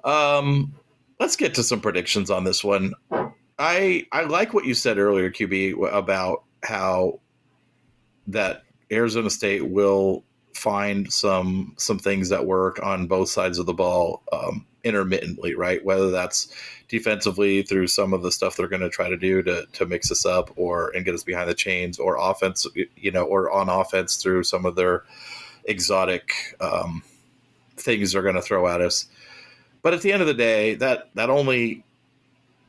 Um, 0.05 0.75
let's 1.19 1.37
get 1.37 1.55
to 1.55 1.63
some 1.63 1.81
predictions 1.81 2.31
on 2.31 2.45
this 2.45 2.63
one. 2.63 2.93
I 3.59 4.07
I 4.13 4.25
like 4.25 4.53
what 4.53 4.67
you 4.67 4.75
said 4.75 4.99
earlier, 4.99 5.31
QB, 5.31 5.91
about 5.91 6.45
how 6.63 7.21
that 8.27 8.64
Arizona 8.91 9.31
State 9.31 9.69
will 9.69 10.25
find 10.55 11.13
some 11.13 11.75
some 11.77 11.99
things 11.99 12.29
that 12.29 12.47
work 12.47 12.81
on 12.83 13.07
both 13.07 13.29
sides 13.29 13.59
of 13.59 13.67
the 13.67 13.75
ball 13.75 14.23
um, 14.33 14.65
intermittently, 14.85 15.55
right? 15.55 15.85
Whether 15.85 16.11
that's 16.11 16.55
defensively 16.89 17.63
through 17.63 17.89
some 17.89 18.13
of 18.13 18.23
the 18.23 18.31
stuff 18.31 18.57
they're 18.57 18.69
going 18.69 18.83
to 18.83 18.91
try 18.91 19.09
to 19.09 19.17
do 19.17 19.43
to 19.43 19.67
to 19.73 19.87
mix 19.87 20.13
us 20.13 20.25
up 20.25 20.51
or 20.57 20.91
and 20.95 21.05
get 21.05 21.15
us 21.15 21.25
behind 21.25 21.49
the 21.51 21.55
chains, 21.55 21.99
or 21.99 22.17
offense, 22.17 22.67
you 22.97 23.11
know, 23.11 23.25
or 23.25 23.51
on 23.51 23.69
offense 23.69 24.17
through 24.17 24.45
some 24.45 24.65
of 24.65 24.77
their 24.77 25.05
exotic 25.65 26.57
um, 26.61 27.03
things 27.77 28.13
they're 28.13 28.23
going 28.23 28.35
to 28.37 28.43
throw 28.43 28.69
at 28.69 28.81
us. 28.81 29.07
But 29.83 29.93
at 29.93 30.03
the 30.03 30.13
end 30.13 30.23
of 30.23 30.29
the 30.29 30.35
day, 30.35 30.77
that 30.77 31.11
that 31.15 31.31
only 31.31 31.85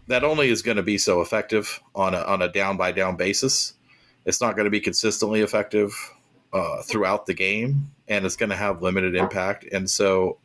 that 0.08 0.24
only 0.24 0.50
is 0.50 0.64
going 0.64 0.78
to 0.78 0.84
be 0.84 0.98
so 0.98 1.22
effective 1.22 1.80
on 1.94 2.16
a 2.16 2.22
on 2.22 2.42
a 2.42 2.52
down 2.52 2.78
by 2.78 2.92
down 2.92 3.16
basis. 3.16 3.75
It's 4.26 4.42
not 4.42 4.56
going 4.56 4.66
to 4.66 4.72
be 4.72 4.80
consistently 4.80 5.42
effective 5.42 5.94
uh, 6.54 6.82
throughout 6.82 7.26
the 7.26 7.34
game, 7.34 7.92
and 8.08 8.26
it's 8.26 8.36
going 8.36 8.50
to 8.50 8.56
have 8.56 8.82
limited 8.82 9.16
impact. 9.16 9.66
And 9.72 9.90
so, 9.90 10.38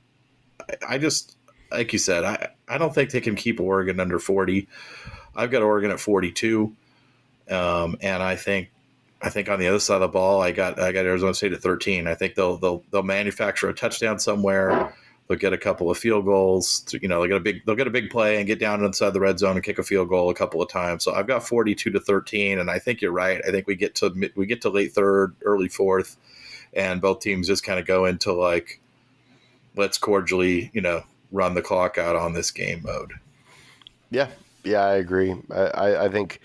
I, 0.61 0.95
I 0.95 0.99
just 0.99 1.37
like 1.71 1.93
you 1.93 1.99
said, 1.99 2.25
I 2.25 2.49
I 2.69 2.79
don't 2.79 2.95
think 2.95 3.11
they 3.11 3.21
can 3.21 3.37
keep 3.37 3.61
Oregon 3.61 4.01
under 4.01 4.19
forty. 4.19 4.69
I've 5.35 5.51
got 5.51 5.63
Oregon 5.63 5.91
at 5.91 6.01
forty 6.01 6.33
two, 6.33 6.77
um, 7.49 7.97
and 8.01 8.23
I 8.23 8.37
think 8.37 8.71
I 9.23 9.31
think 9.31 9.49
on 9.49 9.59
the 9.59 9.69
other 9.69 9.79
side 9.79 9.97
of 9.97 10.01
the 10.01 10.09
ball, 10.09 10.41
I 10.43 10.53
got 10.53 10.81
I 10.81 10.93
got 10.93 11.05
Arizona 11.05 11.35
State 11.35 11.53
at 11.53 11.63
thirteen. 11.63 12.07
I 12.07 12.15
think 12.15 12.35
they'll 12.35 12.57
they'll 12.57 12.83
they'll 12.91 13.03
manufacture 13.03 13.69
a 13.69 13.75
touchdown 13.75 14.19
somewhere. 14.19 14.95
They'll 15.31 15.39
get 15.39 15.53
a 15.53 15.59
couple 15.59 15.93
of 15.93 15.97
field 15.97 16.25
goals. 16.25 16.85
You 16.91 17.07
know, 17.07 17.21
they'll 17.21 17.29
get 17.29 17.37
a 17.37 17.41
big 17.41 17.65
they'll 17.65 17.77
get 17.77 17.87
a 17.87 17.91
big 17.91 18.11
play 18.11 18.39
and 18.39 18.49
get 18.49 18.59
down 18.59 18.85
inside 18.85 19.11
the 19.11 19.21
red 19.21 19.39
zone 19.39 19.55
and 19.55 19.63
kick 19.63 19.79
a 19.79 19.85
field 19.85 20.09
goal 20.09 20.29
a 20.29 20.35
couple 20.35 20.61
of 20.61 20.69
times. 20.69 21.05
So 21.05 21.15
I've 21.15 21.29
got 21.29 21.47
forty 21.47 21.73
two 21.73 21.93
to 21.93 22.01
thirteen, 22.01 22.59
and 22.59 22.69
I 22.69 22.81
think 22.81 23.01
you're 23.01 23.13
right. 23.13 23.41
I 23.47 23.53
think 23.53 23.69
we 23.69 23.77
get 23.77 23.95
to 23.97 24.13
we 24.35 24.45
get 24.45 24.61
to 24.63 24.71
late 24.71 24.93
third, 24.93 25.37
early 25.45 25.69
fourth, 25.69 26.17
and 26.75 27.01
both 27.01 27.21
teams 27.21 27.47
just 27.47 27.63
kind 27.63 27.79
of 27.79 27.87
go 27.87 28.07
into 28.07 28.33
like 28.33 28.81
let's 29.77 29.99
cordially 29.99 30.69
you 30.75 30.81
know 30.81 31.05
run 31.31 31.55
the 31.55 31.63
clock 31.63 31.97
out 31.97 32.17
on 32.17 32.33
this 32.33 32.51
game 32.51 32.83
mode. 32.85 33.13
Yeah, 34.11 34.31
yeah, 34.65 34.85
I 34.85 34.95
agree. 34.95 35.37
I, 35.53 35.61
I, 35.61 36.05
I 36.07 36.09
think 36.09 36.41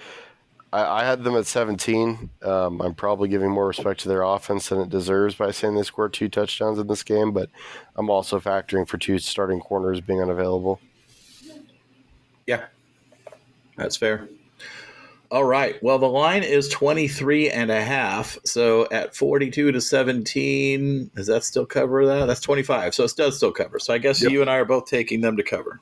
I, 0.75 1.01
I 1.01 1.05
had 1.05 1.23
them 1.23 1.35
at 1.35 1.45
17. 1.45 2.29
Um, 2.43 2.81
I'm 2.81 2.93
probably 2.93 3.29
giving 3.29 3.49
more 3.49 3.67
respect 3.67 4.01
to 4.01 4.09
their 4.09 4.23
offense 4.23 4.67
than 4.69 4.81
it 4.81 4.89
deserves 4.89 5.35
by 5.35 5.51
saying 5.51 5.75
they 5.75 5.83
scored 5.83 6.13
two 6.13 6.27
touchdowns 6.27 6.77
in 6.79 6.87
this 6.87 7.01
game, 7.03 7.31
but 7.31 7.49
I'm 7.95 8.09
also 8.09 8.39
factoring 8.41 8.85
for 8.85 8.97
two 8.97 9.17
starting 9.19 9.61
corners 9.61 10.01
being 10.01 10.21
unavailable. 10.21 10.81
Yeah, 12.45 12.65
that's 13.77 13.95
fair. 13.95 14.27
All 15.31 15.45
right. 15.45 15.81
Well, 15.81 15.97
the 15.97 16.09
line 16.09 16.43
is 16.43 16.67
23 16.69 17.49
and 17.49 17.71
a 17.71 17.81
half. 17.81 18.37
So 18.45 18.87
at 18.91 19.15
42 19.15 19.71
to 19.71 19.81
17, 19.81 21.11
does 21.15 21.27
that 21.27 21.43
still 21.43 21.65
cover 21.65 22.05
that? 22.05 22.25
That's 22.25 22.41
25. 22.41 22.93
So 22.93 23.05
it 23.05 23.13
does 23.15 23.37
still 23.37 23.51
cover. 23.51 23.79
So 23.79 23.93
I 23.93 23.97
guess 23.97 24.21
Yep. 24.21 24.31
you 24.31 24.41
and 24.41 24.49
I 24.49 24.57
are 24.57 24.65
both 24.65 24.85
taking 24.85 25.21
them 25.21 25.37
to 25.37 25.43
cover. 25.43 25.79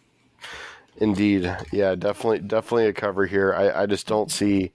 Indeed, 0.98 1.56
yeah, 1.72 1.96
definitely, 1.96 2.40
definitely 2.40 2.86
a 2.88 2.94
cover 2.94 3.26
here. 3.26 3.54
I, 3.54 3.84
I 3.84 3.86
just 3.86 4.08
don't 4.08 4.32
see, 4.32 4.72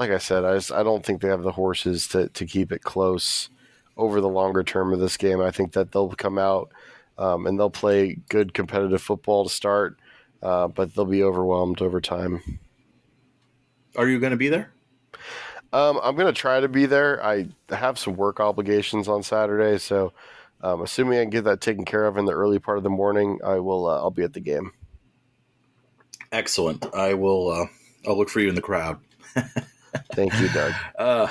like 0.00 0.10
I 0.10 0.18
said, 0.18 0.46
I 0.46 0.54
just 0.54 0.72
I 0.72 0.82
don't 0.82 1.04
think 1.04 1.20
they 1.20 1.28
have 1.28 1.42
the 1.42 1.52
horses 1.52 2.08
to 2.08 2.28
to 2.30 2.46
keep 2.46 2.72
it 2.72 2.82
close 2.82 3.50
over 3.98 4.22
the 4.22 4.28
longer 4.28 4.64
term 4.64 4.94
of 4.94 4.98
this 4.98 5.18
game. 5.18 5.42
I 5.42 5.50
think 5.50 5.72
that 5.72 5.92
they'll 5.92 6.08
come 6.08 6.38
out 6.38 6.72
um, 7.18 7.46
and 7.46 7.58
they'll 7.58 7.70
play 7.70 8.16
good 8.30 8.54
competitive 8.54 9.02
football 9.02 9.44
to 9.44 9.50
start, 9.50 9.98
uh, 10.42 10.68
but 10.68 10.94
they'll 10.94 11.04
be 11.04 11.22
overwhelmed 11.22 11.82
over 11.82 12.00
time. 12.00 12.58
Are 13.94 14.08
you 14.08 14.18
going 14.18 14.30
to 14.30 14.38
be 14.38 14.48
there? 14.48 14.72
Um, 15.72 16.00
I'm 16.02 16.16
gonna 16.16 16.32
try 16.32 16.58
to 16.58 16.68
be 16.68 16.86
there. 16.86 17.24
I 17.24 17.46
have 17.68 17.96
some 17.96 18.16
work 18.16 18.40
obligations 18.40 19.06
on 19.06 19.22
Saturday, 19.22 19.78
so 19.78 20.12
um, 20.62 20.80
assuming 20.80 21.18
I 21.18 21.22
can 21.22 21.30
get 21.30 21.44
that 21.44 21.60
taken 21.60 21.84
care 21.84 22.06
of 22.06 22.16
in 22.16 22.24
the 22.24 22.32
early 22.32 22.58
part 22.58 22.78
of 22.78 22.84
the 22.84 22.90
morning, 22.90 23.38
I 23.44 23.60
will. 23.60 23.86
Uh, 23.86 23.98
I'll 23.98 24.10
be 24.10 24.24
at 24.24 24.32
the 24.32 24.40
game. 24.40 24.72
Excellent. 26.32 26.92
I 26.92 27.14
will. 27.14 27.50
Uh, 27.50 27.66
I'll 28.08 28.18
look 28.18 28.30
for 28.30 28.40
you 28.40 28.48
in 28.48 28.56
the 28.56 28.62
crowd. 28.62 28.98
Thank 30.12 30.38
you, 30.40 30.48
Doug. 30.48 30.72
Uh, 30.98 31.28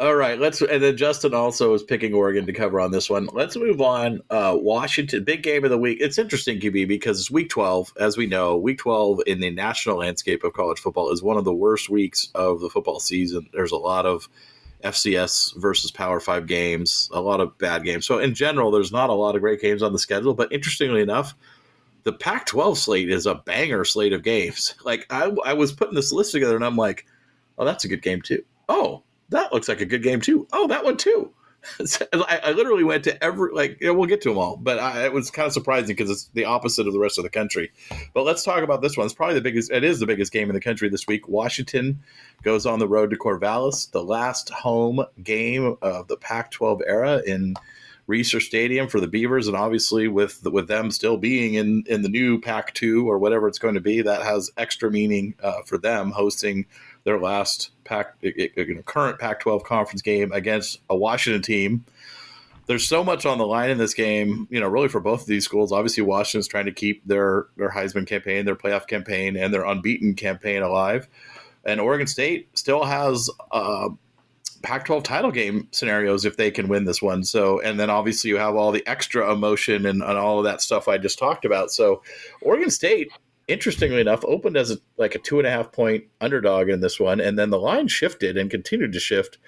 all 0.00 0.14
right, 0.14 0.38
let's. 0.38 0.60
And 0.60 0.80
then 0.80 0.96
Justin 0.96 1.34
also 1.34 1.74
is 1.74 1.82
picking 1.82 2.14
Oregon 2.14 2.46
to 2.46 2.52
cover 2.52 2.80
on 2.80 2.92
this 2.92 3.10
one. 3.10 3.28
Let's 3.32 3.56
move 3.56 3.80
on. 3.80 4.20
Uh, 4.30 4.56
Washington, 4.56 5.24
big 5.24 5.42
game 5.42 5.64
of 5.64 5.70
the 5.70 5.78
week. 5.78 5.98
It's 6.00 6.18
interesting, 6.18 6.60
QB, 6.60 6.86
because 6.86 7.18
it's 7.18 7.32
week 7.32 7.48
12. 7.48 7.92
As 7.98 8.16
we 8.16 8.26
know, 8.26 8.56
week 8.56 8.78
12 8.78 9.22
in 9.26 9.40
the 9.40 9.50
national 9.50 9.98
landscape 9.98 10.44
of 10.44 10.52
college 10.52 10.78
football 10.78 11.10
is 11.10 11.20
one 11.20 11.36
of 11.36 11.44
the 11.44 11.54
worst 11.54 11.90
weeks 11.90 12.28
of 12.36 12.60
the 12.60 12.70
football 12.70 13.00
season. 13.00 13.48
There's 13.52 13.72
a 13.72 13.76
lot 13.76 14.06
of 14.06 14.28
FCS 14.84 15.56
versus 15.56 15.90
Power 15.90 16.20
Five 16.20 16.46
games, 16.46 17.10
a 17.12 17.20
lot 17.20 17.40
of 17.40 17.58
bad 17.58 17.82
games. 17.82 18.06
So, 18.06 18.18
in 18.18 18.34
general, 18.34 18.70
there's 18.70 18.92
not 18.92 19.10
a 19.10 19.14
lot 19.14 19.34
of 19.34 19.40
great 19.40 19.60
games 19.60 19.82
on 19.82 19.92
the 19.92 19.98
schedule. 19.98 20.34
But 20.34 20.52
interestingly 20.52 21.02
enough, 21.02 21.34
the 22.04 22.12
Pac 22.12 22.46
12 22.46 22.78
slate 22.78 23.10
is 23.10 23.26
a 23.26 23.34
banger 23.34 23.84
slate 23.84 24.12
of 24.12 24.22
games. 24.22 24.74
Like, 24.84 25.06
I, 25.10 25.32
I 25.44 25.54
was 25.54 25.72
putting 25.72 25.94
this 25.94 26.12
list 26.12 26.32
together 26.32 26.54
and 26.54 26.64
I'm 26.64 26.76
like, 26.76 27.04
oh, 27.58 27.64
that's 27.64 27.84
a 27.84 27.88
good 27.88 28.02
game, 28.02 28.22
too. 28.22 28.44
Oh, 28.68 29.02
that 29.30 29.52
looks 29.52 29.68
like 29.68 29.80
a 29.80 29.86
good 29.86 30.02
game 30.02 30.20
too. 30.20 30.46
Oh, 30.52 30.68
that 30.68 30.84
one 30.84 30.96
too. 30.96 31.32
I, 32.12 32.40
I 32.44 32.50
literally 32.52 32.84
went 32.84 33.04
to 33.04 33.22
every 33.22 33.52
like 33.52 33.80
you 33.80 33.88
know, 33.88 33.94
we'll 33.94 34.08
get 34.08 34.22
to 34.22 34.28
them 34.28 34.38
all, 34.38 34.56
but 34.56 34.78
I, 34.78 35.06
it 35.06 35.12
was 35.12 35.30
kind 35.30 35.46
of 35.46 35.52
surprising 35.52 35.88
because 35.88 36.08
it's 36.08 36.30
the 36.32 36.44
opposite 36.44 36.86
of 36.86 36.92
the 36.92 37.00
rest 37.00 37.18
of 37.18 37.24
the 37.24 37.30
country. 37.30 37.72
But 38.14 38.24
let's 38.24 38.44
talk 38.44 38.62
about 38.62 38.80
this 38.80 38.96
one. 38.96 39.04
It's 39.04 39.14
probably 39.14 39.34
the 39.34 39.40
biggest. 39.40 39.70
It 39.70 39.84
is 39.84 39.98
the 39.98 40.06
biggest 40.06 40.32
game 40.32 40.48
in 40.48 40.54
the 40.54 40.60
country 40.60 40.88
this 40.88 41.06
week. 41.06 41.28
Washington 41.28 42.00
goes 42.42 42.64
on 42.64 42.78
the 42.78 42.88
road 42.88 43.10
to 43.10 43.16
Corvallis, 43.16 43.90
the 43.90 44.04
last 44.04 44.50
home 44.50 45.04
game 45.22 45.76
of 45.82 46.06
the 46.06 46.16
Pac-12 46.16 46.80
era 46.86 47.22
in 47.26 47.54
Reser 48.08 48.40
Stadium 48.40 48.88
for 48.88 49.00
the 49.00 49.08
Beavers, 49.08 49.48
and 49.48 49.56
obviously 49.56 50.08
with 50.08 50.42
with 50.44 50.68
them 50.68 50.90
still 50.92 51.18
being 51.18 51.54
in 51.54 51.82
in 51.86 52.02
the 52.02 52.08
new 52.08 52.40
Pac-2 52.40 53.04
or 53.04 53.18
whatever 53.18 53.48
it's 53.48 53.58
going 53.58 53.74
to 53.74 53.80
be, 53.80 54.00
that 54.00 54.22
has 54.22 54.50
extra 54.56 54.90
meaning 54.90 55.34
uh, 55.42 55.62
for 55.66 55.76
them 55.76 56.12
hosting 56.12 56.66
their 57.04 57.18
last 57.18 57.70
Pac, 57.84 58.14
you 58.20 58.74
know, 58.74 58.82
current 58.82 59.18
Pac-12 59.18 59.64
conference 59.64 60.02
game 60.02 60.32
against 60.32 60.80
a 60.90 60.96
Washington 60.96 61.42
team. 61.42 61.84
There's 62.66 62.86
so 62.86 63.02
much 63.02 63.24
on 63.24 63.38
the 63.38 63.46
line 63.46 63.70
in 63.70 63.78
this 63.78 63.94
game, 63.94 64.46
you 64.50 64.60
know, 64.60 64.68
really 64.68 64.88
for 64.88 65.00
both 65.00 65.22
of 65.22 65.26
these 65.26 65.44
schools. 65.44 65.72
Obviously, 65.72 66.02
Washington's 66.02 66.48
trying 66.48 66.66
to 66.66 66.72
keep 66.72 67.02
their 67.06 67.46
their 67.56 67.70
Heisman 67.70 68.06
campaign, 68.06 68.44
their 68.44 68.56
playoff 68.56 68.86
campaign, 68.86 69.36
and 69.36 69.54
their 69.54 69.64
unbeaten 69.64 70.14
campaign 70.14 70.62
alive. 70.62 71.08
And 71.64 71.80
Oregon 71.80 72.06
State 72.06 72.48
still 72.58 72.84
has 72.84 73.30
uh, 73.52 73.88
Pac-12 74.62 75.04
title 75.04 75.30
game 75.30 75.68
scenarios 75.70 76.24
if 76.24 76.36
they 76.36 76.50
can 76.50 76.68
win 76.68 76.84
this 76.84 77.00
one. 77.00 77.24
So, 77.24 77.60
and 77.60 77.78
then 77.78 77.90
obviously 77.90 78.30
you 78.30 78.36
have 78.36 78.56
all 78.56 78.72
the 78.72 78.86
extra 78.86 79.32
emotion 79.32 79.86
and, 79.86 80.02
and 80.02 80.18
all 80.18 80.38
of 80.38 80.44
that 80.44 80.60
stuff 80.60 80.88
I 80.88 80.98
just 80.98 81.18
talked 81.18 81.44
about. 81.44 81.70
So, 81.70 82.02
Oregon 82.42 82.70
State 82.70 83.10
interestingly 83.48 84.00
enough, 84.00 84.24
opened 84.24 84.56
as 84.56 84.70
a, 84.70 84.78
like 84.96 85.14
a 85.14 85.18
two 85.18 85.38
and 85.38 85.46
a 85.46 85.50
half 85.50 85.72
point 85.72 86.04
underdog 86.20 86.68
in 86.68 86.80
this 86.80 87.00
one, 87.00 87.20
and 87.20 87.38
then 87.38 87.50
the 87.50 87.58
line 87.58 87.88
shifted 87.88 88.36
and 88.36 88.50
continued 88.50 88.92
to 88.92 89.00
shift. 89.00 89.38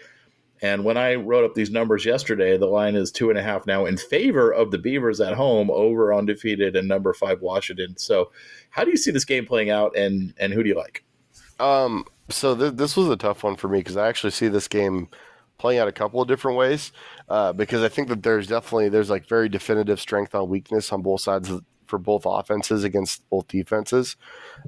And 0.62 0.84
when 0.84 0.96
I 0.96 1.14
wrote 1.14 1.44
up 1.44 1.54
these 1.54 1.70
numbers 1.70 2.04
yesterday, 2.04 2.58
the 2.58 2.66
line 2.66 2.94
is 2.94 3.10
two 3.10 3.30
and 3.30 3.38
a 3.38 3.42
half 3.42 3.66
now 3.66 3.86
in 3.86 3.96
favor 3.96 4.52
of 4.52 4.70
the 4.70 4.78
Beavers 4.78 5.20
at 5.20 5.34
home 5.34 5.70
over 5.70 6.12
undefeated 6.12 6.76
and 6.76 6.86
number 6.86 7.14
five 7.14 7.40
Washington. 7.40 7.96
So, 7.96 8.30
how 8.70 8.84
do 8.84 8.90
you 8.90 8.96
see 8.96 9.10
this 9.10 9.24
game 9.24 9.46
playing 9.46 9.70
out, 9.70 9.96
and 9.96 10.34
and 10.38 10.52
who 10.52 10.62
do 10.62 10.68
you 10.68 10.76
like? 10.76 11.04
Um, 11.58 12.04
so 12.28 12.56
th- 12.56 12.74
this 12.74 12.96
was 12.96 13.08
a 13.08 13.16
tough 13.16 13.42
one 13.42 13.56
for 13.56 13.68
me 13.68 13.78
because 13.78 13.96
I 13.96 14.08
actually 14.08 14.30
see 14.30 14.48
this 14.48 14.68
game 14.68 15.08
playing 15.58 15.78
out 15.78 15.88
a 15.88 15.92
couple 15.92 16.20
of 16.22 16.28
different 16.28 16.56
ways. 16.56 16.90
Uh, 17.28 17.52
because 17.52 17.82
I 17.82 17.88
think 17.88 18.08
that 18.08 18.22
there's 18.22 18.46
definitely 18.46 18.88
there's 18.88 19.10
like 19.10 19.28
very 19.28 19.48
definitive 19.48 20.00
strength 20.00 20.34
on 20.34 20.48
weakness 20.48 20.92
on 20.92 21.02
both 21.02 21.20
sides 21.20 21.50
of, 21.50 21.64
for 21.90 21.98
both 21.98 22.22
offenses 22.24 22.84
against 22.84 23.28
both 23.28 23.46
defenses. 23.48 24.16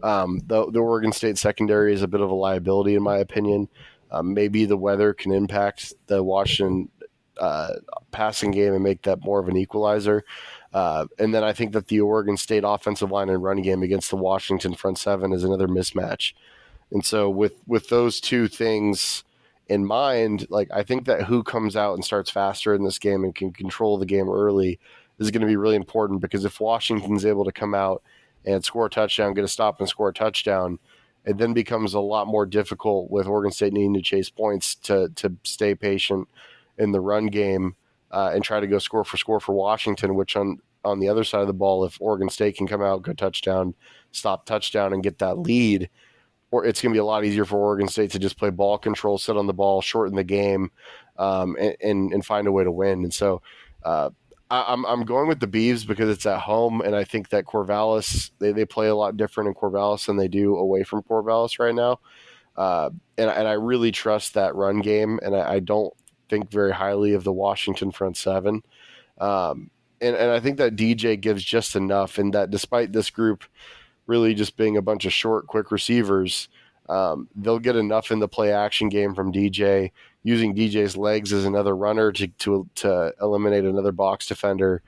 Um, 0.03 0.43
the, 0.47 0.71
the 0.71 0.81
Oregon 0.81 1.13
State 1.13 1.39
secondary 1.39 1.95
is 1.95 2.03
a 2.03 2.09
bit 2.09 2.21
of 2.21 2.31
a 2.31 2.35
liability 2.35 2.95
in 2.95 3.03
my 3.03 3.17
opinion. 3.17 3.69
Um, 4.11 4.35
maybe 4.35 4.67
the 4.67 4.77
weather 4.77 5.15
can 5.15 5.33
impact 5.33 5.95
the 6.09 6.23
Washington 6.23 6.91
uh, 7.39 7.77
passing 8.11 8.51
game 8.51 8.75
and 8.75 8.83
make 8.85 9.03
that 9.03 9.25
more 9.25 9.41
of 9.41 9.49
an 9.49 9.57
equalizer. 9.57 10.23
Uh, 10.75 11.07
and 11.19 11.35
then 11.35 11.45
I 11.45 11.53
think 11.53 11.73
that 11.73 11.89
the 11.89 12.01
Oregon 12.01 12.37
State 12.37 12.65
offensive 12.67 13.11
line 13.11 13.31
and 13.31 13.43
run 13.43 13.63
game 13.63 13.83
against 13.83 14.11
the 14.11 14.17
Washington 14.17 14.75
front 14.75 14.99
seven 14.99 15.33
is 15.33 15.45
another 15.45 15.69
mismatch. 15.69 16.35
And 16.91 17.05
so 17.05 17.31
with 17.31 17.55
with 17.67 17.89
those 17.89 18.21
two 18.21 18.49
things 18.49 19.25
in 19.69 19.87
mind, 19.87 20.47
like 20.51 20.69
I 20.73 20.83
think 20.83 21.07
that 21.07 21.25
who 21.25 21.43
comes 21.43 21.75
out 21.75 21.95
and 21.95 22.05
starts 22.05 22.31
faster 22.31 22.75
in 22.75 22.85
this 22.85 22.99
game 22.99 23.25
and 23.25 23.35
can 23.35 23.53
control 23.53 23.97
the 23.97 24.07
game 24.07 24.29
early 24.29 24.79
is 25.19 25.31
going 25.31 25.41
to 25.41 25.47
be 25.47 25.57
really 25.57 25.77
important 25.77 26.21
because 26.21 26.45
if 26.45 26.61
Washington's 26.61 27.25
able 27.25 27.45
to 27.45 27.53
come 27.53 27.75
out 27.75 28.03
and 28.45 28.65
score 28.65 28.87
a 28.87 28.91
touchdown, 28.91 29.35
get 29.35 29.45
a 29.45 29.49
stop 29.49 29.81
and 29.81 29.89
score 29.89 30.09
a 30.09 30.15
touchdown, 30.15 30.79
it 31.25 31.39
then 31.39 31.53
becomes 31.53 31.95
a 31.95 32.01
lot 32.01 32.27
more 32.27 32.47
difficult 32.47 33.11
with 33.11 33.27
Oregon 33.27 33.53
State 33.53 33.73
needing 33.73 33.95
to 33.95 34.03
chase 34.03 34.31
points 34.31 34.75
to 34.77 35.09
to 35.17 35.35
stay 35.45 35.75
patient 35.75 36.29
in 36.79 36.93
the 36.93 37.01
run 37.01 37.27
game 37.27 37.77
uh, 38.11 38.33
and 38.35 38.43
try 38.43 38.59
to 38.59 38.67
go 38.67 38.79
score 38.79 39.05
for 39.05 39.17
score 39.17 39.41
for 39.41 39.55
Washington. 39.55 40.17
Which 40.17 40.37
on 40.37 40.59
on 40.85 40.99
the 40.99 41.09
other 41.09 41.23
side 41.23 41.43
of 41.43 41.47
the 41.47 41.53
ball, 41.53 41.85
if 41.85 42.01
Oregon 42.01 42.29
State 42.29 42.57
can 42.57 42.67
come 42.67 42.83
out, 42.83 43.03
go 43.03 43.13
touchdown, 43.13 43.75
stop 44.11 44.47
touchdown, 44.47 44.93
and 44.93 45.03
get 45.03 45.19
that 45.19 45.39
lead, 45.39 45.89
or 46.51 46.65
it's 46.65 46.83
going 46.83 46.93
to 46.93 46.97
be 46.97 47.01
a 47.01 47.05
lot 47.05 47.25
easier 47.25 47.45
for 47.45 47.59
Oregon 47.59 47.87
State 47.87 48.11
to 48.11 48.19
just 48.19 48.37
play 48.37 48.51
ball 48.51 48.79
control, 48.79 49.17
sit 49.17 49.37
on 49.37 49.47
the 49.47 49.55
ball, 49.55 49.81
shorten 49.81 50.17
the 50.17 50.25
game, 50.25 50.73
um, 51.19 51.57
and, 51.61 51.77
and, 51.81 52.13
and 52.13 52.27
find 52.27 52.49
a 52.49 52.53
way 52.53 52.65
to 52.65 52.73
win. 52.73 53.05
And 53.05 53.15
so. 53.15 53.43
Uh, 53.85 54.11
I'm 54.53 54.85
I'm 54.85 55.05
going 55.05 55.29
with 55.29 55.41
the 55.41 55.49
Beavs 55.49 55.87
because 55.87 56.11
it's 56.11 56.27
at 56.27 56.41
home, 56.41 56.83
and 56.83 56.95
I 56.95 57.05
think 57.05 57.31
that 57.31 57.47
Corvallis 57.47 58.31
they, 58.39 58.53
they 58.53 58.67
play 58.67 58.89
a 58.89 58.95
lot 58.95 59.17
different 59.17 59.49
in 59.49 59.55
Corvallis 59.55 60.07
than 60.07 60.17
they 60.17 60.29
do 60.29 60.57
away 60.57 60.83
from 60.83 61.03
Corvallis 61.03 61.59
right 61.59 61.75
now, 61.75 62.01
uh, 62.57 62.91
and 63.17 63.31
and 63.31 63.49
I 63.49 63.53
really 63.53 63.93
trust 63.93 64.35
that 64.35 64.55
run 64.55 64.81
game, 64.81 65.19
and 65.23 65.35
I, 65.35 65.55
I, 65.55 65.61
don't 65.61 65.93
think 66.29 66.51
very 66.51 66.73
highly 66.73 67.15
of 67.15 67.25
the 67.25 67.33
Washington 67.33 67.91
front 67.91 68.19
seven, 68.19 68.63
um, 69.19 69.71
and 70.03 70.15
and 70.17 70.31
I 70.31 70.39
think 70.39 70.59
that 70.59 70.77
DJ 70.77 71.19
gives 71.19 71.43
just 71.43 71.75
enough, 71.75 72.19
and 72.19 72.35
that 72.35 72.51
despite 72.51 72.93
this 72.93 73.09
group 73.09 73.45
really 74.07 74.35
just 74.35 74.59
being 74.59 74.77
a 74.77 74.83
bunch 74.83 75.07
of 75.07 75.15
short, 75.15 75.47
quick 75.47 75.71
receivers, 75.71 76.49
um, 76.91 77.29
they'll 77.37 77.59
get 77.59 77.77
enough 77.77 78.11
in 78.11 78.19
the 78.19 78.29
play 78.29 78.53
action 78.53 78.91
game 78.91 79.15
from 79.15 79.33
DJ 79.33 79.93
using 80.23 80.55
DJ's 80.55 80.97
legs 80.97 81.33
as 81.33 81.45
another 81.45 81.77
runner 81.77 82.13
to 82.13 82.27
to, 82.27 82.69
to 82.77 83.15
eliminate 83.21 83.65
another 83.65 83.93
box 83.93 84.27
defender. 84.27 84.83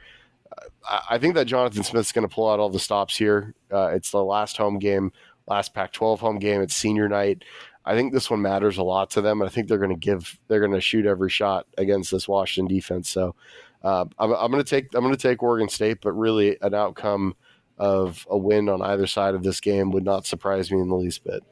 I 1.10 1.18
think 1.18 1.34
that 1.34 1.46
Jonathan 1.46 1.82
Smith's 1.82 2.12
going 2.12 2.28
to 2.28 2.32
pull 2.32 2.50
out 2.50 2.60
all 2.60 2.68
the 2.68 2.78
stops 2.78 3.16
here. 3.16 3.54
Uh, 3.72 3.88
it's 3.88 4.10
the 4.10 4.22
last 4.22 4.56
home 4.56 4.78
game, 4.78 5.12
last 5.46 5.74
Pac-12 5.74 6.18
home 6.18 6.38
game. 6.38 6.60
It's 6.60 6.74
senior 6.74 7.08
night. 7.08 7.42
I 7.84 7.94
think 7.94 8.12
this 8.12 8.30
one 8.30 8.42
matters 8.42 8.78
a 8.78 8.82
lot 8.82 9.10
to 9.10 9.20
them. 9.20 9.40
and 9.40 9.48
I 9.48 9.52
think 9.52 9.68
they're 9.68 9.78
going 9.78 9.90
to 9.90 9.96
give, 9.96 10.38
they're 10.48 10.60
going 10.60 10.72
to 10.72 10.80
shoot 10.80 11.06
every 11.06 11.30
shot 11.30 11.66
against 11.76 12.10
this 12.10 12.28
Washington 12.28 12.74
defense. 12.74 13.08
So 13.08 13.34
uh, 13.82 14.04
I'm, 14.18 14.32
I'm 14.32 14.50
going 14.50 14.62
to 14.62 14.68
take, 14.68 14.94
I'm 14.94 15.02
going 15.02 15.14
to 15.14 15.20
take 15.20 15.42
Oregon 15.42 15.68
State, 15.68 15.98
but 16.00 16.12
really 16.12 16.56
an 16.62 16.74
outcome 16.74 17.34
of 17.76 18.26
a 18.30 18.38
win 18.38 18.68
on 18.68 18.80
either 18.80 19.06
side 19.06 19.34
of 19.34 19.42
this 19.42 19.60
game 19.60 19.90
would 19.90 20.04
not 20.04 20.26
surprise 20.26 20.70
me 20.70 20.80
in 20.80 20.88
the 20.88 20.96
least 20.96 21.24
bit. 21.24 21.42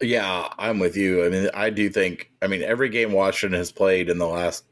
Yeah, 0.00 0.48
I'm 0.58 0.78
with 0.78 0.96
you. 0.96 1.24
I 1.24 1.28
mean, 1.28 1.50
I 1.54 1.70
do 1.70 1.90
think. 1.90 2.30
I 2.40 2.46
mean, 2.46 2.62
every 2.62 2.88
game 2.88 3.12
Washington 3.12 3.58
has 3.58 3.72
played 3.72 4.08
in 4.08 4.18
the 4.18 4.28
last 4.28 4.64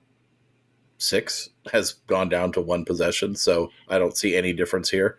six 0.99 1.51
has 1.73 1.95
gone 2.07 2.29
down 2.29 2.53
to 2.53 2.61
one 2.61 2.85
possession, 2.85 3.35
so 3.35 3.71
I 3.89 3.99
don't 3.99 4.17
see 4.17 4.37
any 4.37 4.53
difference 4.53 4.89
here. 4.89 5.19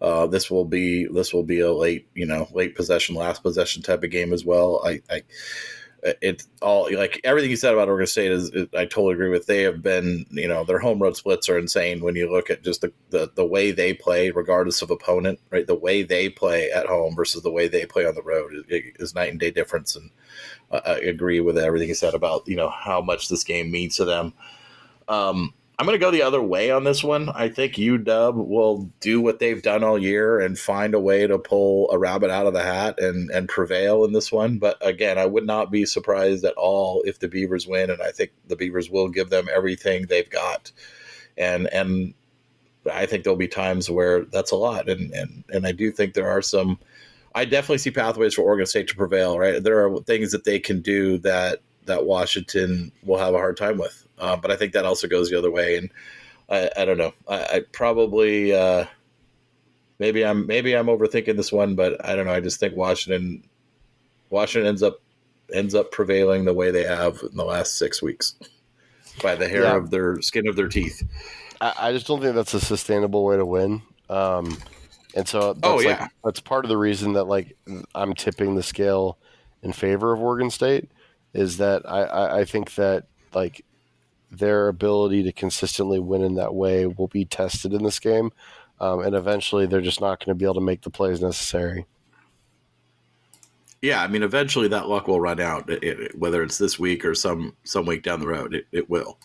Uh, 0.00 0.26
this 0.26 0.50
will 0.50 0.64
be 0.64 1.06
this 1.06 1.32
will 1.32 1.42
be 1.44 1.60
a 1.60 1.72
late, 1.72 2.08
you 2.14 2.26
know, 2.26 2.48
late 2.52 2.74
possession, 2.74 3.14
last 3.14 3.42
possession 3.42 3.82
type 3.82 4.02
of 4.02 4.10
game 4.10 4.32
as 4.32 4.44
well. 4.44 4.82
I, 4.84 5.02
I 5.10 5.22
it's 6.02 6.48
all 6.60 6.88
like 6.92 7.20
everything 7.22 7.50
you 7.50 7.56
said 7.56 7.72
about 7.72 7.88
Oregon 7.88 8.08
State 8.08 8.32
is, 8.32 8.50
is, 8.50 8.66
I 8.74 8.86
totally 8.86 9.14
agree 9.14 9.28
with. 9.28 9.46
They 9.46 9.62
have 9.62 9.82
been, 9.82 10.26
you 10.30 10.48
know, 10.48 10.64
their 10.64 10.80
home 10.80 11.00
road 11.00 11.16
splits 11.16 11.48
are 11.48 11.58
insane 11.58 12.00
when 12.00 12.16
you 12.16 12.30
look 12.30 12.50
at 12.50 12.64
just 12.64 12.80
the, 12.80 12.92
the, 13.10 13.30
the 13.34 13.46
way 13.46 13.70
they 13.70 13.94
play, 13.94 14.30
regardless 14.30 14.82
of 14.82 14.90
opponent, 14.90 15.38
right? 15.50 15.66
The 15.66 15.76
way 15.76 16.02
they 16.02 16.28
play 16.28 16.70
at 16.72 16.86
home 16.86 17.14
versus 17.14 17.42
the 17.42 17.52
way 17.52 17.68
they 17.68 17.86
play 17.86 18.04
on 18.04 18.16
the 18.16 18.22
road 18.22 18.52
is, 18.68 18.82
is 18.98 19.14
night 19.14 19.30
and 19.30 19.38
day 19.38 19.52
difference. 19.52 19.94
And 19.94 20.10
I 20.72 20.94
agree 20.98 21.40
with 21.40 21.56
everything 21.56 21.88
you 21.88 21.94
said 21.94 22.14
about, 22.14 22.48
you 22.48 22.56
know, 22.56 22.70
how 22.70 23.00
much 23.00 23.28
this 23.28 23.44
game 23.44 23.70
means 23.70 23.96
to 23.96 24.04
them. 24.04 24.34
Um, 25.06 25.54
I'm 25.82 25.86
going 25.86 25.98
to 25.98 26.06
go 26.06 26.12
the 26.12 26.22
other 26.22 26.40
way 26.40 26.70
on 26.70 26.84
this 26.84 27.02
one. 27.02 27.28
I 27.30 27.48
think 27.48 27.74
UW 27.74 28.46
will 28.46 28.88
do 29.00 29.20
what 29.20 29.40
they've 29.40 29.60
done 29.60 29.82
all 29.82 29.98
year 29.98 30.38
and 30.38 30.56
find 30.56 30.94
a 30.94 31.00
way 31.00 31.26
to 31.26 31.40
pull 31.40 31.90
a 31.90 31.98
rabbit 31.98 32.30
out 32.30 32.46
of 32.46 32.52
the 32.52 32.62
hat 32.62 33.00
and, 33.00 33.28
and 33.32 33.48
prevail 33.48 34.04
in 34.04 34.12
this 34.12 34.30
one. 34.30 34.58
But 34.60 34.76
again, 34.80 35.18
I 35.18 35.26
would 35.26 35.44
not 35.44 35.72
be 35.72 35.84
surprised 35.84 36.44
at 36.44 36.54
all 36.54 37.02
if 37.02 37.18
the 37.18 37.26
Beavers 37.26 37.66
win, 37.66 37.90
and 37.90 38.00
I 38.00 38.12
think 38.12 38.30
the 38.46 38.54
Beavers 38.54 38.90
will 38.90 39.08
give 39.08 39.30
them 39.30 39.48
everything 39.52 40.06
they've 40.06 40.30
got. 40.30 40.70
And 41.36 41.66
and 41.72 42.14
I 42.88 43.04
think 43.06 43.24
there'll 43.24 43.36
be 43.36 43.48
times 43.48 43.90
where 43.90 44.24
that's 44.26 44.52
a 44.52 44.56
lot, 44.56 44.88
and 44.88 45.12
and 45.12 45.42
and 45.52 45.66
I 45.66 45.72
do 45.72 45.90
think 45.90 46.14
there 46.14 46.30
are 46.30 46.42
some. 46.42 46.78
I 47.34 47.44
definitely 47.44 47.78
see 47.78 47.90
pathways 47.90 48.34
for 48.34 48.42
Oregon 48.42 48.66
State 48.66 48.86
to 48.86 48.94
prevail. 48.94 49.36
Right, 49.36 49.60
there 49.60 49.84
are 49.84 49.98
things 50.02 50.30
that 50.30 50.44
they 50.44 50.60
can 50.60 50.80
do 50.80 51.18
that 51.18 51.58
that 51.86 52.06
Washington 52.06 52.92
will 53.02 53.18
have 53.18 53.34
a 53.34 53.38
hard 53.38 53.56
time 53.56 53.78
with. 53.78 54.01
Uh, 54.18 54.36
but 54.36 54.50
I 54.50 54.56
think 54.56 54.72
that 54.72 54.84
also 54.84 55.08
goes 55.08 55.30
the 55.30 55.38
other 55.38 55.50
way, 55.50 55.76
and 55.76 55.90
I, 56.48 56.70
I 56.76 56.84
don't 56.84 56.98
know. 56.98 57.12
I, 57.28 57.44
I 57.44 57.60
probably 57.72 58.54
uh, 58.54 58.84
maybe 59.98 60.24
I'm 60.24 60.46
maybe 60.46 60.76
I'm 60.76 60.86
overthinking 60.86 61.36
this 61.36 61.52
one, 61.52 61.74
but 61.74 62.04
I 62.04 62.14
don't 62.14 62.26
know. 62.26 62.32
I 62.32 62.40
just 62.40 62.60
think 62.60 62.76
Washington 62.76 63.44
Washington 64.30 64.68
ends 64.68 64.82
up 64.82 65.00
ends 65.52 65.74
up 65.74 65.90
prevailing 65.92 66.44
the 66.44 66.54
way 66.54 66.70
they 66.70 66.84
have 66.84 67.20
in 67.22 67.36
the 67.36 67.44
last 67.44 67.78
six 67.78 68.02
weeks 68.02 68.34
by 69.22 69.34
the 69.34 69.48
hair 69.48 69.62
yeah. 69.62 69.76
of 69.76 69.90
their 69.90 70.20
skin 70.20 70.48
of 70.48 70.56
their 70.56 70.68
teeth. 70.68 71.02
I, 71.60 71.74
I, 71.78 71.92
just 71.92 72.06
don't 72.06 72.20
think 72.20 72.34
that's 72.34 72.54
a 72.54 72.60
sustainable 72.60 73.24
way 73.24 73.36
to 73.36 73.44
win. 73.44 73.82
Um, 74.08 74.56
and 75.14 75.28
so 75.28 75.52
that's 75.52 75.60
oh, 75.62 75.80
yeah. 75.80 76.00
Like, 76.00 76.10
that's 76.24 76.40
part 76.40 76.64
of 76.64 76.68
the 76.68 76.78
reason 76.78 77.12
that 77.14 77.24
like 77.24 77.56
I'm 77.94 78.14
tipping 78.14 78.54
the 78.54 78.62
scale 78.62 79.18
in 79.62 79.72
favor 79.72 80.12
of 80.12 80.20
Oregon 80.20 80.50
State 80.50 80.90
is 81.34 81.58
that 81.58 81.88
I, 81.88 82.02
I, 82.02 82.40
I 82.40 82.44
think 82.44 82.74
that 82.74 83.06
like 83.34 83.64
their 84.32 84.68
ability 84.68 85.22
to 85.24 85.32
consistently 85.32 86.00
win 86.00 86.22
in 86.22 86.34
that 86.36 86.54
way 86.54 86.86
will 86.86 87.08
be 87.08 87.24
tested 87.24 87.72
in 87.72 87.82
this 87.84 87.98
game, 87.98 88.32
um, 88.80 89.00
and 89.00 89.14
eventually 89.14 89.66
they're 89.66 89.80
just 89.80 90.00
not 90.00 90.18
going 90.18 90.36
to 90.36 90.38
be 90.38 90.46
able 90.46 90.54
to 90.54 90.60
make 90.60 90.82
the 90.82 90.90
plays 90.90 91.20
necessary. 91.20 91.86
Yeah, 93.82 94.02
I 94.02 94.06
mean, 94.06 94.22
eventually 94.22 94.68
that 94.68 94.88
luck 94.88 95.08
will 95.08 95.20
run 95.20 95.40
out. 95.40 95.68
It, 95.68 95.82
it, 95.82 96.18
whether 96.18 96.42
it's 96.42 96.56
this 96.56 96.78
week 96.78 97.04
or 97.04 97.14
some 97.14 97.56
some 97.64 97.84
week 97.84 98.02
down 98.02 98.20
the 98.20 98.28
road, 98.28 98.54
it, 98.54 98.66
it 98.72 98.88
will. 98.88 99.18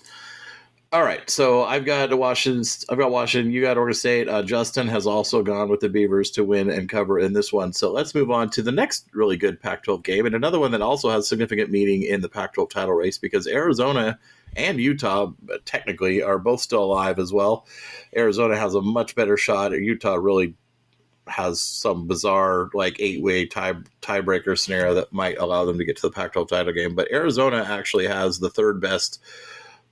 All 0.94 1.04
right, 1.04 1.30
so 1.30 1.64
I've 1.64 1.86
got 1.86 2.18
Washington. 2.18 2.64
I've 2.90 2.98
got 2.98 3.12
Washington. 3.12 3.52
You 3.52 3.62
got 3.62 3.78
Oregon 3.78 3.94
State. 3.94 4.28
Uh, 4.28 4.42
Justin 4.42 4.88
has 4.88 5.06
also 5.06 5.44
gone 5.44 5.70
with 5.70 5.82
the 5.82 5.90
Beavers 5.90 6.32
to 6.32 6.44
win 6.44 6.70
and 6.70 6.90
cover 6.90 7.20
in 7.20 7.34
this 7.34 7.54
one. 7.54 7.72
So 7.74 7.92
let's 7.92 8.16
move 8.16 8.32
on 8.32 8.50
to 8.52 8.62
the 8.62 8.72
next 8.72 9.08
really 9.14 9.38
good 9.38 9.62
Pac-12 9.62 10.04
game 10.04 10.26
and 10.26 10.34
another 10.34 10.60
one 10.60 10.72
that 10.72 10.82
also 10.82 11.10
has 11.10 11.28
significant 11.28 11.72
meaning 11.72 12.04
in 12.04 12.22
the 12.22 12.30
Pac-12 12.30 12.70
title 12.70 12.96
race 12.96 13.18
because 13.18 13.48
Arizona 13.48 14.18
and 14.58 14.80
Utah 14.80 15.32
technically 15.66 16.22
are 16.22 16.40
both 16.40 16.60
still 16.60 16.84
alive 16.84 17.20
as 17.20 17.32
well. 17.32 17.68
Arizona 18.16 18.58
has 18.58 18.76
a 18.76 18.82
much 18.82 19.16
better 19.16 19.38
shot. 19.38 19.72
Utah 19.72 20.16
really 20.16 20.56
has 21.28 21.62
some 21.62 22.08
bizarre 22.08 22.70
like 22.74 22.96
eight-way 23.00 23.46
tie 23.46 23.76
tiebreaker 24.02 24.58
scenario 24.58 24.94
that 24.94 25.14
might 25.14 25.38
allow 25.38 25.66
them 25.66 25.78
to 25.78 25.86
get 25.86 25.96
to 25.98 26.02
the 26.02 26.12
Pac-12 26.12 26.48
title 26.48 26.74
game. 26.74 26.96
But 26.96 27.12
Arizona 27.12 27.66
actually 27.68 28.08
has 28.08 28.40
the 28.40 28.50
third 28.50 28.82
best 28.82 29.22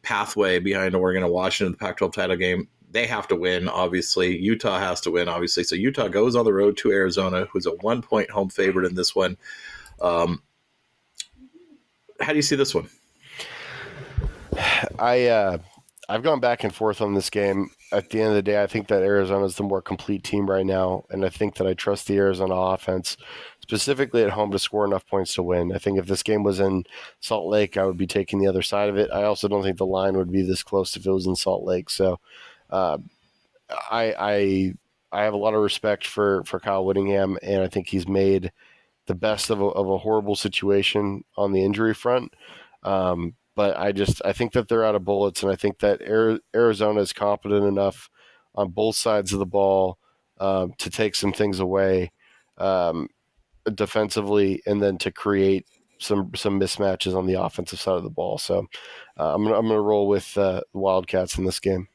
pathway 0.01 0.59
behind 0.59 0.95
Oregon 0.95 1.23
and 1.23 1.31
Washington 1.31 1.67
in 1.67 1.71
the 1.73 1.77
Pac 1.77 1.97
12 1.97 2.13
title 2.13 2.35
game. 2.37 2.67
They 2.91 3.07
have 3.07 3.27
to 3.27 3.35
win, 3.35 3.67
obviously. 3.67 4.37
Utah 4.37 4.79
has 4.79 5.01
to 5.01 5.11
win, 5.11 5.27
obviously. 5.27 5.63
So 5.65 5.75
Utah 5.75 6.07
goes 6.07 6.35
on 6.35 6.45
the 6.45 6.53
road 6.53 6.77
to 6.77 6.91
Arizona, 6.91 7.45
who's 7.51 7.65
a 7.65 7.71
one 7.71 8.01
point 8.01 8.29
home 8.29 8.49
favorite 8.49 8.85
in 8.85 8.95
this 8.95 9.13
one. 9.13 9.35
Um, 9.99 10.41
how 12.21 12.29
do 12.29 12.37
you 12.37 12.41
see 12.41 12.55
this 12.55 12.73
one? 12.73 12.87
I 14.99 15.27
uh, 15.27 15.57
I've 16.07 16.23
gone 16.23 16.39
back 16.39 16.63
and 16.63 16.73
forth 16.73 17.01
on 17.01 17.13
this 17.13 17.29
game. 17.29 17.69
At 17.91 18.09
the 18.09 18.19
end 18.19 18.29
of 18.29 18.35
the 18.35 18.41
day, 18.41 18.61
I 18.61 18.67
think 18.67 18.87
that 18.87 19.03
Arizona 19.03 19.45
is 19.45 19.55
the 19.55 19.63
more 19.63 19.81
complete 19.81 20.23
team 20.23 20.49
right 20.49 20.65
now, 20.65 21.05
and 21.09 21.23
I 21.25 21.29
think 21.29 21.55
that 21.55 21.67
I 21.67 21.73
trust 21.73 22.07
the 22.07 22.17
Arizona 22.17 22.53
offense 22.53 23.17
specifically 23.61 24.23
at 24.23 24.31
home 24.31 24.51
to 24.51 24.59
score 24.59 24.85
enough 24.85 25.07
points 25.07 25.33
to 25.35 25.43
win. 25.43 25.73
I 25.73 25.77
think 25.77 25.97
if 25.97 26.05
this 26.05 26.23
game 26.23 26.43
was 26.43 26.59
in 26.59 26.83
Salt 27.19 27.47
Lake, 27.47 27.77
I 27.77 27.85
would 27.85 27.97
be 27.97 28.07
taking 28.07 28.39
the 28.39 28.47
other 28.47 28.61
side 28.61 28.89
of 28.89 28.97
it. 28.97 29.09
I 29.11 29.23
also 29.23 29.47
don't 29.47 29.63
think 29.63 29.77
the 29.77 29.85
line 29.85 30.17
would 30.17 30.31
be 30.31 30.41
this 30.41 30.63
close 30.63 30.95
if 30.95 31.05
it 31.05 31.11
was 31.11 31.25
in 31.25 31.35
Salt 31.35 31.63
Lake. 31.63 31.89
So, 31.89 32.19
uh, 32.69 32.97
I 33.69 34.13
I 34.19 34.73
I 35.11 35.23
have 35.23 35.33
a 35.33 35.37
lot 35.37 35.53
of 35.53 35.61
respect 35.61 36.05
for 36.05 36.43
for 36.43 36.59
Kyle 36.59 36.85
Whittingham, 36.85 37.37
and 37.41 37.61
I 37.63 37.67
think 37.67 37.87
he's 37.87 38.07
made 38.07 38.51
the 39.07 39.15
best 39.15 39.49
of 39.49 39.61
a, 39.61 39.65
of 39.65 39.89
a 39.89 39.97
horrible 39.99 40.35
situation 40.35 41.23
on 41.37 41.51
the 41.51 41.63
injury 41.63 41.93
front. 41.93 42.33
Um, 42.83 43.35
but 43.55 43.77
I 43.77 43.91
just 43.91 44.21
I 44.25 44.33
think 44.33 44.53
that 44.53 44.67
they're 44.67 44.85
out 44.85 44.95
of 44.95 45.05
bullets, 45.05 45.43
and 45.43 45.51
I 45.51 45.55
think 45.55 45.79
that 45.79 46.01
Arizona 46.55 47.01
is 47.01 47.13
competent 47.13 47.65
enough 47.65 48.09
on 48.53 48.69
both 48.69 48.95
sides 48.95 49.33
of 49.33 49.39
the 49.39 49.45
ball 49.45 49.97
um, 50.39 50.73
to 50.77 50.89
take 50.89 51.15
some 51.15 51.33
things 51.33 51.59
away. 51.59 52.11
Um, 52.57 53.09
defensively 53.73 54.61
and 54.65 54.81
then 54.81 54.97
to 54.99 55.11
create 55.11 55.65
some 55.99 56.31
some 56.35 56.59
mismatches 56.59 57.15
on 57.15 57.25
the 57.25 57.41
offensive 57.41 57.79
side 57.79 57.95
of 57.95 58.03
the 58.03 58.09
ball. 58.09 58.37
So 58.37 58.67
uh, 59.17 59.33
I'm 59.33 59.43
gonna, 59.43 59.55
I'm 59.55 59.67
going 59.67 59.77
to 59.77 59.81
roll 59.81 60.07
with 60.07 60.37
uh, 60.37 60.61
Wildcats 60.73 61.37
in 61.37 61.45
this 61.45 61.59
game. 61.59 61.87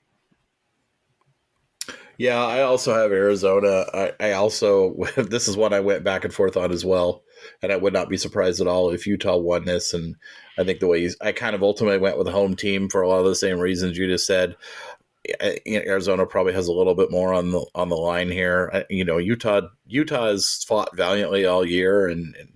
Yeah, 2.18 2.44
I 2.44 2.62
also 2.62 2.94
have 2.94 3.12
Arizona. 3.12 3.86
I, 3.94 4.12
I 4.20 4.32
also 4.32 4.94
this 5.16 5.48
is 5.48 5.56
one 5.56 5.72
I 5.72 5.80
went 5.80 6.04
back 6.04 6.24
and 6.24 6.34
forth 6.34 6.56
on 6.56 6.72
as 6.72 6.84
well, 6.84 7.22
and 7.62 7.72
I 7.72 7.76
would 7.76 7.92
not 7.92 8.08
be 8.08 8.16
surprised 8.16 8.60
at 8.60 8.66
all 8.66 8.90
if 8.90 9.06
Utah 9.06 9.36
won 9.36 9.64
this. 9.64 9.92
And 9.92 10.16
I 10.58 10.64
think 10.64 10.80
the 10.80 10.86
way 10.86 11.08
I 11.20 11.32
kind 11.32 11.54
of 11.54 11.62
ultimately 11.62 11.98
went 11.98 12.18
with 12.18 12.28
a 12.28 12.32
home 12.32 12.56
team 12.56 12.88
for 12.88 13.02
a 13.02 13.08
lot 13.08 13.20
of 13.20 13.26
the 13.26 13.34
same 13.34 13.58
reasons 13.58 13.96
you 13.96 14.06
just 14.06 14.26
said. 14.26 14.56
Arizona 15.66 16.24
probably 16.24 16.54
has 16.54 16.66
a 16.66 16.72
little 16.72 16.94
bit 16.94 17.10
more 17.10 17.32
on 17.34 17.50
the 17.50 17.64
on 17.74 17.90
the 17.90 17.96
line 17.96 18.30
here. 18.30 18.86
You 18.88 19.04
know, 19.04 19.18
Utah 19.18 19.68
Utah 19.86 20.26
has 20.26 20.64
fought 20.66 20.96
valiantly 20.96 21.44
all 21.44 21.64
year, 21.64 22.08
and 22.08 22.34
and, 22.36 22.52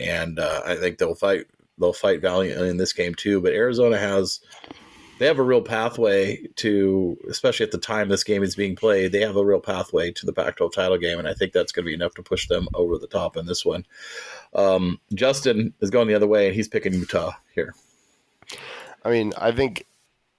and 0.00 0.38
uh, 0.38 0.62
I 0.64 0.76
think 0.76 0.96
they'll 0.96 1.14
fight 1.14 1.46
they'll 1.78 1.92
fight 1.92 2.22
valiantly 2.22 2.70
in 2.70 2.78
this 2.78 2.94
game 2.94 3.14
too. 3.14 3.40
But 3.42 3.52
Arizona 3.52 3.98
has 3.98 4.40
they 5.18 5.26
have 5.26 5.38
a 5.38 5.42
real 5.42 5.62
pathway 5.62 6.46
to, 6.56 7.16
especially 7.28 7.64
at 7.64 7.72
the 7.72 7.78
time 7.78 8.08
this 8.08 8.24
game 8.24 8.42
is 8.42 8.54
being 8.54 8.76
played, 8.76 9.12
they 9.12 9.20
have 9.20 9.36
a 9.36 9.44
real 9.44 9.60
pathway 9.60 10.12
to 10.12 10.26
the 10.26 10.32
Pac-12 10.32 10.72
title 10.72 10.98
game, 10.98 11.18
and 11.18 11.28
I 11.28 11.34
think 11.34 11.52
that's 11.52 11.72
going 11.72 11.84
to 11.84 11.88
be 11.88 11.94
enough 11.94 12.14
to 12.14 12.22
push 12.22 12.48
them 12.48 12.68
over 12.74 12.98
the 12.98 13.06
top 13.06 13.36
in 13.36 13.46
this 13.46 13.64
one. 13.64 13.86
Um, 14.54 15.00
Justin 15.14 15.72
is 15.80 15.90
going 15.90 16.08
the 16.08 16.14
other 16.14 16.26
way, 16.26 16.46
and 16.46 16.54
he's 16.54 16.68
picking 16.68 16.94
Utah 16.94 17.32
here. 17.54 17.74
I 19.04 19.10
mean, 19.10 19.32
I 19.38 19.52
think 19.52 19.86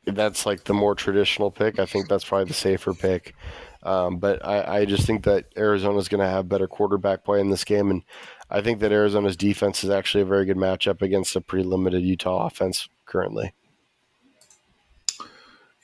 that's 0.05 0.45
like 0.45 0.65
the 0.65 0.73
more 0.73 0.95
traditional 0.95 1.51
pick. 1.51 1.79
I 1.79 1.85
think 1.85 2.07
that's 2.07 2.25
probably 2.25 2.45
the 2.45 2.53
safer 2.53 2.93
pick. 2.93 3.35
Um, 3.83 4.17
but 4.17 4.45
I, 4.45 4.79
I, 4.79 4.85
just 4.85 5.05
think 5.05 5.23
that 5.25 5.45
Arizona 5.55 5.97
is 5.99 6.09
going 6.09 6.19
to 6.19 6.29
have 6.29 6.49
better 6.49 6.67
quarterback 6.67 7.23
play 7.23 7.39
in 7.39 7.49
this 7.49 7.63
game, 7.63 7.91
and 7.91 8.03
I 8.49 8.61
think 8.61 8.79
that 8.79 8.91
Arizona's 8.91 9.37
defense 9.37 9.83
is 9.83 9.89
actually 9.89 10.23
a 10.23 10.25
very 10.25 10.45
good 10.45 10.57
matchup 10.57 11.01
against 11.01 11.35
a 11.35 11.41
pretty 11.41 11.63
limited 11.63 12.03
Utah 12.03 12.47
offense 12.47 12.89
currently. 13.05 13.53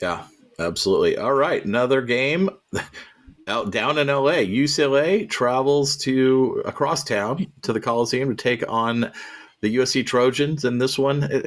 Yeah, 0.03 0.25
absolutely. 0.59 1.17
All 1.17 1.31
right, 1.31 1.63
another 1.63 2.01
game 2.01 2.49
out 3.47 3.71
down 3.71 3.97
in 3.97 4.07
LA. 4.07 4.43
UCLA 4.43 5.29
travels 5.29 5.95
to 5.99 6.61
across 6.65 7.05
town 7.05 7.47
to 7.61 7.71
the 7.71 7.79
Coliseum 7.79 8.27
to 8.27 8.35
take 8.35 8.69
on 8.69 9.13
the 9.61 9.77
USC 9.77 10.05
Trojans 10.05 10.65
in 10.65 10.77
this 10.77 10.99
one. 10.99 11.45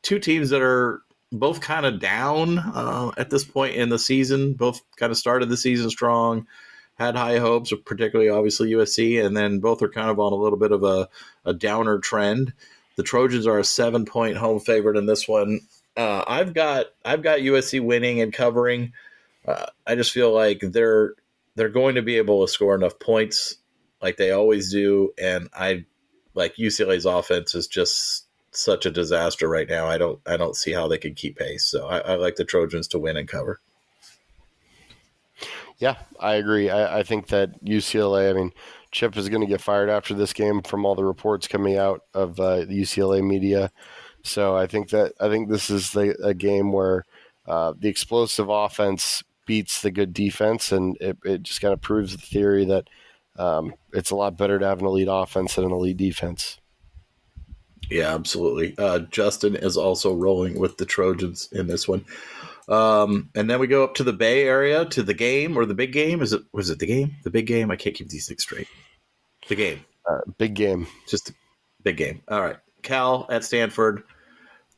Two 0.00 0.18
teams 0.18 0.48
that 0.48 0.62
are 0.62 1.02
both 1.32 1.60
kind 1.60 1.84
of 1.84 2.00
down 2.00 2.58
uh, 2.58 3.10
at 3.18 3.28
this 3.28 3.44
point 3.44 3.74
in 3.74 3.90
the 3.90 3.98
season. 3.98 4.54
Both 4.54 4.80
kind 4.96 5.12
of 5.12 5.18
started 5.18 5.50
the 5.50 5.58
season 5.58 5.90
strong, 5.90 6.46
had 6.94 7.14
high 7.14 7.36
hopes, 7.36 7.74
particularly 7.84 8.30
obviously 8.30 8.70
USC, 8.70 9.22
and 9.22 9.36
then 9.36 9.60
both 9.60 9.82
are 9.82 9.90
kind 9.90 10.08
of 10.08 10.18
on 10.18 10.32
a 10.32 10.36
little 10.36 10.58
bit 10.58 10.72
of 10.72 10.82
a, 10.82 11.10
a 11.44 11.52
downer 11.52 11.98
trend. 11.98 12.54
The 12.96 13.02
Trojans 13.02 13.46
are 13.46 13.58
a 13.58 13.64
seven 13.64 14.06
point 14.06 14.38
home 14.38 14.60
favorite 14.60 14.96
in 14.96 15.04
this 15.04 15.28
one. 15.28 15.60
Uh, 15.98 16.22
I've 16.28 16.54
got 16.54 16.86
I've 17.04 17.22
got 17.22 17.40
USC 17.40 17.80
winning 17.80 18.20
and 18.20 18.32
covering. 18.32 18.92
Uh, 19.44 19.66
I 19.84 19.96
just 19.96 20.12
feel 20.12 20.32
like 20.32 20.60
they're 20.60 21.14
they're 21.56 21.68
going 21.68 21.96
to 21.96 22.02
be 22.02 22.18
able 22.18 22.46
to 22.46 22.52
score 22.52 22.76
enough 22.76 23.00
points 23.00 23.56
like 24.00 24.16
they 24.16 24.30
always 24.30 24.70
do, 24.70 25.12
and 25.20 25.48
I 25.52 25.86
like 26.34 26.54
UCLA's 26.54 27.04
offense 27.04 27.56
is 27.56 27.66
just 27.66 28.26
such 28.52 28.86
a 28.86 28.92
disaster 28.92 29.48
right 29.48 29.68
now. 29.68 29.86
I 29.86 29.98
don't 29.98 30.20
I 30.24 30.36
don't 30.36 30.54
see 30.54 30.72
how 30.72 30.86
they 30.86 30.98
can 30.98 31.14
keep 31.14 31.36
pace. 31.36 31.64
So 31.64 31.88
I, 31.88 31.98
I 31.98 32.14
like 32.14 32.36
the 32.36 32.44
Trojans 32.44 32.86
to 32.88 33.00
win 33.00 33.16
and 33.16 33.26
cover. 33.26 33.58
Yeah, 35.78 35.96
I 36.20 36.34
agree. 36.34 36.70
I, 36.70 37.00
I 37.00 37.02
think 37.02 37.26
that 37.28 37.64
UCLA. 37.64 38.30
I 38.30 38.34
mean, 38.34 38.52
Chip 38.92 39.16
is 39.16 39.28
going 39.28 39.42
to 39.42 39.48
get 39.48 39.60
fired 39.60 39.90
after 39.90 40.14
this 40.14 40.32
game 40.32 40.62
from 40.62 40.86
all 40.86 40.94
the 40.94 41.04
reports 41.04 41.48
coming 41.48 41.76
out 41.76 42.02
of 42.14 42.38
uh, 42.38 42.58
the 42.58 42.82
UCLA 42.82 43.20
media. 43.20 43.72
So 44.28 44.56
I 44.56 44.66
think 44.66 44.90
that 44.90 45.12
I 45.20 45.28
think 45.28 45.48
this 45.48 45.70
is 45.70 45.92
the, 45.92 46.16
a 46.22 46.34
game 46.34 46.72
where 46.72 47.04
uh, 47.46 47.74
the 47.78 47.88
explosive 47.88 48.48
offense 48.48 49.22
beats 49.46 49.80
the 49.80 49.90
good 49.90 50.12
defense, 50.12 50.72
and 50.72 50.96
it, 51.00 51.16
it 51.24 51.42
just 51.42 51.60
kind 51.60 51.72
of 51.72 51.80
proves 51.80 52.14
the 52.14 52.22
theory 52.22 52.64
that 52.66 52.88
um, 53.38 53.74
it's 53.92 54.10
a 54.10 54.16
lot 54.16 54.36
better 54.36 54.58
to 54.58 54.66
have 54.66 54.80
an 54.80 54.86
elite 54.86 55.08
offense 55.10 55.54
than 55.54 55.64
an 55.64 55.72
elite 55.72 55.96
defense. 55.96 56.58
Yeah, 57.90 58.14
absolutely. 58.14 58.74
Uh, 58.76 59.00
Justin 59.10 59.56
is 59.56 59.76
also 59.76 60.14
rolling 60.14 60.58
with 60.58 60.76
the 60.76 60.84
Trojans 60.84 61.48
in 61.52 61.66
this 61.68 61.88
one. 61.88 62.04
Um, 62.68 63.30
and 63.34 63.48
then 63.48 63.60
we 63.60 63.66
go 63.66 63.82
up 63.82 63.94
to 63.94 64.04
the 64.04 64.12
Bay 64.12 64.44
Area 64.44 64.84
to 64.86 65.02
the 65.02 65.14
game 65.14 65.56
or 65.56 65.64
the 65.64 65.74
big 65.74 65.92
game. 65.92 66.20
Is 66.20 66.34
it 66.34 66.42
was 66.52 66.68
it 66.68 66.78
the 66.78 66.86
game? 66.86 67.16
The 67.24 67.30
big 67.30 67.46
game? 67.46 67.70
I 67.70 67.76
can't 67.76 67.96
keep 67.96 68.08
these 68.08 68.28
things 68.28 68.42
straight. 68.42 68.68
The 69.48 69.54
game. 69.54 69.80
Uh, 70.08 70.20
big 70.36 70.54
game. 70.54 70.86
Just 71.08 71.32
big 71.82 71.96
game. 71.96 72.20
All 72.28 72.42
right. 72.42 72.56
Cal 72.82 73.26
at 73.30 73.44
Stanford. 73.44 74.02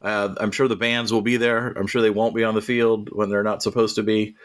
Uh, 0.03 0.34
I'm 0.38 0.51
sure 0.51 0.66
the 0.68 0.76
bands 0.76 1.12
will 1.12 1.22
be 1.22 1.36
there. 1.36 1.68
I'm 1.68 1.86
sure 1.86 2.01
they 2.01 2.11
won't 2.11 2.34
be 2.34 2.44
on 2.44 2.55
the 2.55 2.62
field 2.62 3.11
when 3.12 3.28
they're 3.28 3.42
not 3.42 3.62
supposed 3.62 3.96
to 3.96 4.03
be. 4.03 4.36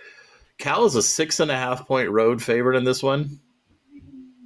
Cal 0.57 0.85
is 0.85 0.95
a 0.95 1.03
six 1.03 1.39
and 1.39 1.51
a 1.51 1.55
half 1.55 1.87
point 1.87 2.09
road 2.09 2.41
favorite 2.41 2.77
in 2.77 2.83
this 2.83 3.03
one, 3.03 3.39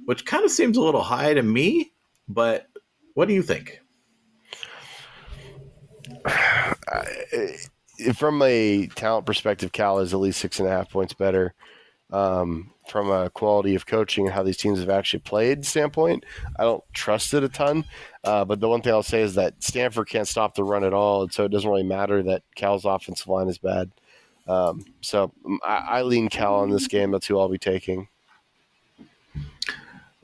which 0.06 0.24
kind 0.26 0.44
of 0.44 0.50
seems 0.50 0.76
a 0.76 0.82
little 0.82 1.02
high 1.02 1.34
to 1.34 1.42
me. 1.42 1.92
But 2.28 2.68
what 3.14 3.26
do 3.28 3.34
you 3.34 3.42
think? 3.42 3.80
From 8.14 8.40
a 8.42 8.86
talent 8.94 9.26
perspective, 9.26 9.72
Cal 9.72 9.98
is 9.98 10.14
at 10.14 10.20
least 10.20 10.40
six 10.40 10.58
and 10.58 10.68
a 10.68 10.72
half 10.72 10.90
points 10.90 11.12
better. 11.12 11.54
Um, 12.12 12.72
from 12.88 13.08
a 13.08 13.30
quality 13.30 13.76
of 13.76 13.86
coaching 13.86 14.26
and 14.26 14.34
how 14.34 14.42
these 14.42 14.56
teams 14.56 14.80
have 14.80 14.90
actually 14.90 15.20
played 15.20 15.64
standpoint, 15.64 16.24
I 16.58 16.64
don't 16.64 16.82
trust 16.92 17.32
it 17.34 17.44
a 17.44 17.48
ton. 17.48 17.84
Uh, 18.24 18.44
but 18.44 18.58
the 18.60 18.68
one 18.68 18.82
thing 18.82 18.92
I'll 18.92 19.04
say 19.04 19.22
is 19.22 19.36
that 19.36 19.62
Stanford 19.62 20.08
can't 20.08 20.26
stop 20.26 20.56
the 20.56 20.64
run 20.64 20.82
at 20.82 20.92
all, 20.92 21.22
and 21.22 21.32
so 21.32 21.44
it 21.44 21.52
doesn't 21.52 21.70
really 21.70 21.84
matter 21.84 22.22
that 22.24 22.42
Cal's 22.56 22.84
offensive 22.84 23.28
line 23.28 23.48
is 23.48 23.58
bad. 23.58 23.92
Um, 24.48 24.84
so 25.00 25.32
mm, 25.46 25.58
I, 25.62 25.76
I, 25.76 26.02
lean 26.02 26.28
Cal 26.28 26.56
on 26.56 26.70
this 26.70 26.88
game. 26.88 27.12
That's 27.12 27.26
who 27.26 27.38
I'll 27.38 27.48
be 27.48 27.58
taking. 27.58 28.08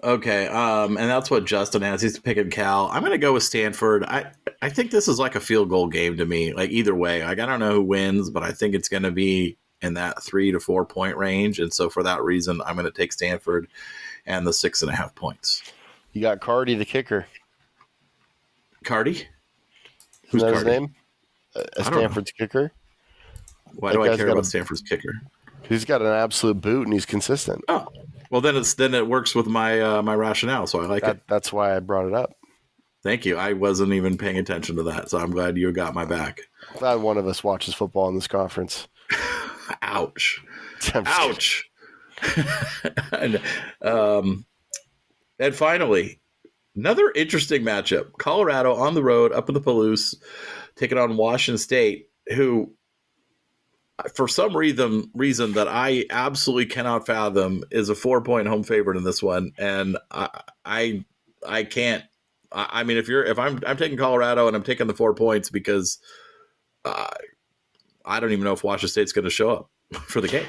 Okay, 0.03 0.49
um, 0.49 0.97
and 0.99 1.09
that's 1.09 1.31
what 1.31 1.45
Justin 1.47 1.83
has. 1.83 2.03
He's 2.03 2.19
picking 2.19 2.51
Cal. 2.51 2.89
I'm 2.93 3.03
going 3.03 3.13
to 3.13 3.19
go 3.19 3.33
with 3.33 3.45
Stanford. 3.45 4.05
I 4.05 4.33
I 4.61 4.69
think 4.69 4.91
this 4.91 5.07
is 5.07 5.19
like 5.19 5.37
a 5.37 5.41
field 5.41 5.69
goal 5.69 5.87
game 5.87 6.17
to 6.17 6.27
me. 6.27 6.53
Like 6.53 6.71
either 6.71 6.95
way, 6.95 7.25
like 7.25 7.39
I 7.39 7.47
don't 7.47 7.61
know 7.61 7.75
who 7.75 7.83
wins, 7.83 8.31
but 8.31 8.43
I 8.43 8.51
think 8.51 8.75
it's 8.75 8.89
going 8.89 9.05
to 9.05 9.13
be 9.13 9.57
in 9.83 9.95
that 9.95 10.23
three 10.23 10.53
to 10.53 10.61
four 10.61 10.85
point 10.85 11.17
range. 11.17 11.59
And 11.59 11.73
so 11.73 11.89
for 11.91 12.03
that 12.03 12.23
reason, 12.23 12.61
I'm 12.67 12.77
going 12.77 12.87
to 12.87 12.93
take 12.93 13.13
Stanford 13.13 13.69
and 14.27 14.47
the 14.47 14.53
six 14.53 14.83
and 14.83 14.91
a 14.91 14.95
half 14.95 15.15
points. 15.15 15.63
You 16.13 16.23
got 16.23 16.41
Karty, 16.41 16.79
the 16.79 16.85
kicker. 16.85 17.27
Karty? 18.85 19.25
Who's 20.31 20.43
that 20.43 20.55
his 20.55 20.65
name? 20.65 20.95
A 21.55 21.85
Stanford's 21.85 22.33
kicker. 22.33 22.73
Why 23.75 23.93
that 23.93 23.99
do 23.99 24.03
I 24.05 24.17
care 24.17 24.29
about 24.29 24.45
a, 24.45 24.45
Stanford's 24.45 24.83
kicker? 24.83 25.13
He's 25.63 25.85
got 25.85 26.01
an 26.01 26.09
absolute 26.09 26.61
boot 26.61 26.85
and 26.85 26.93
he's 26.93 27.07
consistent. 27.07 27.63
Oh, 27.69 27.89
well 28.31 28.41
then 28.41 28.57
it's 28.57 28.75
then 28.75 28.95
it 28.95 29.07
works 29.07 29.35
with 29.35 29.47
my 29.47 29.81
uh, 29.81 30.03
my 30.03 30.15
rationale, 30.15 30.67
so 30.67 30.81
I 30.81 30.87
like 30.87 31.03
that, 31.03 31.17
it. 31.17 31.23
That's 31.29 31.53
why 31.53 31.77
I 31.77 31.81
brought 31.81 32.07
it 32.07 32.15
up. 32.15 32.35
Thank 33.03 33.25
you. 33.25 33.37
I 33.37 33.53
wasn't 33.53 33.93
even 33.93 34.19
paying 34.19 34.39
attention 34.39 34.77
to 34.77 34.83
that, 34.85 35.11
so 35.11 35.19
I'm 35.19 35.31
glad 35.31 35.57
you 35.57 35.71
got 35.73 35.95
my 35.95 36.05
back. 36.05 36.41
Glad 36.79 36.97
one 36.97 37.19
of 37.19 37.27
us 37.27 37.45
watches 37.45 37.75
football 37.75 38.09
in 38.09 38.15
this 38.15 38.27
conference. 38.27 38.89
Ouch. 39.83 40.45
Ouch. 40.95 41.71
and, 43.13 43.41
um, 43.83 44.47
and 45.39 45.55
finally, 45.55 46.21
another 46.75 47.11
interesting 47.15 47.63
matchup 47.63 48.13
Colorado 48.19 48.75
on 48.75 48.95
the 48.95 49.03
road 49.03 49.33
up 49.33 49.49
in 49.49 49.55
the 49.55 49.61
Palouse, 49.61 50.15
taking 50.77 50.99
on 50.99 51.17
Washington 51.17 51.59
State, 51.59 52.09
who, 52.35 52.73
for 54.15 54.29
some 54.29 54.57
reason, 54.57 55.11
reason 55.15 55.53
that 55.53 55.69
I 55.69 56.05
absolutely 56.11 56.67
cannot 56.67 57.07
fathom, 57.07 57.65
is 57.71 57.89
a 57.89 57.95
four 57.95 58.23
point 58.23 58.49
home 58.49 58.63
favorite 58.63 58.97
in 58.97 59.05
this 59.05 59.23
one. 59.23 59.53
And 59.59 59.99
I, 60.11 60.29
I, 60.65 61.05
I 61.47 61.65
can't. 61.65 62.05
I, 62.53 62.81
I 62.81 62.85
mean, 62.85 62.97
if 62.97 63.09
you're, 63.09 63.25
if 63.25 63.39
I'm, 63.39 63.61
I'm 63.67 63.77
taking 63.77 63.99
Colorado 63.99 64.47
and 64.47 64.57
I'm 64.57 64.63
taking 64.63 64.87
the 64.87 64.95
four 64.95 65.15
points 65.15 65.51
because, 65.51 65.99
uh, 66.85 67.09
I 68.07 68.21
don't 68.21 68.33
even 68.33 68.45
know 68.45 68.53
if 68.53 68.65
Washington 68.65 68.89
State's 68.89 69.13
going 69.13 69.25
to 69.25 69.31
show 69.31 69.51
up 69.51 69.71
for 70.07 70.21
the 70.21 70.29
game. 70.29 70.47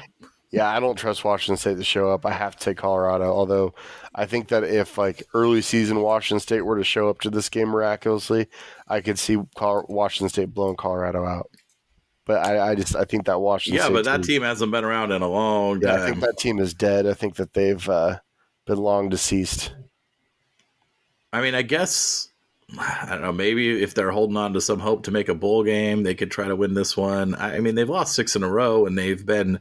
Yeah, 0.50 0.68
I 0.70 0.80
don't 0.80 0.96
trust 0.96 1.24
Washington 1.24 1.58
State 1.58 1.76
to 1.76 1.84
show 1.84 2.10
up. 2.10 2.24
I 2.24 2.30
have 2.30 2.56
to 2.56 2.64
take 2.64 2.78
Colorado. 2.78 3.24
Although 3.24 3.74
I 4.14 4.24
think 4.24 4.48
that 4.48 4.64
if 4.64 4.96
like 4.96 5.22
early 5.34 5.60
season 5.60 6.00
Washington 6.00 6.40
State 6.40 6.62
were 6.62 6.78
to 6.78 6.84
show 6.84 7.10
up 7.10 7.20
to 7.20 7.30
this 7.30 7.50
game 7.50 7.68
miraculously, 7.68 8.46
I 8.86 9.02
could 9.02 9.18
see 9.18 9.36
Washington 9.60 10.30
State 10.30 10.54
blowing 10.54 10.76
Colorado 10.76 11.26
out. 11.26 11.50
But 12.24 12.46
I, 12.46 12.70
I 12.70 12.74
just 12.74 12.96
I 12.96 13.04
think 13.04 13.26
that 13.26 13.40
Washington. 13.40 13.76
Yeah, 13.76 13.84
State 13.84 13.92
but 13.92 14.04
that 14.06 14.22
team, 14.22 14.36
team, 14.36 14.42
hasn't 14.42 14.72
been 14.72 14.84
around 14.84 15.12
in 15.12 15.20
a 15.20 15.28
long 15.28 15.80
time. 15.80 15.98
Yeah, 15.98 16.02
I 16.02 16.06
think 16.06 16.20
that 16.20 16.38
team 16.38 16.58
is 16.60 16.72
dead. 16.72 17.06
I 17.06 17.12
think 17.12 17.36
that 17.36 17.52
they've 17.52 17.86
uh, 17.88 18.18
been 18.66 18.78
long 18.78 19.10
deceased. 19.10 19.74
I 21.30 21.42
mean, 21.42 21.54
I 21.54 21.62
guess 21.62 22.27
I 22.78 23.06
don't 23.10 23.22
know. 23.22 23.32
Maybe 23.32 23.82
if 23.82 23.94
they're 23.94 24.10
holding 24.10 24.36
on 24.36 24.52
to 24.54 24.60
some 24.60 24.80
hope 24.80 25.04
to 25.04 25.10
make 25.10 25.28
a 25.28 25.34
bowl 25.34 25.64
game, 25.64 26.02
they 26.02 26.14
could 26.14 26.30
try 26.30 26.48
to 26.48 26.56
win 26.56 26.74
this 26.74 26.96
one. 26.96 27.34
I, 27.34 27.60
mean, 27.60 27.74
they've 27.74 27.88
lost 27.88 28.14
six 28.14 28.36
in 28.36 28.42
a 28.42 28.50
row, 28.50 28.86
and 28.86 28.96
they've 28.96 29.24
been 29.24 29.60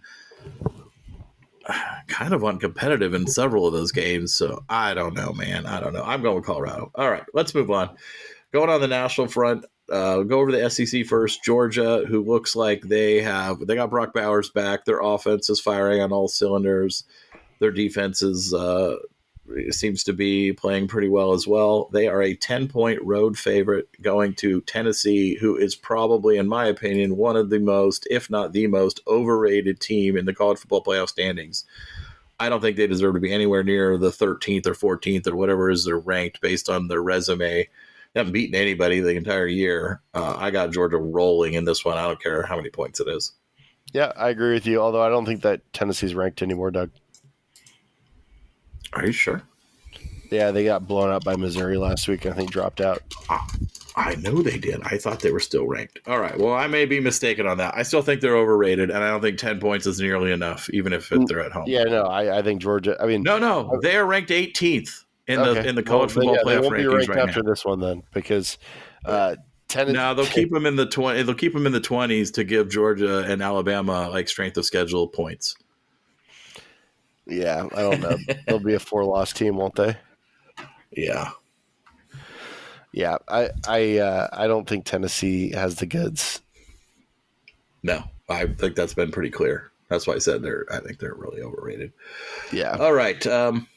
kind 2.07 2.33
of 2.33 2.41
uncompetitive 2.41 3.15
in 3.15 3.27
several 3.27 3.67
of 3.67 3.73
those 3.73 3.91
games. 3.91 4.33
So 4.33 4.63
I 4.69 4.93
don't 4.93 5.13
know, 5.13 5.33
man. 5.33 5.65
I 5.65 5.79
don't 5.79 5.93
know. 5.93 6.03
I'm 6.03 6.21
going 6.21 6.35
with 6.35 6.45
Colorado. 6.45 6.91
All 6.95 7.09
right, 7.09 7.25
let's 7.33 7.55
move 7.55 7.71
on. 7.71 7.89
going 8.51 8.69
on 8.69 8.81
the 8.81 8.87
national 8.87 9.27
front, 9.27 9.65
uh, 9.91 10.23
go 10.23 10.39
over 10.39 10.51
the 10.51 10.69
SEC 10.69 11.05
first. 11.05 11.43
Georgia, 11.43 12.03
who 12.07 12.23
looks 12.23 12.55
like 12.55 12.81
they 12.81 13.21
have 13.21 13.65
they 13.65 13.75
got 13.75 13.89
Brock 13.89 14.13
Bowers 14.13 14.49
back. 14.49 14.85
Their 14.85 14.99
offense 14.99 15.49
is 15.49 15.61
firing 15.61 16.01
on 16.01 16.11
all 16.11 16.27
cylinders. 16.27 17.05
Their 17.59 17.71
defense 17.71 18.21
is 18.21 18.53
uh, 18.53 18.97
seems 19.69 20.03
to 20.03 20.13
be 20.13 20.53
playing 20.53 20.87
pretty 20.87 21.09
well 21.09 21.33
as 21.33 21.47
well. 21.47 21.89
They 21.91 22.07
are 22.07 22.21
a 22.21 22.35
ten 22.35 22.67
point 22.67 23.01
road 23.03 23.37
favorite 23.37 23.89
going 24.01 24.35
to 24.35 24.61
Tennessee, 24.61 25.35
who 25.35 25.55
is 25.55 25.75
probably, 25.75 26.37
in 26.37 26.47
my 26.47 26.65
opinion, 26.65 27.17
one 27.17 27.35
of 27.35 27.49
the 27.49 27.59
most, 27.59 28.07
if 28.09 28.29
not 28.29 28.53
the 28.53 28.67
most, 28.67 29.01
overrated 29.07 29.79
team 29.79 30.17
in 30.17 30.25
the 30.25 30.33
college 30.33 30.59
football 30.59 30.83
playoff 30.83 31.09
standings. 31.09 31.65
I 32.39 32.49
don't 32.49 32.61
think 32.61 32.77
they 32.77 32.85
deserve 32.87 33.15
to 33.15 33.19
be 33.19 33.33
anywhere 33.33 33.63
near 33.63 33.97
the 33.97 34.11
13th 34.11 34.67
or 34.67 34.97
14th 34.97 35.27
or 35.27 35.35
whatever 35.35 35.71
is 35.71 35.85
they're 35.85 35.97
ranked 35.97 36.39
based 36.39 36.69
on 36.69 36.87
their 36.87 37.01
resume 37.01 37.67
haven't 38.17 38.33
beaten 38.33 38.55
anybody 38.55 38.99
the 38.99 39.15
entire 39.15 39.47
year. 39.47 40.01
Uh, 40.13 40.35
I 40.37 40.51
got 40.51 40.71
Georgia 40.71 40.97
rolling 40.97 41.53
in 41.53 41.65
this 41.65 41.85
one. 41.85 41.97
I 41.97 42.03
don't 42.03 42.21
care 42.21 42.43
how 42.43 42.55
many 42.55 42.69
points 42.69 42.99
it 42.99 43.07
is. 43.07 43.33
Yeah, 43.93 44.11
I 44.17 44.29
agree 44.29 44.53
with 44.53 44.65
you. 44.65 44.81
Although 44.81 45.01
I 45.01 45.09
don't 45.09 45.25
think 45.25 45.41
that 45.43 45.61
Tennessee's 45.73 46.15
ranked 46.15 46.41
anymore, 46.41 46.71
Doug. 46.71 46.91
Are 48.93 49.05
you 49.05 49.11
sure? 49.11 49.43
Yeah, 50.29 50.51
they 50.51 50.65
got 50.65 50.88
blown 50.88 51.11
out 51.11 51.23
by 51.23 51.35
Missouri 51.35 51.77
last 51.77 52.07
week. 52.07 52.25
I 52.25 52.31
think 52.31 52.51
dropped 52.51 52.81
out. 52.81 53.01
Ah, 53.29 53.47
I 53.95 54.15
know 54.15 54.41
they 54.41 54.57
did. 54.57 54.81
I 54.83 54.97
thought 54.97 55.21
they 55.21 55.31
were 55.31 55.39
still 55.39 55.65
ranked. 55.65 55.99
All 56.05 56.19
right. 56.19 56.38
Well, 56.38 56.53
I 56.53 56.67
may 56.67 56.85
be 56.85 56.99
mistaken 56.99 57.47
on 57.47 57.57
that. 57.57 57.73
I 57.75 57.83
still 57.83 58.01
think 58.01 58.21
they're 58.21 58.35
overrated, 58.35 58.89
and 58.89 59.03
I 59.03 59.09
don't 59.09 59.21
think 59.21 59.38
ten 59.38 59.59
points 59.59 59.88
is 59.88 59.99
nearly 59.99 60.31
enough, 60.31 60.69
even 60.71 60.93
if 60.93 61.09
they're 61.09 61.39
at 61.39 61.51
home. 61.51 61.65
Yeah, 61.67 61.83
no, 61.83 62.03
I, 62.03 62.39
I 62.39 62.41
think 62.41 62.61
Georgia. 62.61 62.97
I 62.99 63.05
mean, 63.05 63.23
no, 63.23 63.39
no, 63.39 63.79
they 63.81 63.95
are 63.95 64.05
ranked 64.05 64.29
18th 64.29 65.05
in 65.27 65.39
okay. 65.39 65.61
the 65.61 65.69
in 65.69 65.75
the 65.75 65.83
college 65.83 66.15
well, 66.15 66.35
football 66.35 66.53
yeah, 66.53 66.59
playoff 66.59 66.71
rankings 66.71 67.07
right 67.09 67.27
after 67.27 67.43
now. 67.43 67.49
this 67.49 67.65
one 67.65 67.79
then 67.79 68.03
because 68.13 68.57
uh, 69.05 69.35
ten. 69.67 69.91
Now 69.91 70.13
they'll 70.13 70.25
keep 70.25 70.51
them 70.51 70.65
in 70.65 70.75
the 70.75 70.85
twenty. 70.85 71.23
They'll 71.23 71.35
keep 71.35 71.53
them 71.53 71.65
in 71.65 71.73
the 71.73 71.81
twenties 71.81 72.31
to 72.31 72.43
give 72.43 72.69
Georgia 72.69 73.19
and 73.19 73.41
Alabama 73.41 74.09
like 74.09 74.27
strength 74.27 74.57
of 74.57 74.65
schedule 74.65 75.07
points. 75.07 75.55
Yeah, 77.28 77.67
I 77.75 77.82
don't 77.82 78.01
know. 78.01 78.17
They'll 78.47 78.59
be 78.59 78.73
a 78.73 78.80
four 78.80 79.03
loss 79.03 79.34
team, 79.34 79.57
won't 79.57 79.75
they? 79.75 79.97
Yeah. 80.91 81.32
Yeah, 82.93 83.17
I 83.28 83.49
I 83.67 83.97
uh, 83.97 84.28
I 84.32 84.47
don't 84.47 84.67
think 84.67 84.86
Tennessee 84.86 85.51
has 85.51 85.75
the 85.75 85.86
goods. 85.86 86.41
No, 87.84 88.03
I 88.30 88.47
think 88.47 88.75
that's 88.75 88.93
been 88.93 89.11
pretty 89.11 89.30
clear. 89.30 89.71
That's 89.89 90.07
why 90.07 90.15
I 90.15 90.19
said 90.19 90.41
they're. 90.41 90.65
I 90.71 90.80
think 90.80 90.99
they're 90.99 91.13
really 91.13 91.41
overrated. 91.41 91.93
Yeah. 92.51 92.75
All 92.78 92.93
right. 92.93 93.25
Um, 93.28 93.67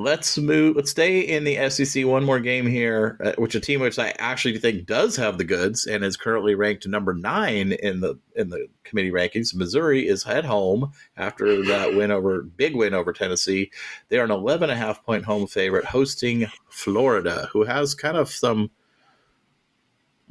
let's 0.00 0.38
move. 0.38 0.76
Let's 0.76 0.90
stay 0.90 1.20
in 1.20 1.44
the 1.44 1.68
SEC 1.68 2.06
one 2.06 2.24
more 2.24 2.40
game 2.40 2.66
here, 2.66 3.18
uh, 3.22 3.32
which 3.36 3.54
a 3.54 3.60
team 3.60 3.80
which 3.80 3.98
I 3.98 4.14
actually 4.18 4.58
think 4.58 4.86
does 4.86 5.14
have 5.16 5.36
the 5.36 5.44
goods 5.44 5.86
and 5.86 6.02
is 6.02 6.16
currently 6.16 6.54
ranked 6.54 6.88
number 6.88 7.12
nine 7.12 7.72
in 7.72 8.00
the 8.00 8.18
in 8.34 8.48
the 8.48 8.66
committee 8.82 9.10
rankings. 9.10 9.54
Missouri 9.54 10.08
is 10.08 10.26
at 10.26 10.46
home 10.46 10.92
after 11.18 11.62
that 11.66 11.94
win 11.94 12.10
over 12.10 12.42
big 12.42 12.74
win 12.74 12.94
over 12.94 13.12
Tennessee. 13.12 13.70
They 14.08 14.18
are 14.18 14.24
an 14.24 14.30
11 14.30 14.70
and 14.70 14.78
a 14.78 14.82
half 14.82 15.04
point 15.04 15.24
home 15.24 15.46
favorite 15.46 15.84
hosting 15.84 16.46
Florida, 16.70 17.48
who 17.52 17.64
has 17.64 17.94
kind 17.94 18.16
of 18.16 18.30
some. 18.30 18.70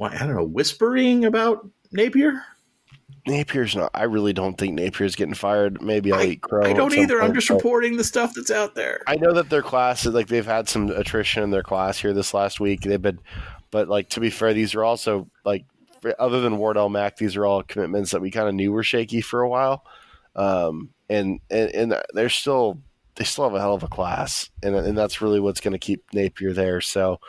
I 0.01 0.17
don't 0.17 0.35
know, 0.35 0.45
whispering 0.45 1.25
about 1.25 1.67
Napier. 1.91 2.43
Napier's 3.27 3.75
not. 3.75 3.91
I 3.93 4.03
really 4.03 4.33
don't 4.33 4.57
think 4.57 4.75
Napier's 4.75 5.15
getting 5.15 5.33
fired. 5.33 5.81
Maybe 5.81 6.11
I'll 6.11 6.19
I, 6.19 6.25
eat 6.25 6.41
crow. 6.41 6.65
I 6.65 6.73
don't 6.73 6.97
either. 6.97 7.19
Point, 7.19 7.29
I'm 7.29 7.35
just 7.35 7.49
reporting 7.49 7.97
the 7.97 8.03
stuff 8.03 8.33
that's 8.35 8.51
out 8.51 8.75
there. 8.75 9.01
I 9.07 9.15
know 9.15 9.33
that 9.33 9.49
their 9.49 9.61
class 9.61 10.05
is 10.05 10.13
like 10.13 10.27
they've 10.27 10.45
had 10.45 10.67
some 10.67 10.89
attrition 10.89 11.43
in 11.43 11.51
their 11.51 11.63
class 11.63 11.99
here 11.99 12.13
this 12.13 12.33
last 12.33 12.59
week. 12.59 12.81
They've 12.81 13.01
been, 13.01 13.19
but 13.71 13.87
like 13.87 14.09
to 14.09 14.19
be 14.19 14.29
fair, 14.29 14.53
these 14.53 14.73
are 14.75 14.83
also 14.83 15.29
like 15.45 15.65
other 16.17 16.41
than 16.41 16.57
Wardell 16.57 16.89
Mack, 16.89 17.17
these 17.17 17.35
are 17.35 17.45
all 17.45 17.63
commitments 17.63 18.11
that 18.11 18.21
we 18.21 18.31
kind 18.31 18.47
of 18.47 18.55
knew 18.55 18.71
were 18.71 18.83
shaky 18.83 19.21
for 19.21 19.41
a 19.41 19.49
while. 19.49 19.83
Um, 20.35 20.89
and, 21.09 21.39
and 21.49 21.69
and 21.71 22.03
they're 22.13 22.29
still 22.29 22.79
they 23.15 23.25
still 23.25 23.43
have 23.43 23.53
a 23.53 23.59
hell 23.59 23.73
of 23.75 23.83
a 23.83 23.87
class, 23.87 24.49
and 24.63 24.75
and 24.75 24.97
that's 24.97 25.21
really 25.21 25.39
what's 25.39 25.61
going 25.61 25.73
to 25.73 25.79
keep 25.79 26.03
Napier 26.13 26.53
there. 26.53 26.81
So 26.81 27.19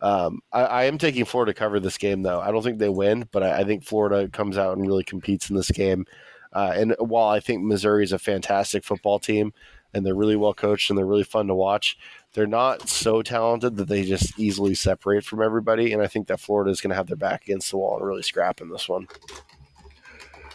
um, 0.00 0.40
I, 0.52 0.62
I, 0.62 0.84
am 0.84 0.98
taking 0.98 1.24
Florida 1.24 1.52
to 1.52 1.58
cover 1.58 1.80
this 1.80 1.96
game, 1.96 2.22
though. 2.22 2.40
I 2.40 2.50
don't 2.50 2.62
think 2.62 2.78
they 2.78 2.88
win, 2.88 3.28
but 3.32 3.42
I, 3.42 3.60
I 3.60 3.64
think 3.64 3.82
Florida 3.82 4.28
comes 4.28 4.58
out 4.58 4.76
and 4.76 4.86
really 4.86 5.04
competes 5.04 5.48
in 5.48 5.56
this 5.56 5.70
game. 5.70 6.04
Uh, 6.52 6.72
and 6.74 6.96
while 6.98 7.28
I 7.28 7.40
think 7.40 7.64
Missouri 7.64 8.04
is 8.04 8.12
a 8.12 8.18
fantastic 8.18 8.84
football 8.84 9.18
team 9.18 9.52
and 9.94 10.04
they're 10.04 10.14
really 10.14 10.36
well 10.36 10.54
coached 10.54 10.90
and 10.90 10.98
they're 10.98 11.06
really 11.06 11.22
fun 11.22 11.46
to 11.48 11.54
watch, 11.54 11.98
they're 12.32 12.46
not 12.46 12.88
so 12.88 13.22
talented 13.22 13.76
that 13.76 13.88
they 13.88 14.04
just 14.04 14.38
easily 14.38 14.74
separate 14.74 15.24
from 15.24 15.42
everybody. 15.42 15.92
And 15.92 16.02
I 16.02 16.06
think 16.06 16.28
that 16.28 16.40
Florida 16.40 16.70
is 16.70 16.80
going 16.80 16.90
to 16.90 16.96
have 16.96 17.06
their 17.06 17.16
back 17.16 17.42
against 17.44 17.70
the 17.70 17.78
wall 17.78 17.96
and 17.96 18.06
really 18.06 18.22
scrap 18.22 18.60
in 18.60 18.68
this 18.68 18.88
one. 18.88 19.08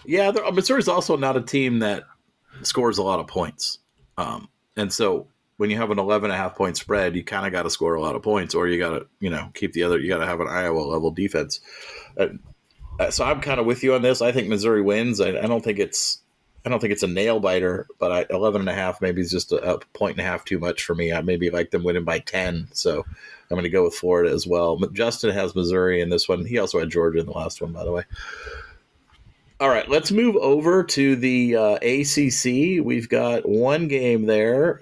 Yeah, 0.06 0.32
Missouri 0.54 0.80
is 0.80 0.88
also 0.88 1.16
not 1.18 1.38
a 1.38 1.42
team 1.42 1.80
that 1.80 2.04
scores 2.64 2.98
a 2.98 3.04
lot 3.04 3.20
of 3.20 3.28
points. 3.28 3.80
Um, 4.18 4.50
and 4.76 4.92
so 4.92 5.28
when 5.62 5.70
you 5.70 5.78
have 5.78 5.92
an 5.92 6.00
11 6.00 6.32
and 6.32 6.34
a 6.34 6.38
half 6.44 6.56
point 6.56 6.76
spread, 6.76 7.16
you 7.16 7.24
kind 7.24 7.46
of 7.46 7.52
got 7.52 7.62
to 7.62 7.70
score 7.70 7.94
a 7.94 8.02
lot 8.02 8.16
of 8.16 8.24
points 8.24 8.56
or 8.56 8.68
you 8.68 8.80
got 8.80 8.98
to, 8.98 9.06
you 9.20 9.30
know, 9.30 9.52
keep 9.54 9.74
the 9.74 9.84
other, 9.84 10.00
you 10.00 10.10
got 10.10 10.18
to 10.18 10.26
have 10.26 10.40
an 10.40 10.48
Iowa 10.48 10.80
level 10.80 11.12
defense. 11.12 11.60
Uh, 12.18 12.30
uh, 13.00 13.12
so 13.12 13.24
I'm 13.24 13.42
kind 13.42 13.60
of 13.60 13.68
with 13.68 13.84
you 13.84 13.94
on 13.94 14.02
this. 14.02 14.24
I 14.24 14.32
think 14.32 14.48
Missouri 14.48 14.82
wins. 14.82 15.22
I, 15.22 15.28
I, 15.28 15.46
don't 15.46 15.64
think 15.64 15.78
it's, 15.78 16.20
I 16.66 16.70
don't 16.70 16.80
think 16.80 16.94
it's 16.94 17.04
a 17.04 17.08
nail 17.08 17.40
biter, 17.40 17.86
but 18.00 18.12
I, 18.12 18.26
11 18.32 18.62
and 18.62 18.70
a 18.72 18.74
half 18.74 19.02
maybe 19.02 19.22
is 19.22 19.30
just 19.30 19.52
a, 19.52 19.76
a 19.76 19.78
point 19.94 20.18
and 20.18 20.26
a 20.26 20.28
half 20.28 20.44
too 20.46 20.58
much 20.58 20.84
for 20.84 20.96
me. 20.96 21.14
I 21.14 21.22
maybe 21.22 21.52
like 21.52 21.70
them 21.70 21.84
winning 21.84 22.06
by 22.06 22.18
10. 22.18 22.70
So 22.72 23.06
I'm 23.06 23.56
going 23.56 23.62
to 23.62 23.70
go 23.70 23.84
with 23.84 23.94
Florida 23.94 24.32
as 24.32 24.48
well. 24.48 24.80
Justin 24.94 25.30
has 25.30 25.54
Missouri 25.54 26.02
in 26.02 26.10
this 26.10 26.28
one. 26.28 26.44
He 26.44 26.58
also 26.58 26.80
had 26.80 26.90
Georgia 26.90 27.20
in 27.20 27.28
the 27.28 27.34
last 27.34 27.62
one, 27.62 27.72
by 27.72 27.84
the 27.84 27.92
way. 27.92 28.04
All 29.60 29.70
right, 29.70 29.88
let's 29.88 30.12
move 30.12 30.38
over 30.38 30.84
to 30.86 31.16
the 31.16 31.56
uh, 31.56 31.76
ACC. 31.84 32.84
We've 32.84 33.08
got 33.08 33.48
one 33.48 33.88
game 33.88 34.26
there. 34.26 34.82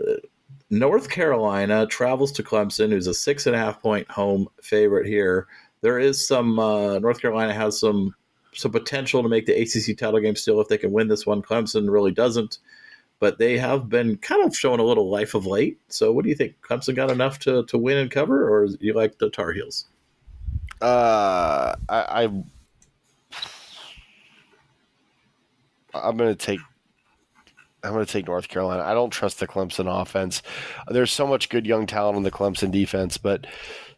North 0.69 1.09
Carolina 1.09 1.87
travels 1.87 2.31
to 2.33 2.43
Clemson, 2.43 2.89
who's 2.89 3.07
a 3.07 3.13
six 3.13 3.47
and 3.47 3.55
a 3.55 3.59
half 3.59 3.81
point 3.81 4.09
home 4.09 4.47
favorite 4.61 5.07
here. 5.07 5.47
There 5.81 5.97
is 5.97 6.25
some 6.25 6.59
uh, 6.59 6.99
North 6.99 7.21
Carolina 7.21 7.53
has 7.53 7.79
some 7.79 8.15
some 8.53 8.71
potential 8.71 9.23
to 9.23 9.29
make 9.29 9.45
the 9.45 9.53
ACC 9.53 9.97
title 9.97 10.19
game 10.19 10.35
still 10.35 10.59
if 10.59 10.67
they 10.67 10.77
can 10.77 10.91
win 10.91 11.07
this 11.07 11.25
one. 11.25 11.41
Clemson 11.41 11.89
really 11.89 12.11
doesn't, 12.11 12.59
but 13.19 13.37
they 13.37 13.57
have 13.57 13.89
been 13.89 14.17
kind 14.17 14.43
of 14.43 14.55
showing 14.55 14.79
a 14.79 14.83
little 14.83 15.09
life 15.09 15.33
of 15.33 15.45
late. 15.45 15.79
So, 15.87 16.11
what 16.11 16.23
do 16.23 16.29
you 16.29 16.35
think? 16.35 16.55
Clemson 16.61 16.95
got 16.95 17.11
enough 17.11 17.39
to 17.39 17.65
to 17.65 17.77
win 17.77 17.97
and 17.97 18.11
cover, 18.11 18.47
or 18.47 18.67
you 18.79 18.93
like 18.93 19.17
the 19.17 19.29
Tar 19.29 19.51
Heels? 19.51 19.85
Uh, 20.81 21.75
I, 21.89 22.23
I 22.23 22.43
I'm 25.93 26.17
going 26.17 26.35
to 26.35 26.35
take 26.35 26.59
I'm 27.83 27.93
going 27.93 28.05
to 28.05 28.11
take 28.11 28.27
North 28.27 28.47
Carolina. 28.47 28.83
I 28.83 28.93
don't 28.93 29.09
trust 29.09 29.39
the 29.39 29.47
Clemson 29.47 29.87
offense. 30.01 30.41
There's 30.87 31.11
so 31.11 31.25
much 31.25 31.49
good 31.49 31.65
young 31.65 31.85
talent 31.85 32.17
on 32.17 32.23
the 32.23 32.31
Clemson 32.31 32.71
defense, 32.71 33.17
but 33.17 33.47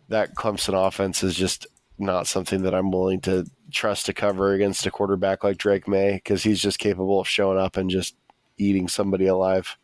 that 0.09 0.35
Clemson 0.35 0.87
offense 0.87 1.23
is 1.23 1.35
just 1.35 1.67
not 1.97 2.27
something 2.27 2.63
that 2.63 2.75
I'm 2.75 2.91
willing 2.91 3.21
to 3.21 3.45
trust 3.71 4.07
to 4.07 4.13
cover 4.13 4.53
against 4.53 4.85
a 4.85 4.91
quarterback 4.91 5.43
like 5.43 5.57
Drake 5.57 5.87
Maye 5.87 6.15
because 6.15 6.43
he's 6.43 6.61
just 6.61 6.79
capable 6.79 7.19
of 7.19 7.27
showing 7.27 7.57
up 7.57 7.77
and 7.77 7.89
just 7.89 8.15
eating 8.57 8.87
somebody 8.87 9.27
alive. 9.27 9.77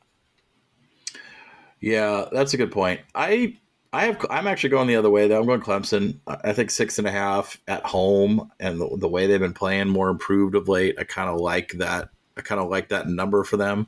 Yeah, 1.79 2.25
that's 2.31 2.53
a 2.53 2.57
good 2.57 2.71
point. 2.71 3.01
I 3.13 3.57
I 3.93 4.05
have 4.05 4.25
I'm 4.29 4.47
actually 4.47 4.71
going 4.71 4.87
the 4.87 4.95
other 4.95 5.09
way 5.09 5.27
though. 5.27 5.39
I'm 5.39 5.45
going 5.45 5.61
Clemson. 5.61 6.19
I 6.27 6.53
think 6.53 6.71
six 6.71 6.97
and 6.97 7.07
a 7.07 7.11
half 7.11 7.59
at 7.67 7.85
home, 7.85 8.51
and 8.59 8.81
the, 8.81 8.97
the 8.97 9.07
way 9.07 9.27
they've 9.27 9.39
been 9.39 9.53
playing 9.53 9.87
more 9.87 10.09
improved 10.09 10.55
of 10.55 10.67
late. 10.67 10.95
I 10.99 11.03
kind 11.03 11.29
of 11.29 11.39
like 11.39 11.73
that 11.73 12.09
I 12.37 12.41
kind 12.41 12.61
of 12.61 12.69
like 12.69 12.89
that 12.89 13.07
number 13.07 13.43
for 13.43 13.57
them. 13.57 13.87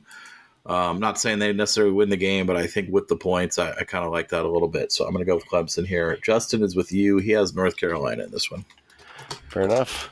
Um, 0.66 0.76
I'm 0.76 1.00
not 1.00 1.18
saying 1.18 1.38
they 1.38 1.52
necessarily 1.52 1.92
win 1.92 2.10
the 2.10 2.16
game, 2.16 2.46
but 2.46 2.56
I 2.56 2.66
think 2.66 2.90
with 2.92 3.08
the 3.08 3.16
points, 3.16 3.58
I, 3.58 3.72
I 3.72 3.84
kind 3.84 4.04
of 4.04 4.12
like 4.12 4.28
that 4.28 4.44
a 4.44 4.48
little 4.48 4.68
bit. 4.68 4.92
So 4.92 5.04
I'm 5.04 5.12
going 5.12 5.24
to 5.24 5.28
go 5.28 5.36
with 5.36 5.46
Clemson 5.46 5.86
here. 5.86 6.16
Justin 6.22 6.62
is 6.62 6.76
with 6.76 6.92
you. 6.92 7.18
He 7.18 7.30
has 7.32 7.54
North 7.54 7.76
Carolina 7.76 8.24
in 8.24 8.30
this 8.30 8.50
one. 8.50 8.64
Fair 9.48 9.62
enough. 9.62 10.10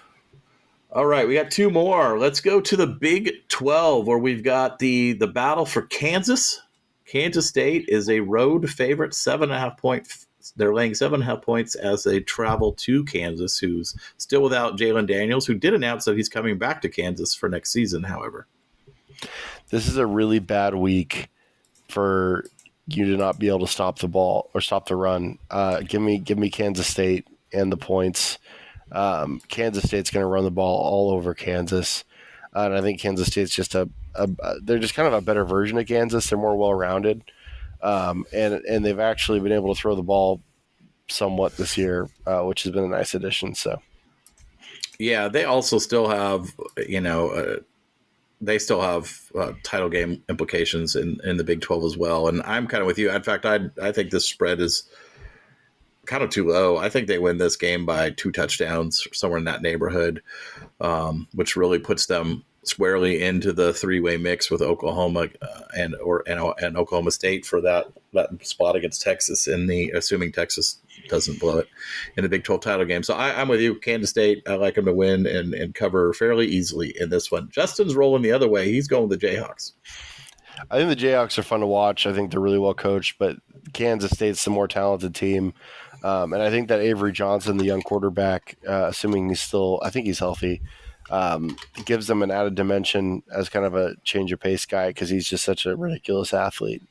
All 0.90 1.04
right, 1.04 1.28
we 1.28 1.34
got 1.34 1.50
two 1.50 1.68
more. 1.68 2.18
Let's 2.18 2.40
go 2.40 2.62
to 2.62 2.76
the 2.76 2.86
Big 2.86 3.46
12, 3.48 4.06
where 4.06 4.18
we've 4.18 4.42
got 4.42 4.78
the 4.78 5.12
the 5.12 5.26
battle 5.26 5.66
for 5.66 5.82
Kansas. 5.82 6.62
Kansas 7.04 7.46
State 7.46 7.86
is 7.88 8.08
a 8.08 8.20
road 8.20 8.70
favorite, 8.70 9.12
seven 9.14 9.50
and 9.50 9.56
a 9.56 9.60
half 9.60 9.76
point. 9.76 10.08
They're 10.56 10.74
laying 10.74 10.94
seven 10.94 11.20
and 11.20 11.28
a 11.28 11.34
half 11.34 11.42
points 11.42 11.74
as 11.74 12.04
they 12.04 12.20
travel 12.20 12.72
to 12.72 13.04
Kansas, 13.04 13.58
who's 13.58 13.96
still 14.16 14.42
without 14.42 14.78
Jalon 14.78 15.06
Daniels, 15.06 15.46
who 15.46 15.54
did 15.54 15.74
announce 15.74 16.04
that 16.04 16.16
he's 16.16 16.28
coming 16.28 16.58
back 16.58 16.82
to 16.82 16.88
Kansas 16.88 17.34
for 17.34 17.48
next 17.48 17.72
season. 17.72 18.02
However, 18.02 18.46
this 19.70 19.88
is 19.88 19.96
a 19.96 20.06
really 20.06 20.38
bad 20.38 20.74
week 20.74 21.28
for 21.88 22.44
you 22.86 23.04
to 23.06 23.16
not 23.16 23.38
be 23.38 23.48
able 23.48 23.60
to 23.60 23.66
stop 23.66 23.98
the 23.98 24.08
ball 24.08 24.50
or 24.54 24.60
stop 24.60 24.88
the 24.88 24.96
run. 24.96 25.38
Uh, 25.50 25.80
give 25.80 26.00
me 26.00 26.18
give 26.18 26.38
me 26.38 26.50
Kansas 26.50 26.86
State 26.86 27.26
and 27.52 27.70
the 27.70 27.76
points. 27.76 28.38
Um, 28.90 29.40
Kansas 29.48 29.84
State's 29.84 30.10
going 30.10 30.22
to 30.22 30.28
run 30.28 30.44
the 30.44 30.50
ball 30.50 30.80
all 30.80 31.10
over 31.10 31.34
Kansas, 31.34 32.04
uh, 32.56 32.60
and 32.60 32.74
I 32.74 32.80
think 32.80 33.00
Kansas 33.00 33.26
State's 33.26 33.54
just 33.54 33.74
a, 33.74 33.88
a, 34.14 34.28
they're 34.62 34.78
just 34.78 34.94
kind 34.94 35.06
of 35.06 35.12
a 35.12 35.20
better 35.20 35.44
version 35.44 35.76
of 35.76 35.86
Kansas. 35.86 36.28
They're 36.30 36.38
more 36.38 36.56
well 36.56 36.72
rounded, 36.72 37.22
um, 37.82 38.24
and 38.32 38.54
and 38.54 38.84
they've 38.84 38.98
actually 38.98 39.40
been 39.40 39.52
able 39.52 39.74
to 39.74 39.80
throw 39.80 39.94
the 39.94 40.02
ball 40.02 40.40
somewhat 41.08 41.56
this 41.56 41.78
year, 41.78 42.08
uh, 42.26 42.42
which 42.42 42.62
has 42.64 42.72
been 42.72 42.84
a 42.84 42.88
nice 42.88 43.14
addition. 43.14 43.54
So, 43.54 43.80
yeah, 44.98 45.28
they 45.28 45.44
also 45.44 45.78
still 45.78 46.08
have 46.08 46.54
you 46.86 47.00
know. 47.00 47.30
Uh, 47.30 47.56
they 48.40 48.60
still 48.60 48.80
have 48.80 49.32
uh, 49.36 49.52
title 49.64 49.88
game 49.88 50.22
implications 50.28 50.94
in, 50.94 51.18
in 51.24 51.38
the 51.38 51.44
Big 51.44 51.60
Twelve 51.60 51.84
as 51.84 51.96
well, 51.96 52.28
and 52.28 52.40
I'm 52.44 52.68
kind 52.68 52.80
of 52.80 52.86
with 52.86 52.98
you. 52.98 53.10
In 53.10 53.22
fact, 53.22 53.44
I 53.44 53.60
I 53.82 53.90
think 53.90 54.10
this 54.10 54.26
spread 54.26 54.60
is 54.60 54.88
kind 56.08 56.22
of 56.22 56.30
too 56.30 56.48
low. 56.48 56.78
I 56.78 56.88
think 56.88 57.06
they 57.06 57.18
win 57.18 57.38
this 57.38 57.56
game 57.56 57.84
by 57.84 58.10
two 58.10 58.32
touchdowns, 58.32 59.06
somewhere 59.12 59.38
in 59.38 59.44
that 59.44 59.62
neighborhood, 59.62 60.22
um, 60.80 61.28
which 61.34 61.56
really 61.56 61.78
puts 61.78 62.06
them 62.06 62.44
squarely 62.68 63.22
into 63.22 63.52
the 63.52 63.72
three 63.72 64.00
way 64.00 64.16
mix 64.16 64.50
with 64.50 64.62
Oklahoma 64.62 65.28
uh, 65.42 65.60
and 65.76 65.94
or 65.96 66.22
and, 66.26 66.40
and, 66.62 66.76
Oklahoma 66.76 67.10
State 67.10 67.44
for 67.44 67.60
that 67.60 67.86
that 68.12 68.46
spot 68.46 68.76
against 68.76 69.02
Texas 69.02 69.46
in 69.46 69.66
the 69.66 69.90
assuming 69.90 70.32
Texas 70.32 70.78
doesn't 71.08 71.40
blow 71.40 71.58
it 71.58 71.68
in 72.16 72.22
the 72.22 72.28
Big 72.28 72.44
Twelve 72.44 72.60
title 72.60 72.86
game. 72.86 73.02
So 73.02 73.14
I, 73.14 73.40
am 73.40 73.48
with 73.48 73.60
you, 73.60 73.76
Kansas 73.76 74.10
State. 74.10 74.42
I 74.46 74.54
like 74.54 74.74
them 74.74 74.84
to 74.86 74.94
win 74.94 75.26
and 75.26 75.54
and 75.54 75.74
cover 75.74 76.12
fairly 76.12 76.46
easily 76.46 76.94
in 76.98 77.10
this 77.10 77.30
one. 77.30 77.48
Justin's 77.50 77.94
rolling 77.94 78.22
the 78.22 78.32
other 78.32 78.48
way. 78.48 78.70
He's 78.70 78.88
going 78.88 79.08
with 79.08 79.20
the 79.20 79.26
Jayhawks. 79.26 79.72
I 80.70 80.78
think 80.78 80.88
the 80.88 81.06
Jayhawks 81.06 81.38
are 81.38 81.42
fun 81.42 81.60
to 81.60 81.66
watch. 81.66 82.06
I 82.06 82.12
think 82.12 82.30
they're 82.30 82.40
really 82.40 82.58
well 82.58 82.74
coached, 82.74 83.18
but 83.18 83.36
Kansas 83.72 84.10
State's 84.10 84.44
the 84.44 84.50
more 84.50 84.68
talented 84.68 85.14
team. 85.14 85.54
Um, 86.02 86.32
and 86.32 86.42
I 86.42 86.50
think 86.50 86.68
that 86.68 86.80
Avery 86.80 87.12
Johnson, 87.12 87.56
the 87.56 87.64
young 87.64 87.82
quarterback, 87.82 88.56
uh, 88.68 88.86
assuming 88.86 89.28
he's 89.28 89.40
still, 89.40 89.80
I 89.82 89.90
think 89.90 90.06
he's 90.06 90.20
healthy, 90.20 90.62
um, 91.10 91.56
gives 91.84 92.06
them 92.06 92.22
an 92.22 92.30
added 92.30 92.54
dimension 92.54 93.22
as 93.32 93.48
kind 93.48 93.64
of 93.64 93.74
a 93.74 93.94
change 94.04 94.32
of 94.32 94.40
pace 94.40 94.66
guy 94.66 94.88
because 94.88 95.08
he's 95.08 95.28
just 95.28 95.44
such 95.44 95.66
a 95.66 95.76
ridiculous 95.76 96.34
athlete. 96.34 96.82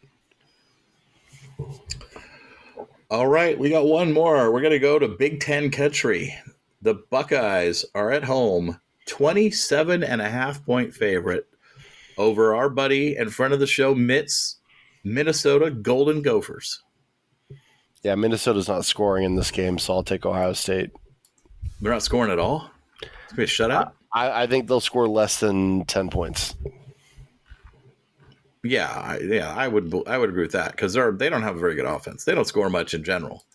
All 3.10 3.28
right, 3.28 3.58
we 3.58 3.70
got 3.70 3.86
one 3.86 4.12
more. 4.12 4.52
We're 4.52 4.62
going 4.62 4.72
to 4.72 4.80
go 4.80 5.00
to 5.00 5.08
Big 5.08 5.40
Ten 5.40 5.72
country. 5.72 6.36
The 6.82 6.96
Buckeyes 7.10 7.86
are 7.96 8.12
at 8.12 8.26
home, 8.26 8.80
27 9.08 10.04
and 10.04 10.22
a 10.22 10.30
half 10.30 10.66
point 10.66 10.94
favorite 10.94 11.48
over 12.18 12.56
our 12.56 12.70
buddy 12.70 13.16
in 13.16 13.30
front 13.30 13.54
of 13.54 13.60
the 13.60 13.68
show, 13.68 13.96
Mitts, 13.96 14.58
Minnesota 15.04 15.72
Golden 15.72 16.22
Gophers. 16.22 16.84
Yeah, 18.04 18.16
Minnesota's 18.16 18.68
not 18.68 18.86
scoring 18.86 19.24
in 19.24 19.36
this 19.36 19.52
game, 19.52 19.78
so 19.78 19.94
I'll 19.94 20.04
take 20.04 20.26
Ohio 20.26 20.54
State. 20.54 20.92
They're 21.82 21.92
not 21.92 22.04
scoring 22.04 22.32
at 22.32 22.40
all. 22.40 22.70
It's 23.02 23.34
gonna 23.34 23.38
be 23.38 23.44
a 23.44 23.48
shutout. 23.48 23.92
I, 24.18 24.44
I 24.44 24.48
think 24.48 24.68
they'll 24.68 24.80
score 24.80 25.08
less 25.08 25.40
than 25.40 25.86
ten 25.86 26.10
points. 26.10 26.56
Yeah, 28.64 28.90
I, 28.90 29.20
yeah, 29.20 29.54
I 29.54 29.68
would 29.68 29.94
I 30.08 30.18
would 30.18 30.30
agree 30.30 30.44
with 30.44 30.52
that 30.54 30.72
because 30.72 30.94
they're 30.94 31.12
they 31.12 31.30
don't 31.30 31.44
have 31.44 31.56
a 31.56 31.60
very 31.60 31.76
good 31.76 31.86
offense. 31.86 32.24
They 32.24 32.36
don't 32.36 32.48
score 32.48 32.70
much 32.70 32.94
in 32.94 33.04
general. 33.04 33.46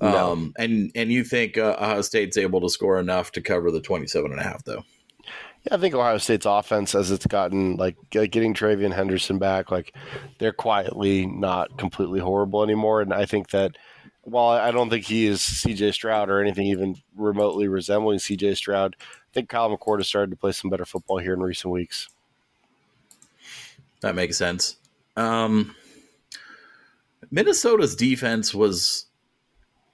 No. 0.00 0.32
Um, 0.32 0.52
and 0.58 0.90
and 0.94 1.12
you 1.12 1.22
think 1.22 1.56
uh, 1.56 1.76
Ohio 1.78 2.02
State's 2.02 2.36
able 2.36 2.60
to 2.62 2.68
score 2.68 2.98
enough 2.98 3.32
to 3.32 3.40
cover 3.40 3.70
the 3.70 3.80
27 3.80 4.30
and 4.30 4.40
a 4.40 4.42
half 4.42 4.64
though? 4.64 4.82
Yeah, 5.64 5.76
I 5.76 5.78
think 5.78 5.94
Ohio 5.94 6.18
State's 6.18 6.46
offense, 6.46 6.94
as 6.94 7.12
it's 7.12 7.26
gotten 7.26 7.76
like 7.76 7.96
getting 8.10 8.52
TreVeyon 8.52 8.92
Henderson 8.92 9.38
back, 9.38 9.70
like 9.70 9.94
they're 10.38 10.52
quietly 10.52 11.26
not 11.26 11.78
completely 11.78 12.18
horrible 12.18 12.64
anymore. 12.64 13.00
And 13.00 13.14
I 13.14 13.26
think 13.26 13.50
that 13.50 13.76
while 14.22 14.48
I 14.48 14.72
don't 14.72 14.90
think 14.90 15.04
he 15.04 15.26
is 15.26 15.40
CJ 15.40 15.94
Stroud 15.94 16.30
or 16.30 16.40
anything 16.40 16.66
even 16.66 16.96
remotely 17.16 17.68
resembling 17.68 18.18
CJ 18.18 18.56
Stroud, 18.56 18.96
think 19.32 19.48
Kyle 19.48 19.76
McCord 19.76 19.98
has 19.98 20.08
started 20.08 20.30
to 20.30 20.36
play 20.36 20.52
some 20.52 20.70
better 20.70 20.84
football 20.84 21.18
here 21.18 21.32
in 21.32 21.40
recent 21.40 21.72
weeks. 21.72 22.08
That 24.00 24.14
makes 24.14 24.36
sense. 24.36 24.76
Um, 25.16 25.74
Minnesota's 27.30 27.96
defense 27.96 28.54
was 28.54 29.06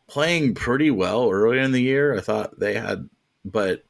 playing 0.09 0.55
pretty 0.55 0.91
well 0.91 1.31
early 1.31 1.59
in 1.59 1.73
the 1.73 1.83
year. 1.83 2.17
I 2.17 2.21
thought 2.21 2.59
they 2.59 2.75
had, 2.75 3.09
but 3.45 3.85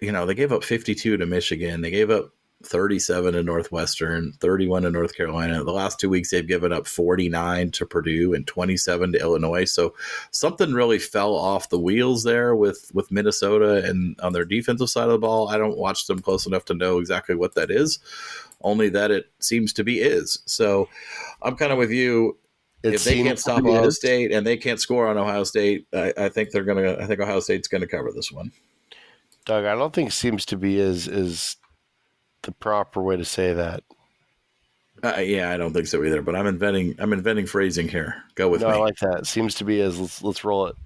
you 0.00 0.12
know, 0.12 0.26
they 0.26 0.34
gave 0.34 0.52
up 0.52 0.64
52 0.64 1.16
to 1.16 1.26
Michigan. 1.26 1.80
They 1.80 1.90
gave 1.90 2.10
up 2.10 2.32
37 2.64 3.34
to 3.34 3.42
Northwestern, 3.42 4.32
31 4.32 4.82
to 4.82 4.90
North 4.90 5.16
Carolina. 5.16 5.62
The 5.64 5.72
last 5.72 6.00
two 6.00 6.08
weeks, 6.08 6.30
they've 6.30 6.46
given 6.46 6.72
up 6.72 6.86
49 6.86 7.70
to 7.72 7.86
Purdue 7.86 8.34
and 8.34 8.46
27 8.46 9.12
to 9.12 9.20
Illinois. 9.20 9.64
So 9.64 9.94
something 10.30 10.72
really 10.72 10.98
fell 10.98 11.34
off 11.34 11.68
the 11.68 11.78
wheels 11.78 12.24
there 12.24 12.54
with 12.54 12.90
with 12.94 13.10
Minnesota 13.10 13.84
and 13.84 14.18
on 14.20 14.32
their 14.32 14.44
defensive 14.44 14.90
side 14.90 15.04
of 15.04 15.12
the 15.12 15.18
ball. 15.18 15.48
I 15.48 15.58
don't 15.58 15.78
watch 15.78 16.06
them 16.06 16.20
close 16.20 16.46
enough 16.46 16.64
to 16.66 16.74
know 16.74 16.98
exactly 16.98 17.34
what 17.34 17.54
that 17.54 17.70
is, 17.70 17.98
only 18.62 18.88
that 18.90 19.10
it 19.10 19.30
seems 19.38 19.72
to 19.74 19.84
be 19.84 20.00
is. 20.00 20.40
So 20.46 20.88
I'm 21.42 21.56
kind 21.56 21.72
of 21.72 21.78
with 21.78 21.90
you. 21.90 22.38
It 22.82 22.94
if 22.94 23.04
they 23.04 23.22
can't 23.22 23.38
stop 23.38 23.64
Ohio 23.64 23.86
is. 23.86 23.96
State 23.96 24.32
and 24.32 24.44
they 24.44 24.56
can't 24.56 24.80
score 24.80 25.06
on 25.06 25.16
Ohio 25.16 25.44
State, 25.44 25.86
I, 25.92 26.12
I 26.16 26.28
think 26.28 26.50
they're 26.50 26.64
gonna. 26.64 26.96
I 26.98 27.06
think 27.06 27.20
Ohio 27.20 27.40
State's 27.40 27.68
gonna 27.68 27.86
cover 27.86 28.10
this 28.12 28.32
one. 28.32 28.50
Doug, 29.44 29.64
I 29.64 29.74
don't 29.74 29.92
think 29.92 30.12
seems 30.12 30.44
to 30.46 30.56
be 30.56 30.78
is 30.78 31.08
is 31.08 31.56
the 32.42 32.52
proper 32.52 33.02
way 33.02 33.16
to 33.16 33.24
say 33.24 33.52
that. 33.52 33.82
Uh, 35.02 35.20
yeah, 35.20 35.50
I 35.50 35.56
don't 35.56 35.72
think 35.72 35.88
so 35.88 36.04
either. 36.04 36.22
But 36.22 36.36
I'm 36.36 36.46
inventing 36.46 36.96
I'm 36.98 37.12
inventing 37.12 37.46
phrasing 37.46 37.88
here. 37.88 38.22
Go 38.34 38.48
with 38.48 38.60
no, 38.60 38.68
me. 38.68 38.74
I 38.74 38.78
like 38.78 38.98
that. 38.98 39.26
Seems 39.26 39.54
to 39.56 39.64
be 39.64 39.80
as 39.80 39.98
let's 39.98 40.22
let's 40.22 40.44
roll 40.44 40.66
it. 40.66 40.76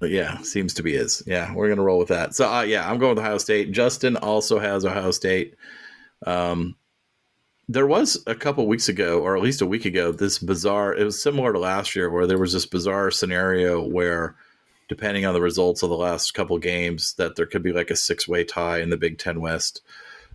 Yeah, 0.00 0.38
seems 0.38 0.74
to 0.74 0.82
be 0.82 0.94
is. 0.94 1.22
Yeah, 1.26 1.52
we're 1.54 1.68
gonna 1.68 1.82
roll 1.82 1.98
with 1.98 2.08
that. 2.08 2.34
So 2.34 2.48
uh, 2.48 2.62
yeah, 2.62 2.88
I'm 2.88 2.98
going 2.98 3.16
with 3.16 3.24
Ohio 3.24 3.38
State. 3.38 3.72
Justin 3.72 4.16
also 4.16 4.58
has 4.58 4.84
Ohio 4.84 5.10
State. 5.10 5.56
Um, 6.26 6.76
there 7.68 7.86
was 7.86 8.22
a 8.26 8.34
couple 8.34 8.66
weeks 8.66 8.88
ago, 8.88 9.20
or 9.20 9.36
at 9.36 9.42
least 9.42 9.60
a 9.60 9.66
week 9.66 9.84
ago, 9.84 10.12
this 10.12 10.38
bizarre. 10.38 10.94
It 10.94 11.04
was 11.04 11.20
similar 11.22 11.52
to 11.52 11.58
last 11.58 11.96
year, 11.96 12.10
where 12.10 12.26
there 12.26 12.38
was 12.38 12.52
this 12.52 12.66
bizarre 12.66 13.10
scenario 13.10 13.82
where 13.82 14.36
depending 14.88 15.26
on 15.26 15.34
the 15.34 15.40
results 15.40 15.82
of 15.82 15.90
the 15.90 15.96
last 15.96 16.32
couple 16.32 16.58
games, 16.58 17.14
that 17.14 17.36
there 17.36 17.46
could 17.46 17.62
be 17.62 17.72
like 17.72 17.90
a 17.90 17.96
six 17.96 18.26
way 18.26 18.44
tie 18.44 18.80
in 18.80 18.90
the 18.90 18.96
Big 18.96 19.18
Ten 19.18 19.40
West. 19.40 19.82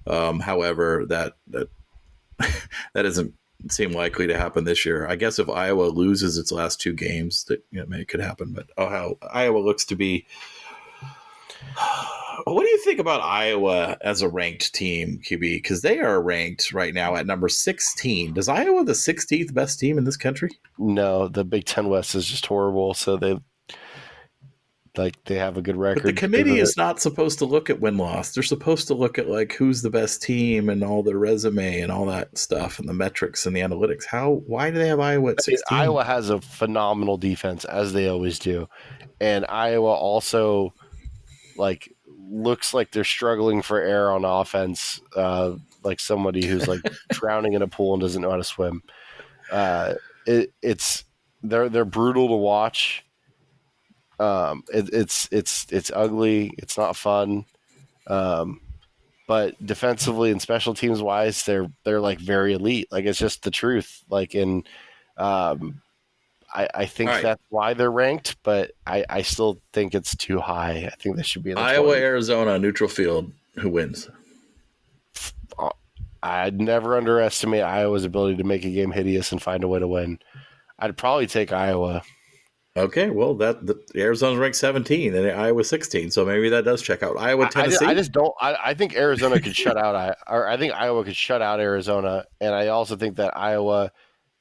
Um, 0.08 0.40
however, 0.40 1.06
that 1.08 1.34
that 1.48 1.70
that 2.94 3.04
doesn't 3.04 3.34
seem 3.70 3.92
likely 3.92 4.28
to 4.28 4.38
happen 4.38 4.64
this 4.64 4.86
year. 4.86 5.08
I 5.08 5.16
guess 5.16 5.40
if 5.40 5.50
Iowa 5.50 5.86
loses 5.86 6.38
its 6.38 6.52
last 6.52 6.82
two 6.82 6.94
games, 6.94 7.46
that 7.46 7.64
you 7.72 7.86
know, 7.86 7.98
it 7.98 8.08
could 8.08 8.20
happen. 8.20 8.54
But 8.54 8.68
oh, 8.78 8.90
how 8.90 9.18
Iowa 9.32 9.60
looks 9.60 9.86
to 9.86 9.96
be. 9.96 10.26
What 12.46 12.64
do 12.64 12.70
you 12.70 12.80
think 12.80 13.00
about 13.00 13.22
Iowa 13.22 13.96
as 14.02 14.24
a 14.24 14.28
ranked 14.28 14.74
team, 14.74 15.22
QB? 15.24 15.40
Because 15.40 15.82
they 15.82 16.00
are 16.00 16.22
ranked 16.22 16.74
right 16.74 16.94
now 16.94 17.16
at 17.16 17.28
number 17.28 17.48
16. 17.48 18.34
Does 18.34 18.50
Iowa 18.50 18.84
the 18.84 18.94
16th 18.94 19.54
best 19.54 19.80
team 19.80 20.00
in 20.00 20.04
this 20.04 20.18
country? 20.18 20.50
No, 20.80 21.28
the 21.28 21.46
Big 21.46 21.66
Ten 21.66 21.90
West 21.90 22.16
is 22.16 22.26
just 22.26 22.48
horrible. 22.48 22.96
So 22.96 23.18
they 23.18 23.40
like 24.98 25.24
they 25.26 25.36
have 25.36 25.58
a 25.58 25.62
good 25.62 25.76
record. 25.76 26.04
But 26.04 26.16
the 26.16 26.20
committee 26.20 26.60
is 26.60 26.78
not 26.78 27.02
supposed 27.02 27.40
to 27.40 27.46
look 27.46 27.70
at 27.70 27.80
win 27.80 27.98
loss. 27.98 28.34
They're 28.34 28.44
supposed 28.44 28.88
to 28.88 28.94
look 28.94 29.18
at 29.18 29.28
like 29.28 29.54
who's 29.54 29.82
the 29.82 29.90
best 29.90 30.22
team 30.22 30.70
and 30.70 30.84
all 30.84 31.04
the 31.04 31.18
resume 31.18 31.82
and 31.82 31.92
all 31.92 32.06
that 32.08 32.38
stuff 32.38 32.80
and 32.80 32.88
the 32.88 32.94
metrics 32.94 33.46
and 33.46 33.56
the 33.56 33.62
analytics. 33.62 34.06
How 34.06 34.44
why 34.46 34.70
do 34.70 34.78
they 34.78 34.88
have 34.88 35.00
Iowa 35.00 35.32
at 35.32 35.42
16? 35.42 35.64
I 35.70 35.74
mean, 35.74 35.82
Iowa 35.84 36.04
has 36.04 36.30
a 36.30 36.42
phenomenal 36.42 37.18
defense 37.18 37.66
as 37.66 37.94
they 37.94 38.08
always 38.08 38.38
do. 38.40 38.68
And 39.20 39.46
Iowa 39.50 39.94
also 39.94 40.74
like 41.58 41.92
looks 42.30 42.74
like 42.74 42.92
they're 42.92 43.04
struggling 43.04 43.62
for 43.62 43.80
air 43.80 44.12
on 44.12 44.26
offense, 44.26 45.02
uh, 45.16 45.56
like 45.84 46.00
somebody 46.00 46.46
who's 46.46 46.68
like 46.68 46.82
drowning 47.12 47.54
in 47.54 47.62
a 47.62 47.68
pool 47.68 47.94
and 47.94 48.02
doesn't 48.02 48.22
know 48.22 48.32
how 48.32 48.38
to 48.38 48.44
swim. 48.44 48.84
Uh, 49.52 49.96
it, 50.26 50.54
it's 50.62 51.04
they're 51.42 51.70
they're 51.70 51.86
brutal 51.86 52.28
to 52.30 52.36
watch 52.36 53.03
um, 54.20 54.64
it, 54.74 54.90
it's 54.94 55.28
it's 55.32 55.66
it's 55.72 55.92
ugly. 55.94 56.54
It's 56.58 56.78
not 56.78 56.96
fun. 56.96 57.46
Um, 58.08 58.62
but 59.28 59.66
defensively 59.66 60.32
and 60.32 60.42
special 60.42 60.74
teams 60.74 61.02
wise, 61.02 61.44
they're 61.46 61.68
they're 61.84 62.02
like 62.02 62.20
very 62.20 62.54
elite. 62.54 62.88
Like 62.92 63.06
it's 63.06 63.20
just 63.20 63.44
the 63.44 63.52
truth. 63.52 64.04
Like 64.10 64.36
in, 64.36 64.64
um, 65.18 65.82
I, 66.54 66.68
I 66.74 66.86
think 66.86 67.10
right. 67.10 67.24
that's 67.24 67.44
why 67.50 67.74
they're 67.74 67.92
ranked, 67.92 68.36
but 68.44 68.72
I, 68.86 69.06
I 69.10 69.22
still 69.22 69.60
think 69.72 69.96
it's 69.96 70.16
too 70.16 70.40
high. 70.40 70.90
I 70.92 70.96
think 71.00 71.16
they 71.16 71.24
should 71.24 71.44
be 71.44 71.52
in 71.52 71.58
Iowa, 71.58 71.88
20. 71.88 72.02
Arizona, 72.02 72.60
neutral 72.60 72.90
field. 72.90 73.32
Who 73.56 73.70
wins? 73.70 74.10
I'd 76.22 76.62
never 76.62 76.96
underestimate 76.96 77.64
Iowa's 77.64 78.06
ability 78.06 78.38
to 78.38 78.46
make 78.46 78.64
a 78.64 78.72
game 78.72 78.92
hideous 78.92 79.32
and 79.34 79.42
find 79.42 79.64
a 79.64 79.68
way 79.68 79.80
to 79.80 79.88
win. 79.88 80.20
I'd 80.80 80.98
probably 80.98 81.28
take 81.28 81.52
Iowa. 81.52 82.02
Okay, 82.76 83.12
well, 83.12 83.36
that 83.36 83.68
the, 83.68 83.80
Arizona's 83.96 84.40
ranked 84.40 84.58
17 84.58 85.14
and 85.14 85.30
Iowa 85.30 85.64
16, 85.64 86.10
so 86.10 86.26
maybe 86.26 86.50
that 86.50 86.66
does 86.66 86.82
check 86.82 87.04
out. 87.04 87.20
Iowa, 87.20 87.48
Tennessee. 87.48 87.86
I, 87.86 87.92
I 87.92 87.94
just 87.94 88.12
don't. 88.12 88.34
I, 88.42 88.58
I, 88.66 88.74
think 88.74 88.96
Arizona 88.96 89.40
could 89.40 89.56
shut 89.56 89.78
out. 89.78 89.96
I 89.96 90.16
or 90.28 90.48
I 90.48 90.58
think 90.58 90.74
Iowa 90.74 91.04
could 91.04 91.16
shut 91.16 91.44
out 91.44 91.60
Arizona, 91.60 92.26
and 92.42 92.56
I 92.56 92.70
also 92.70 92.96
think 92.96 93.18
that 93.18 93.38
Iowa 93.38 93.92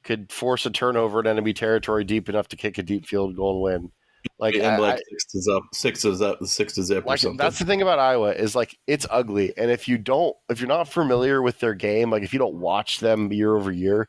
could 0.03 0.31
force 0.31 0.65
a 0.65 0.71
turnover 0.71 1.19
in 1.19 1.27
enemy 1.27 1.53
territory 1.53 2.03
deep 2.03 2.27
enough 2.27 2.47
to 2.47 2.55
kick 2.55 2.79
a 2.79 2.83
deep 2.83 3.05
field 3.05 3.35
goal 3.35 3.67
and 3.67 3.83
win. 3.83 3.91
Like, 4.39 4.55
and 4.55 4.81
like 4.81 4.99
six 5.09 5.25
to 5.25 5.41
zip, 5.41 5.63
six 5.73 6.01
to 6.01 6.15
zip, 6.15 6.37
six 6.43 6.73
to 6.73 6.83
zip, 6.83 7.05
like, 7.05 7.15
or 7.15 7.17
something. 7.17 7.37
That's 7.37 7.59
the 7.59 7.65
thing 7.65 7.83
about 7.83 7.99
Iowa 7.99 8.31
is 8.31 8.55
like 8.55 8.75
it's 8.87 9.05
ugly, 9.11 9.55
and 9.57 9.69
if 9.69 9.87
you 9.87 9.99
don't, 9.99 10.35
if 10.49 10.59
you're 10.59 10.67
not 10.67 10.87
familiar 10.87 11.43
with 11.43 11.59
their 11.59 11.75
game, 11.75 12.09
like 12.09 12.23
if 12.23 12.33
you 12.33 12.39
don't 12.39 12.55
watch 12.55 12.99
them 12.99 13.31
year 13.31 13.55
over 13.55 13.71
year, 13.71 14.07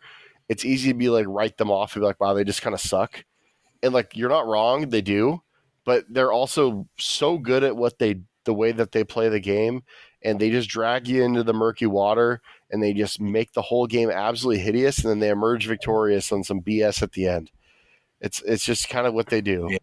it's 0.48 0.64
easy 0.64 0.92
to 0.92 0.94
be 0.94 1.10
like 1.10 1.26
write 1.28 1.58
them 1.58 1.70
off 1.70 1.94
and 1.94 2.00
be 2.00 2.06
like, 2.06 2.20
wow, 2.20 2.32
they 2.32 2.44
just 2.44 2.62
kind 2.62 2.72
of 2.72 2.80
suck 2.80 3.22
and 3.84 3.94
like 3.94 4.16
you're 4.16 4.30
not 4.30 4.46
wrong, 4.46 4.88
they 4.88 5.02
do, 5.02 5.42
but 5.84 6.04
they're 6.08 6.32
also 6.32 6.88
so 6.98 7.38
good 7.38 7.62
at 7.62 7.76
what 7.76 7.98
they 7.98 8.20
the 8.44 8.54
way 8.54 8.72
that 8.72 8.92
they 8.92 9.04
play 9.04 9.28
the 9.28 9.40
game, 9.40 9.82
and 10.22 10.40
they 10.40 10.50
just 10.50 10.68
drag 10.68 11.06
you 11.06 11.22
into 11.22 11.42
the 11.42 11.54
murky 11.54 11.86
water, 11.86 12.40
and 12.70 12.82
they 12.82 12.92
just 12.92 13.20
make 13.20 13.52
the 13.52 13.62
whole 13.62 13.86
game 13.86 14.10
absolutely 14.10 14.62
hideous, 14.62 14.98
and 14.98 15.10
then 15.10 15.18
they 15.20 15.28
emerge 15.28 15.66
victorious 15.66 16.32
on 16.32 16.42
some 16.42 16.60
BS 16.60 17.02
at 17.02 17.12
the 17.12 17.28
end. 17.28 17.50
It's 18.20 18.42
it's 18.42 18.64
just 18.64 18.88
kind 18.88 19.06
of 19.06 19.14
what 19.14 19.28
they 19.28 19.40
do. 19.40 19.68
Yeah. 19.70 19.78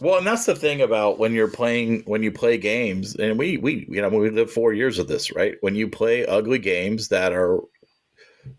Well, 0.00 0.18
and 0.18 0.26
that's 0.26 0.46
the 0.46 0.54
thing 0.54 0.80
about 0.80 1.18
when 1.18 1.32
you're 1.32 1.48
playing 1.48 2.02
when 2.06 2.22
you 2.22 2.32
play 2.32 2.58
games, 2.58 3.14
and 3.16 3.38
we 3.38 3.56
we 3.56 3.86
you 3.88 4.00
know 4.00 4.08
we 4.08 4.30
live 4.30 4.50
four 4.50 4.72
years 4.72 4.98
of 4.98 5.08
this, 5.08 5.34
right? 5.34 5.56
When 5.60 5.74
you 5.74 5.88
play 5.88 6.26
ugly 6.26 6.58
games 6.58 7.08
that 7.08 7.32
are 7.32 7.60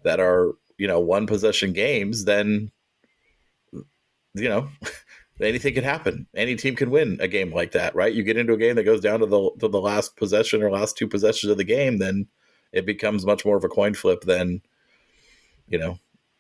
that 0.04 0.20
are 0.20 0.54
you 0.78 0.88
know 0.88 1.00
one 1.00 1.28
possession 1.28 1.74
games, 1.74 2.26
then 2.26 2.72
you 4.34 4.50
know 4.50 4.70
anything 5.42 5.74
can 5.74 5.84
happen. 5.84 6.28
Any 6.36 6.56
team 6.56 6.76
can 6.76 6.90
win 6.90 7.18
a 7.22 7.28
game 7.28 7.54
like 7.54 7.72
that, 7.72 7.96
right? 7.96 8.14
You 8.14 8.24
get 8.24 8.38
into 8.38 8.54
a 8.54 8.58
game 8.58 8.76
that 8.76 8.84
goes 8.84 9.02
down 9.02 9.20
to 9.20 9.26
the 9.26 9.52
to 9.60 9.68
the 9.68 9.82
last 9.82 10.16
possession 10.16 10.62
or 10.62 10.72
last 10.72 10.98
two 10.98 11.08
possessions 11.08 11.52
of 11.52 11.58
the 11.58 11.64
game, 11.64 11.98
then 11.98 12.28
it 12.72 12.86
becomes 12.86 13.26
much 13.26 13.46
more 13.46 13.58
of 13.58 13.64
a 13.64 13.70
coin 13.70 13.94
flip 13.94 14.22
than 14.22 14.62
you 15.68 15.78
know 15.78 16.00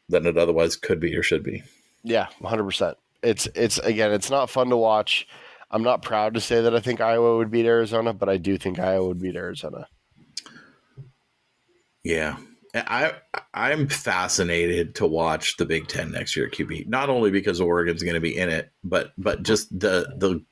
than 0.09 0.25
it 0.25 0.37
otherwise 0.37 0.75
could 0.75 0.99
be 0.99 1.15
or 1.15 1.23
should 1.23 1.43
be. 1.43 1.63
Yeah, 2.03 2.27
hundred 2.41 2.65
percent 2.65 2.97
it's 3.23 3.47
it's 3.55 3.79
again, 3.79 4.11
it's 4.11 4.29
not 4.29 4.49
fun 4.49 4.69
to 4.69 4.77
watch. 4.77 5.27
I'm 5.71 5.81
not 5.81 6.03
proud 6.03 6.35
to 6.35 6.41
say 6.41 6.61
that 6.61 6.75
I 6.75 6.79
think 6.81 7.01
Iowa 7.01 7.37
would 7.37 7.49
beat 7.49 7.65
Arizona, 7.65 8.13
but 8.13 8.29
I 8.29 8.37
do 8.37 8.57
think 8.57 8.77
Iowa 8.77 9.07
would 9.07 9.21
beat 9.21 9.35
Arizona. 9.35 9.87
Yeah. 12.03 12.37
I 12.73 13.13
I'm 13.53 13.87
fascinated 13.87 14.95
to 14.95 15.05
watch 15.05 15.57
the 15.57 15.65
Big 15.65 15.87
Ten 15.87 16.11
next 16.11 16.35
year 16.35 16.49
QB. 16.49 16.87
Not 16.87 17.09
only 17.09 17.29
because 17.29 17.61
Oregon's 17.61 18.03
going 18.03 18.15
to 18.15 18.19
be 18.19 18.35
in 18.35 18.49
it, 18.49 18.71
but 18.83 19.13
but 19.17 19.43
just 19.43 19.79
the 19.79 20.13
the 20.17 20.43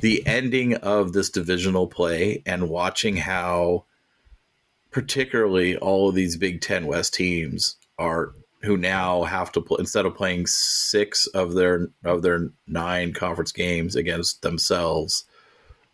the 0.00 0.26
ending 0.26 0.74
of 0.76 1.12
this 1.12 1.28
divisional 1.28 1.86
play 1.86 2.42
and 2.46 2.70
watching 2.70 3.16
how 3.16 3.84
particularly 4.90 5.76
all 5.76 6.08
of 6.08 6.14
these 6.14 6.36
Big 6.36 6.62
Ten 6.62 6.86
West 6.86 7.14
teams 7.14 7.76
are 7.98 8.32
who 8.62 8.76
now 8.76 9.22
have 9.22 9.52
to 9.52 9.60
play 9.60 9.76
instead 9.78 10.06
of 10.06 10.14
playing 10.14 10.46
six 10.46 11.26
of 11.28 11.52
their 11.52 11.88
of 12.04 12.22
their 12.22 12.50
nine 12.66 13.12
conference 13.12 13.52
games 13.52 13.94
against 13.94 14.42
themselves 14.42 15.24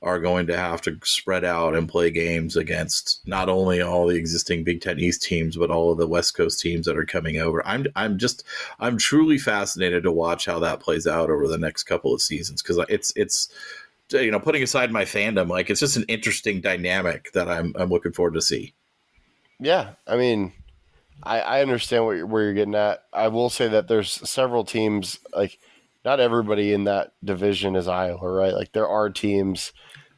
are 0.02 0.20
going 0.20 0.46
to 0.46 0.56
have 0.56 0.82
to 0.82 0.98
spread 1.04 1.44
out 1.44 1.74
and 1.74 1.88
play 1.88 2.10
games 2.10 2.56
against 2.56 3.20
not 3.26 3.48
only 3.48 3.80
all 3.80 4.06
the 4.06 4.16
existing 4.16 4.62
Big 4.62 4.80
Ten 4.80 5.00
East 5.00 5.22
teams, 5.22 5.56
but 5.56 5.70
all 5.70 5.90
of 5.90 5.98
the 5.98 6.06
West 6.06 6.36
Coast 6.36 6.60
teams 6.60 6.86
that 6.86 6.98
are 6.98 7.06
coming 7.06 7.38
over. 7.38 7.66
I'm 7.66 7.86
I'm 7.96 8.18
just 8.18 8.44
I'm 8.78 8.98
truly 8.98 9.38
fascinated 9.38 10.02
to 10.02 10.12
watch 10.12 10.44
how 10.44 10.58
that 10.60 10.80
plays 10.80 11.06
out 11.06 11.30
over 11.30 11.48
the 11.48 11.58
next 11.58 11.84
couple 11.84 12.12
of 12.12 12.20
seasons 12.20 12.62
because 12.62 12.78
it's 12.88 13.12
it's 13.16 13.48
you 14.12 14.30
know 14.30 14.40
putting 14.40 14.62
aside 14.62 14.92
my 14.92 15.04
fandom, 15.04 15.48
like 15.48 15.70
it's 15.70 15.80
just 15.80 15.96
an 15.96 16.04
interesting 16.08 16.60
dynamic 16.60 17.32
that 17.32 17.48
I'm 17.48 17.74
I'm 17.78 17.88
looking 17.88 18.12
forward 18.12 18.34
to 18.34 18.42
see. 18.42 18.74
Yeah, 19.58 19.92
I 20.06 20.16
mean, 20.16 20.52
I, 21.22 21.40
I 21.40 21.62
understand 21.62 22.04
what 22.04 22.16
you're, 22.16 22.26
where 22.26 22.44
you're 22.44 22.52
getting 22.52 22.74
at. 22.74 23.04
I 23.12 23.28
will 23.28 23.48
say 23.48 23.68
that 23.68 23.88
there's 23.88 24.12
several 24.28 24.64
teams 24.64 25.18
like 25.34 25.58
not 26.06 26.20
everybody 26.20 26.72
in 26.72 26.84
that 26.84 27.12
division 27.24 27.74
is 27.74 27.88
Iowa, 27.88 28.30
right? 28.30 28.54
Like 28.54 28.70
there 28.70 28.88
are 28.88 29.10
teams 29.10 29.72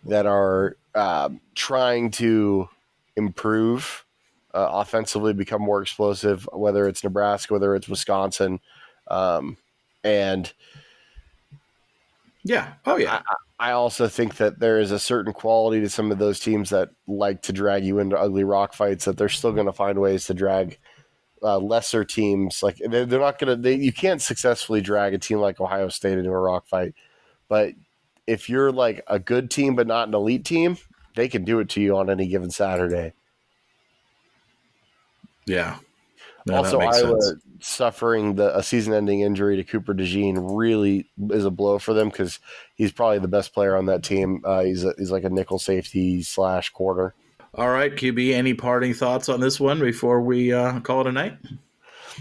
that 0.05 0.27
are 0.27 0.77
uh, 0.95 1.31
trying 1.55 2.11
to 2.13 2.69
improve 3.17 4.05
uh, 4.53 4.69
offensively, 4.71 5.33
become 5.33 5.63
more 5.63 5.81
explosive. 5.81 6.47
Whether 6.53 6.87
it's 6.87 7.03
Nebraska, 7.03 7.55
whether 7.55 7.75
it's 7.75 7.89
Wisconsin, 7.89 8.61
um, 9.11 9.57
and 10.05 10.53
yeah, 12.45 12.75
oh 12.85 12.97
yeah. 12.97 13.23
I, 13.59 13.71
I 13.71 13.73
also 13.73 14.09
think 14.09 14.37
that 14.37 14.61
there 14.61 14.79
is 14.79 14.91
a 14.91 14.99
certain 14.99 15.33
quality 15.33 15.81
to 15.81 15.89
some 15.89 16.13
of 16.13 16.19
those 16.19 16.39
teams 16.39 16.69
that 16.69 16.91
like 17.07 17.41
to 17.43 17.53
drag 17.55 17.83
you 17.85 17.99
into 17.99 18.19
ugly 18.19 18.45
rock 18.45 18.75
fights. 18.75 19.07
That 19.07 19.17
they're 19.17 19.31
still 19.31 19.53
going 19.53 19.67
to 19.67 19.73
find 19.73 19.99
ways 19.99 20.27
to 20.27 20.35
drag 20.35 20.79
uh, 21.43 21.59
lesser 21.59 22.05
teams. 22.05 22.63
Like 22.63 22.79
they're, 22.79 23.07
they're 23.07 23.21
not 23.21 23.39
going 23.39 23.63
to. 23.63 23.77
You 23.77 23.93
can't 23.93 24.23
successfully 24.23 24.81
drag 24.81 25.15
a 25.15 25.19
team 25.19 25.39
like 25.39 25.61
Ohio 25.61 25.89
State 25.89 26.19
into 26.19 26.31
a 26.31 26.39
rock 26.39 26.67
fight, 26.67 26.95
but 27.49 27.75
if 28.27 28.49
you're 28.49 28.73
like 28.73 29.03
a 29.07 29.19
good 29.19 29.51
team 29.51 29.75
but 29.75 29.87
not 29.87 30.09
an 30.09 30.15
elite 30.15 30.45
team, 30.45 30.77
they 31.17 31.29
can 31.29 31.45
do 31.45 31.61
it 31.61 31.69
to 31.71 31.81
you 31.81 31.97
on 31.97 32.11
any 32.11 32.29
given 32.29 32.51
Saturday. 32.51 33.13
Yeah. 35.47 35.79
No, 36.47 36.57
also, 36.57 36.79
Iowa 36.79 37.21
sense. 37.21 37.43
suffering 37.61 38.37
the 38.37 38.57
a 38.57 38.63
season-ending 38.63 39.21
injury 39.21 39.57
to 39.57 39.65
Cooper 39.65 39.93
DeJean 39.95 40.57
really 40.57 41.07
is 41.31 41.45
a 41.45 41.51
blow 41.51 41.79
for 41.79 41.93
them 41.93 42.09
because 42.09 42.39
he's 42.75 42.93
probably 42.93 43.19
the 43.19 43.29
best 43.29 43.53
player 43.53 43.77
on 43.77 43.87
that 43.87 44.03
team. 44.03 44.43
Uh, 44.45 44.63
he's 44.63 44.85
a, 44.85 44.95
he's 44.97 45.11
like 45.11 45.25
a 45.25 45.31
nickel 45.31 45.59
safety 45.59 46.23
slash 46.23 46.71
quarter. 46.71 47.15
All 47.55 47.71
right, 47.71 47.95
QB, 47.95 48.35
any 48.35 48.55
parting 48.55 48.95
thoughts 48.95 49.29
on 49.29 49.41
this 49.41 49.59
one 49.59 49.81
before 49.81 50.21
we 50.21 50.53
uh, 50.53 50.81
call 50.81 51.01
it 51.01 51.07
a 51.07 51.13
night? 51.13 51.39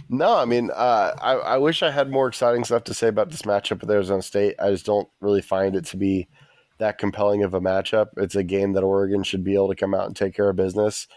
No, 0.09 0.35
I 0.35 0.45
mean, 0.45 0.69
uh, 0.73 1.13
I, 1.19 1.33
I 1.33 1.57
wish 1.57 1.83
I 1.83 1.91
had 1.91 2.09
more 2.09 2.27
exciting 2.27 2.63
stuff 2.63 2.83
to 2.85 2.93
say 2.93 3.07
about 3.07 3.29
this 3.29 3.41
matchup 3.41 3.81
with 3.81 3.91
Arizona 3.91 4.21
State. 4.21 4.55
I 4.59 4.71
just 4.71 4.85
don't 4.85 5.09
really 5.19 5.41
find 5.41 5.75
it 5.75 5.85
to 5.85 5.97
be 5.97 6.27
that 6.77 6.97
compelling 6.97 7.43
of 7.43 7.53
a 7.53 7.61
matchup. 7.61 8.07
It's 8.17 8.35
a 8.35 8.43
game 8.43 8.73
that 8.73 8.83
Oregon 8.83 9.23
should 9.23 9.43
be 9.43 9.55
able 9.55 9.69
to 9.69 9.75
come 9.75 9.93
out 9.93 10.07
and 10.07 10.15
take 10.15 10.35
care 10.35 10.49
of 10.49 10.55
business 10.55 11.07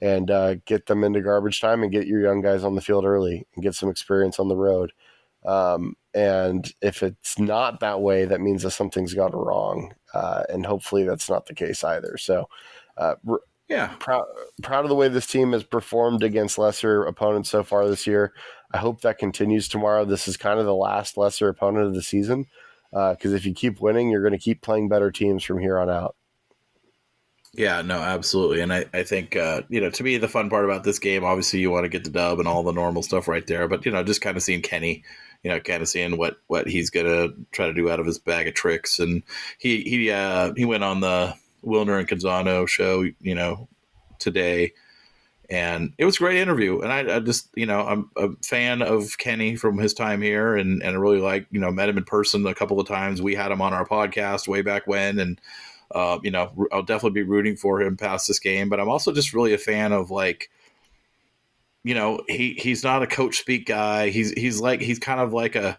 and 0.00 0.30
uh, 0.30 0.56
get 0.66 0.86
them 0.86 1.02
into 1.02 1.22
garbage 1.22 1.60
time 1.60 1.82
and 1.82 1.90
get 1.90 2.06
your 2.06 2.20
young 2.20 2.42
guys 2.42 2.64
on 2.64 2.74
the 2.74 2.82
field 2.82 3.04
early 3.04 3.46
and 3.54 3.62
get 3.62 3.74
some 3.74 3.88
experience 3.88 4.38
on 4.38 4.48
the 4.48 4.56
road. 4.56 4.92
Um, 5.44 5.96
and 6.14 6.70
if 6.82 7.02
it's 7.02 7.38
not 7.38 7.80
that 7.80 8.00
way, 8.00 8.26
that 8.26 8.40
means 8.40 8.62
that 8.62 8.72
something's 8.72 9.14
gone 9.14 9.32
wrong. 9.32 9.94
Uh, 10.12 10.42
and 10.48 10.66
hopefully 10.66 11.04
that's 11.04 11.30
not 11.30 11.46
the 11.46 11.54
case 11.54 11.82
either. 11.82 12.16
So, 12.18 12.48
uh, 12.96 13.14
yeah, 13.68 13.94
proud 13.98 14.24
proud 14.62 14.84
of 14.84 14.88
the 14.88 14.94
way 14.94 15.08
this 15.08 15.26
team 15.26 15.52
has 15.52 15.64
performed 15.64 16.22
against 16.22 16.58
lesser 16.58 17.04
opponents 17.04 17.50
so 17.50 17.62
far 17.62 17.88
this 17.88 18.06
year. 18.06 18.32
I 18.72 18.78
hope 18.78 19.00
that 19.00 19.18
continues 19.18 19.68
tomorrow. 19.68 20.04
This 20.04 20.28
is 20.28 20.36
kind 20.36 20.58
of 20.58 20.66
the 20.66 20.74
last 20.74 21.16
lesser 21.16 21.48
opponent 21.48 21.86
of 21.86 21.94
the 21.94 22.02
season 22.02 22.46
because 22.90 23.32
uh, 23.32 23.36
if 23.36 23.44
you 23.44 23.54
keep 23.54 23.80
winning, 23.80 24.10
you're 24.10 24.22
going 24.22 24.32
to 24.32 24.38
keep 24.38 24.62
playing 24.62 24.88
better 24.88 25.10
teams 25.10 25.44
from 25.44 25.58
here 25.58 25.78
on 25.78 25.90
out. 25.90 26.16
Yeah, 27.56 27.80
no, 27.80 27.96
absolutely. 27.96 28.60
And 28.60 28.72
I, 28.72 28.84
I 28.92 29.02
think, 29.02 29.34
uh, 29.34 29.62
you 29.70 29.80
know, 29.80 29.88
to 29.88 30.02
me, 30.02 30.18
the 30.18 30.28
fun 30.28 30.50
part 30.50 30.66
about 30.66 30.84
this 30.84 30.98
game, 30.98 31.24
obviously, 31.24 31.60
you 31.60 31.70
want 31.70 31.84
to 31.84 31.88
get 31.88 32.04
the 32.04 32.10
dub 32.10 32.38
and 32.38 32.46
all 32.46 32.62
the 32.62 32.72
normal 32.72 33.02
stuff 33.02 33.28
right 33.28 33.46
there. 33.46 33.66
But, 33.66 33.86
you 33.86 33.92
know, 33.92 34.02
just 34.02 34.20
kind 34.20 34.36
of 34.36 34.42
seeing 34.42 34.60
Kenny, 34.60 35.04
you 35.42 35.50
know, 35.50 35.58
kind 35.60 35.80
of 35.80 35.88
seeing 35.88 36.18
what, 36.18 36.36
what 36.48 36.68
he's 36.68 36.90
going 36.90 37.06
to 37.06 37.34
try 37.52 37.66
to 37.66 37.72
do 37.72 37.88
out 37.88 37.98
of 37.98 38.04
his 38.04 38.18
bag 38.18 38.46
of 38.46 38.52
tricks. 38.52 38.98
And 38.98 39.22
he, 39.58 39.80
he, 39.82 40.10
uh, 40.10 40.52
he 40.54 40.66
went 40.66 40.84
on 40.84 41.00
the, 41.00 41.34
Wilner 41.66 41.98
and 41.98 42.08
Canzano 42.08 42.66
show, 42.68 43.04
you 43.20 43.34
know, 43.34 43.68
today. 44.18 44.72
And 45.48 45.92
it 45.98 46.04
was 46.04 46.16
a 46.16 46.18
great 46.18 46.38
interview. 46.38 46.80
And 46.80 46.92
I, 46.92 47.16
I, 47.16 47.20
just, 47.20 47.50
you 47.54 47.66
know, 47.66 47.80
I'm 47.80 48.10
a 48.16 48.30
fan 48.44 48.82
of 48.82 49.16
Kenny 49.18 49.54
from 49.54 49.78
his 49.78 49.94
time 49.94 50.20
here 50.20 50.56
and, 50.56 50.82
and 50.82 50.96
I 50.96 50.98
really 50.98 51.20
like, 51.20 51.46
you 51.50 51.60
know, 51.60 51.70
met 51.70 51.88
him 51.88 51.98
in 51.98 52.04
person 52.04 52.46
a 52.46 52.54
couple 52.54 52.80
of 52.80 52.88
times. 52.88 53.22
We 53.22 53.34
had 53.34 53.52
him 53.52 53.62
on 53.62 53.72
our 53.72 53.86
podcast 53.86 54.48
way 54.48 54.62
back 54.62 54.86
when. 54.86 55.18
And, 55.20 55.40
uh, 55.94 56.18
you 56.22 56.32
know, 56.32 56.52
I'll 56.72 56.82
definitely 56.82 57.22
be 57.22 57.28
rooting 57.28 57.56
for 57.56 57.80
him 57.80 57.96
past 57.96 58.26
this 58.26 58.40
game. 58.40 58.68
But 58.68 58.80
I'm 58.80 58.88
also 58.88 59.12
just 59.12 59.34
really 59.34 59.54
a 59.54 59.58
fan 59.58 59.92
of 59.92 60.10
like, 60.10 60.50
you 61.84 61.94
know, 61.94 62.22
he, 62.26 62.54
he's 62.54 62.82
not 62.82 63.04
a 63.04 63.06
coach 63.06 63.38
speak 63.38 63.66
guy. 63.66 64.10
He's, 64.10 64.32
he's 64.32 64.60
like, 64.60 64.80
he's 64.80 64.98
kind 64.98 65.20
of 65.20 65.32
like 65.32 65.54
a, 65.54 65.78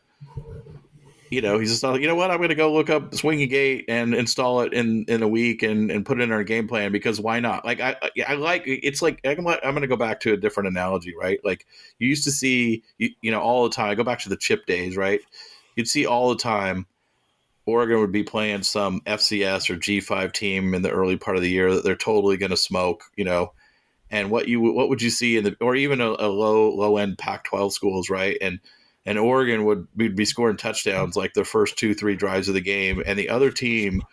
you 1.30 1.42
know, 1.42 1.60
he's 1.60 1.70
just 1.70 1.84
like, 1.84 2.02
you 2.02 2.08
know 2.08 2.16
what, 2.16 2.32
I'm 2.32 2.38
going 2.38 2.50
to 2.50 2.56
go 2.56 2.72
look 2.72 2.90
up 2.90 3.14
Swinging 3.14 3.50
Gate 3.50 3.86
and 3.88 4.14
install 4.14 4.62
it 4.62 4.74
in 4.74 5.06
in 5.08 5.22
a 5.24 5.28
week 5.28 5.64
and 5.64 5.92
and 5.92 6.06
put 6.06 6.20
it 6.20 6.24
in 6.24 6.32
our 6.32 6.44
game 6.44 6.68
plan 6.68 6.92
because 6.92 7.20
why 7.20 7.40
not? 7.40 7.66
Like 7.66 7.80
I 7.80 7.96
I 8.28 8.36
like 8.36 8.64
it's 8.66 9.02
like 9.02 9.20
I'm 9.26 9.44
going 9.44 9.82
to 9.82 9.88
go 9.88 9.96
back 9.96 10.20
to 10.22 10.34
a 10.34 10.38
different 10.38 10.70
analogy, 10.70 11.14
right? 11.20 11.40
Like 11.44 11.66
you 12.00 12.08
used 12.08 12.24
to 12.26 12.32
see 12.32 12.84
you, 12.98 13.10
you 13.22 13.32
know 13.32 13.42
all 13.42 13.64
the 13.64 13.76
time. 13.76 13.90
I 13.90 13.96
go 13.96 14.04
back 14.04 14.20
to 14.20 14.30
the 14.30 14.38
chip 14.38 14.66
days, 14.66 14.96
right? 14.96 15.20
You'd 15.76 15.88
see 15.88 16.06
all 16.06 16.30
the 16.30 16.38
time. 16.38 16.86
Oregon 17.66 18.00
would 18.00 18.14
be 18.14 18.24
playing 18.24 18.64
some 18.64 19.02
FCS 19.02 19.70
or 19.70 19.76
G5 19.76 20.32
team 20.32 20.74
in 20.74 20.82
the 20.84 20.90
early 20.90 21.18
part 21.18 21.36
of 21.36 21.44
the 21.44 21.50
year 21.50 21.74
that 21.74 21.84
they're 21.84 21.98
totally 21.98 22.38
going 22.38 22.52
to 22.52 22.58
smoke, 22.58 23.04
you 23.18 23.26
know. 23.26 23.52
And 24.10 24.32
what 24.32 24.48
you 24.48 24.62
what 24.62 24.88
would 24.88 25.02
you 25.02 25.10
see 25.10 25.36
in 25.36 25.44
the 25.44 25.58
or 25.60 25.76
even 25.76 26.00
a, 26.00 26.08
a 26.12 26.30
low 26.30 26.70
low 26.70 26.96
end 26.96 27.18
Pac-12 27.18 27.74
schools, 27.74 28.10
right? 28.10 28.38
And 28.42 28.60
and 29.08 29.18
Oregon 29.18 29.64
would 29.64 29.88
be 29.95 30.26
scoring 30.26 30.58
touchdowns 30.58 31.16
like 31.16 31.34
the 31.34 31.45
first 31.45 31.78
two, 31.78 31.93
three 31.93 32.18
drives 32.18 32.49
of 32.49 32.53
the 32.53 32.62
game, 32.62 33.01
and 33.05 33.18
the 33.18 33.30
other 33.30 33.49
team 33.51 34.03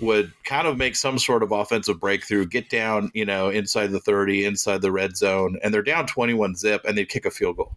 would 0.00 0.32
kind 0.44 0.66
of 0.66 0.78
make 0.78 0.96
some 0.96 1.18
sort 1.18 1.42
of 1.42 1.52
offensive 1.52 2.00
breakthrough, 2.00 2.46
get 2.46 2.70
down, 2.70 3.10
you 3.12 3.26
know, 3.26 3.50
inside 3.50 3.88
the 3.88 4.00
30, 4.00 4.46
inside 4.46 4.80
the 4.80 4.90
red 4.90 5.14
zone, 5.14 5.58
and 5.62 5.74
they're 5.74 5.82
down 5.82 6.06
21 6.06 6.56
zip 6.56 6.80
and 6.86 6.96
they'd 6.96 7.10
kick 7.10 7.26
a 7.26 7.30
field 7.30 7.58
goal. 7.58 7.76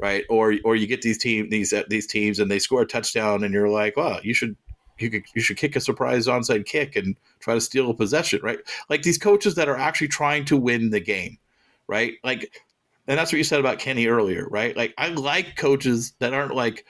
Right? 0.00 0.24
Or 0.28 0.54
or 0.64 0.74
you 0.76 0.86
get 0.86 1.02
these 1.02 1.18
team 1.18 1.48
these 1.48 1.72
these 1.88 2.06
teams 2.06 2.38
and 2.38 2.50
they 2.50 2.58
score 2.58 2.82
a 2.82 2.86
touchdown 2.86 3.42
and 3.42 3.52
you're 3.52 3.68
like, 3.68 3.96
"Well, 3.96 4.20
you 4.22 4.32
should 4.32 4.56
you 4.98 5.10
could 5.10 5.24
you 5.34 5.42
should 5.42 5.56
kick 5.56 5.74
a 5.76 5.80
surprise 5.80 6.26
onside 6.26 6.66
kick 6.66 6.94
and 6.96 7.16
try 7.40 7.54
to 7.54 7.60
steal 7.60 7.90
a 7.90 7.94
possession, 7.94 8.40
right? 8.42 8.58
Like 8.88 9.02
these 9.02 9.18
coaches 9.18 9.56
that 9.56 9.68
are 9.68 9.76
actually 9.76 10.08
trying 10.08 10.44
to 10.46 10.56
win 10.56 10.90
the 10.90 11.00
game, 11.00 11.38
right? 11.88 12.14
Like 12.22 12.62
and 13.08 13.18
that's 13.18 13.32
what 13.32 13.38
you 13.38 13.44
said 13.44 13.58
about 13.58 13.78
Kenny 13.78 14.06
earlier, 14.06 14.46
right? 14.48 14.76
Like 14.76 14.94
I 14.98 15.08
like 15.08 15.56
coaches 15.56 16.12
that 16.18 16.34
aren't 16.34 16.54
like, 16.54 16.84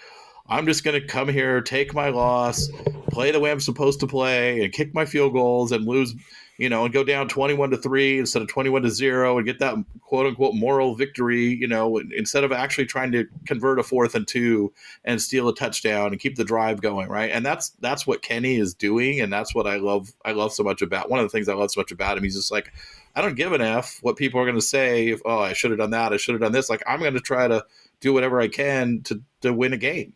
I'm 0.49 0.66
just 0.66 0.83
going 0.83 1.01
to 1.01 1.07
come 1.07 1.29
here, 1.29 1.61
take 1.61 1.95
my 1.95 2.09
loss, 2.09 2.69
play 3.11 3.31
the 3.31 3.39
way 3.39 3.53
I'm 3.53 3.61
supposed 3.61 4.01
to 4.01 4.07
play, 4.07 4.64
and 4.64 4.73
kick 4.73 4.95
my 4.95 5.05
field 5.05 5.33
goals 5.35 5.71
and 5.71 5.87
lose, 5.87 6.14
you 6.57 6.69
know, 6.69 6.85
and 6.85 6.93
go 6.93 7.05
down 7.05 7.29
21 7.29 7.71
to 7.71 7.77
three 7.77 8.19
instead 8.19 8.43
of 8.43 8.49
21 8.49 8.83
to 8.83 8.91
zero 8.91 9.37
and 9.37 9.47
get 9.47 9.61
that 9.61 9.77
quote 10.01 10.27
unquote 10.27 10.55
moral 10.55 10.97
victory, 10.97 11.55
you 11.55 11.69
know, 11.69 11.99
instead 11.99 12.43
of 12.43 12.51
actually 12.51 12.87
trying 12.87 13.12
to 13.12 13.27
convert 13.47 13.79
a 13.79 13.85
fourth 13.85 14.16
and 14.16 14.27
two 14.27 14.73
and 15.05 15.23
steal 15.23 15.49
a 15.49 15.55
touchdown 15.55 16.09
and 16.09 16.19
keep 16.19 16.35
the 16.35 16.45
drive 16.45 16.81
going, 16.81 17.09
right? 17.09 17.31
And 17.31 17.47
that's 17.47 17.71
that's 17.81 18.09
what 18.09 18.23
Kenny 18.23 18.57
is 18.57 18.75
doing, 18.75 19.21
and 19.21 19.33
that's 19.33 19.55
what 19.55 19.69
I 19.69 19.77
love. 19.77 20.12
I 20.25 20.33
love 20.33 20.53
so 20.53 20.64
much 20.64 20.83
about 20.83 21.11
one 21.11 21.21
of 21.21 21.25
the 21.27 21.31
things 21.31 21.49
I 21.49 21.55
love 21.55 21.71
so 21.71 21.81
much 21.81 21.93
about 21.93 22.16
him. 22.16 22.25
He's 22.25 22.35
just 22.35 22.51
like, 22.51 22.73
I 23.19 23.21
don't 23.21 23.35
give 23.35 23.53
an 23.53 23.61
f 23.61 23.99
what 24.03 24.14
people 24.14 24.41
are 24.41 24.45
going 24.45 24.55
to 24.55 24.62
say. 24.62 25.09
If, 25.09 25.21
oh, 25.25 25.41
I 25.41 25.53
should 25.53 25.73
have 25.73 25.79
done 25.81 25.91
that. 25.91 26.12
I 26.12 26.19
should 26.19 26.35
have 26.35 26.41
done 26.41 26.53
this. 26.53 26.71
Like 26.71 26.85
I'm 26.87 27.01
going 27.01 27.14
to 27.14 27.21
try 27.21 27.49
to 27.49 27.64
do 28.01 28.12
whatever 28.12 28.41
I 28.41 28.47
can 28.47 29.03
to 29.07 29.21
to 29.41 29.53
win 29.53 29.73
a 29.73 29.77
game. 29.77 30.12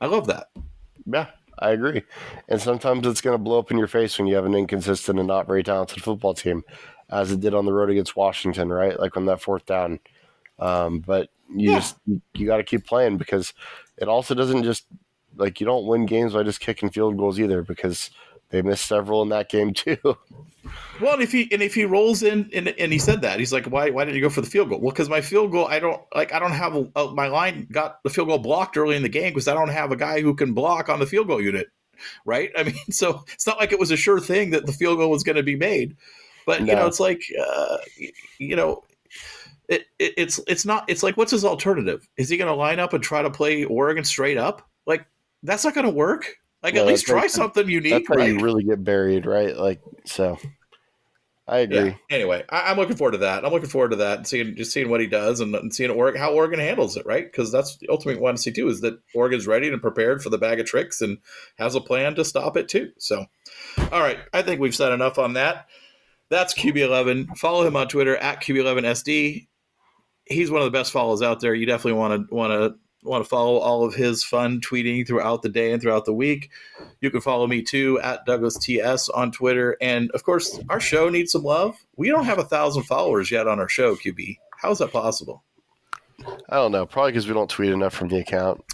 I 0.00 0.06
love 0.06 0.28
that. 0.28 0.46
Yeah, 1.04 1.26
I 1.58 1.70
agree. 1.70 2.04
And 2.48 2.60
sometimes 2.60 3.08
it's 3.08 3.20
going 3.20 3.34
to 3.34 3.42
blow 3.42 3.58
up 3.58 3.72
in 3.72 3.76
your 3.76 3.88
face 3.88 4.16
when 4.16 4.28
you 4.28 4.36
have 4.36 4.46
an 4.46 4.54
inconsistent 4.54 5.18
and 5.18 5.26
not 5.26 5.48
very 5.48 5.64
talented 5.64 6.00
football 6.00 6.32
team, 6.32 6.62
as 7.10 7.32
it 7.32 7.40
did 7.40 7.54
on 7.54 7.64
the 7.64 7.72
road 7.72 7.90
against 7.90 8.14
Washington, 8.14 8.68
right? 8.68 9.00
Like 9.00 9.16
on 9.16 9.26
that 9.26 9.42
fourth 9.42 9.66
down. 9.66 9.98
Um, 10.60 11.00
but 11.00 11.30
you 11.52 11.72
yeah. 11.72 11.78
just 11.80 11.96
you 12.34 12.46
got 12.46 12.58
to 12.58 12.62
keep 12.62 12.86
playing 12.86 13.16
because 13.16 13.52
it 13.96 14.06
also 14.06 14.36
doesn't 14.36 14.62
just 14.62 14.86
like 15.34 15.58
you 15.58 15.66
don't 15.66 15.88
win 15.88 16.06
games 16.06 16.34
by 16.34 16.44
just 16.44 16.60
kicking 16.60 16.90
field 16.90 17.16
goals 17.16 17.40
either 17.40 17.62
because 17.62 18.10
they 18.50 18.62
missed 18.62 18.86
several 18.86 19.22
in 19.22 19.28
that 19.28 19.50
game 19.50 19.74
too. 19.74 19.98
Well, 21.00 21.14
and 21.14 21.22
if 21.22 21.32
he 21.32 21.48
and 21.52 21.62
if 21.62 21.74
he 21.74 21.84
rolls 21.84 22.22
in 22.22 22.50
and, 22.52 22.68
and 22.68 22.92
he 22.92 22.98
said 22.98 23.22
that 23.22 23.38
he's 23.38 23.52
like, 23.52 23.66
why 23.66 23.90
why 23.90 24.04
didn't 24.04 24.16
you 24.16 24.22
go 24.22 24.30
for 24.30 24.40
the 24.40 24.50
field 24.50 24.70
goal? 24.70 24.80
Well, 24.80 24.90
because 24.90 25.08
my 25.08 25.20
field 25.20 25.52
goal, 25.52 25.66
I 25.66 25.78
don't 25.78 26.02
like 26.14 26.32
I 26.32 26.38
don't 26.38 26.52
have 26.52 26.74
a, 26.74 26.90
a, 26.96 27.14
my 27.14 27.28
line 27.28 27.68
got 27.70 28.02
the 28.02 28.10
field 28.10 28.28
goal 28.28 28.38
blocked 28.38 28.76
early 28.76 28.96
in 28.96 29.02
the 29.02 29.08
game 29.08 29.32
because 29.32 29.48
I 29.48 29.54
don't 29.54 29.68
have 29.68 29.92
a 29.92 29.96
guy 29.96 30.20
who 30.20 30.34
can 30.34 30.54
block 30.54 30.88
on 30.88 30.98
the 30.98 31.06
field 31.06 31.28
goal 31.28 31.40
unit, 31.40 31.68
right? 32.24 32.50
I 32.56 32.62
mean, 32.64 32.76
so 32.90 33.24
it's 33.32 33.46
not 33.46 33.58
like 33.58 33.72
it 33.72 33.78
was 33.78 33.90
a 33.90 33.96
sure 33.96 34.20
thing 34.20 34.50
that 34.50 34.66
the 34.66 34.72
field 34.72 34.98
goal 34.98 35.10
was 35.10 35.22
going 35.22 35.36
to 35.36 35.42
be 35.42 35.56
made, 35.56 35.96
but 36.46 36.62
no. 36.62 36.66
you 36.66 36.74
know, 36.74 36.86
it's 36.86 37.00
like 37.00 37.22
uh, 37.40 37.78
you 38.38 38.56
know. 38.56 38.82
It, 39.68 39.84
it, 39.98 40.14
it's 40.16 40.40
it's 40.48 40.64
not 40.64 40.88
it's 40.88 41.02
like 41.02 41.18
what's 41.18 41.30
his 41.30 41.44
alternative? 41.44 42.08
Is 42.16 42.30
he 42.30 42.38
going 42.38 42.48
to 42.48 42.54
line 42.54 42.80
up 42.80 42.94
and 42.94 43.04
try 43.04 43.20
to 43.20 43.28
play 43.28 43.64
Oregon 43.64 44.02
straight 44.02 44.38
up? 44.38 44.66
Like 44.86 45.04
that's 45.42 45.62
not 45.62 45.74
going 45.74 45.84
to 45.84 45.92
work. 45.92 46.38
Like 46.62 46.74
at 46.74 46.86
least 46.86 47.06
try 47.06 47.26
something 47.28 47.68
unique. 47.68 47.92
That's 47.92 48.08
how 48.08 48.14
right? 48.16 48.32
you 48.32 48.40
really 48.40 48.64
get 48.64 48.82
buried, 48.82 49.26
right? 49.26 49.56
Like 49.56 49.80
so. 50.04 50.38
I 51.48 51.60
agree. 51.60 51.78
Yeah. 51.78 51.94
Anyway, 52.10 52.44
I, 52.50 52.70
am 52.70 52.76
looking 52.76 52.96
forward 52.96 53.12
to 53.12 53.18
that. 53.18 53.42
I'm 53.42 53.52
looking 53.52 53.70
forward 53.70 53.92
to 53.92 53.96
that 53.96 54.18
and 54.18 54.26
seeing 54.26 54.54
just 54.54 54.70
seeing 54.70 54.90
what 54.90 55.00
he 55.00 55.06
does 55.06 55.40
and, 55.40 55.54
and 55.54 55.74
seeing 55.74 55.90
Oregon, 55.90 56.20
how 56.20 56.34
Oregon 56.34 56.60
handles 56.60 56.98
it, 56.98 57.06
right? 57.06 57.24
Because 57.24 57.50
that's 57.50 57.78
the 57.78 57.88
ultimate 57.88 58.20
one 58.20 58.34
to 58.34 58.40
see 58.40 58.52
too 58.52 58.68
is 58.68 58.82
that 58.82 59.00
Oregon's 59.14 59.46
ready 59.46 59.68
and 59.68 59.80
prepared 59.80 60.22
for 60.22 60.28
the 60.28 60.36
bag 60.36 60.60
of 60.60 60.66
tricks 60.66 61.00
and 61.00 61.16
has 61.56 61.74
a 61.74 61.80
plan 61.80 62.14
to 62.16 62.24
stop 62.24 62.58
it 62.58 62.68
too. 62.68 62.90
So, 62.98 63.24
all 63.90 64.00
right, 64.00 64.18
I 64.34 64.42
think 64.42 64.60
we've 64.60 64.76
said 64.76 64.92
enough 64.92 65.18
on 65.18 65.32
that. 65.34 65.68
That's 66.28 66.52
QB11. 66.52 67.38
Follow 67.38 67.66
him 67.66 67.76
on 67.76 67.88
Twitter 67.88 68.16
at 68.18 68.42
QB11SD. 68.42 69.46
He's 70.26 70.50
one 70.50 70.60
of 70.60 70.66
the 70.66 70.78
best 70.78 70.92
follows 70.92 71.22
out 71.22 71.40
there. 71.40 71.54
You 71.54 71.64
definitely 71.64 71.98
want 71.98 72.28
to 72.28 72.34
want 72.34 72.52
to 72.52 72.78
want 73.02 73.24
to 73.24 73.28
follow 73.28 73.58
all 73.58 73.84
of 73.84 73.94
his 73.94 74.24
fun 74.24 74.60
tweeting 74.60 75.06
throughout 75.06 75.42
the 75.42 75.48
day 75.48 75.72
and 75.72 75.80
throughout 75.80 76.04
the 76.04 76.12
week, 76.12 76.50
you 77.00 77.10
can 77.10 77.20
follow 77.20 77.46
me 77.46 77.62
too 77.62 78.00
at 78.00 78.24
Douglas 78.26 78.58
TS 78.58 79.08
on 79.08 79.30
Twitter. 79.30 79.76
And 79.80 80.10
of 80.12 80.24
course, 80.24 80.58
our 80.68 80.80
show 80.80 81.08
needs 81.08 81.32
some 81.32 81.44
love. 81.44 81.76
We 81.96 82.08
don't 82.08 82.24
have 82.24 82.38
a 82.38 82.44
thousand 82.44 82.84
followers 82.84 83.30
yet 83.30 83.46
on 83.46 83.60
our 83.60 83.68
show, 83.68 83.94
QB. 83.94 84.38
How 84.58 84.70
is 84.70 84.78
that 84.78 84.92
possible? 84.92 85.44
I 86.48 86.56
don't 86.56 86.72
know. 86.72 86.86
Probably 86.86 87.12
because 87.12 87.28
we 87.28 87.34
don't 87.34 87.50
tweet 87.50 87.70
enough 87.70 87.94
from 87.94 88.08
the 88.08 88.18
account. 88.18 88.64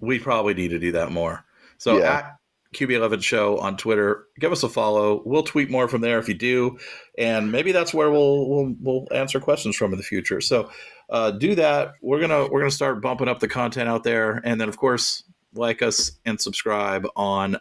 We 0.00 0.18
probably 0.18 0.54
need 0.54 0.68
to 0.68 0.78
do 0.78 0.92
that 0.92 1.12
more. 1.12 1.44
So 1.78 1.98
yeah. 1.98 2.16
at 2.16 2.36
QB11 2.74 3.22
Show 3.22 3.58
on 3.58 3.76
Twitter, 3.76 4.26
give 4.38 4.52
us 4.52 4.62
a 4.62 4.68
follow. 4.68 5.22
We'll 5.24 5.42
tweet 5.42 5.70
more 5.70 5.88
from 5.88 6.02
there 6.02 6.18
if 6.18 6.28
you 6.28 6.34
do, 6.34 6.78
and 7.18 7.50
maybe 7.50 7.72
that's 7.72 7.92
where 7.92 8.10
we'll 8.10 8.48
we'll, 8.48 8.74
we'll 8.80 9.06
answer 9.12 9.40
questions 9.40 9.76
from 9.76 9.92
in 9.92 9.98
the 9.98 10.04
future. 10.04 10.40
So 10.40 10.70
uh, 11.10 11.32
do 11.32 11.54
that. 11.56 11.94
We're 12.00 12.20
gonna 12.20 12.48
we're 12.48 12.60
gonna 12.60 12.70
start 12.70 13.02
bumping 13.02 13.28
up 13.28 13.40
the 13.40 13.48
content 13.48 13.88
out 13.88 14.04
there, 14.04 14.40
and 14.44 14.60
then 14.60 14.68
of 14.68 14.76
course 14.76 15.24
like 15.54 15.82
us 15.82 16.12
and 16.24 16.40
subscribe 16.40 17.06
on 17.16 17.58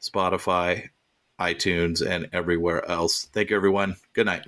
Spotify, 0.00 0.90
iTunes, 1.40 2.06
and 2.06 2.28
everywhere 2.32 2.88
else. 2.88 3.28
Thank 3.32 3.50
you, 3.50 3.56
everyone. 3.56 3.96
Good 4.12 4.26
night. 4.26 4.46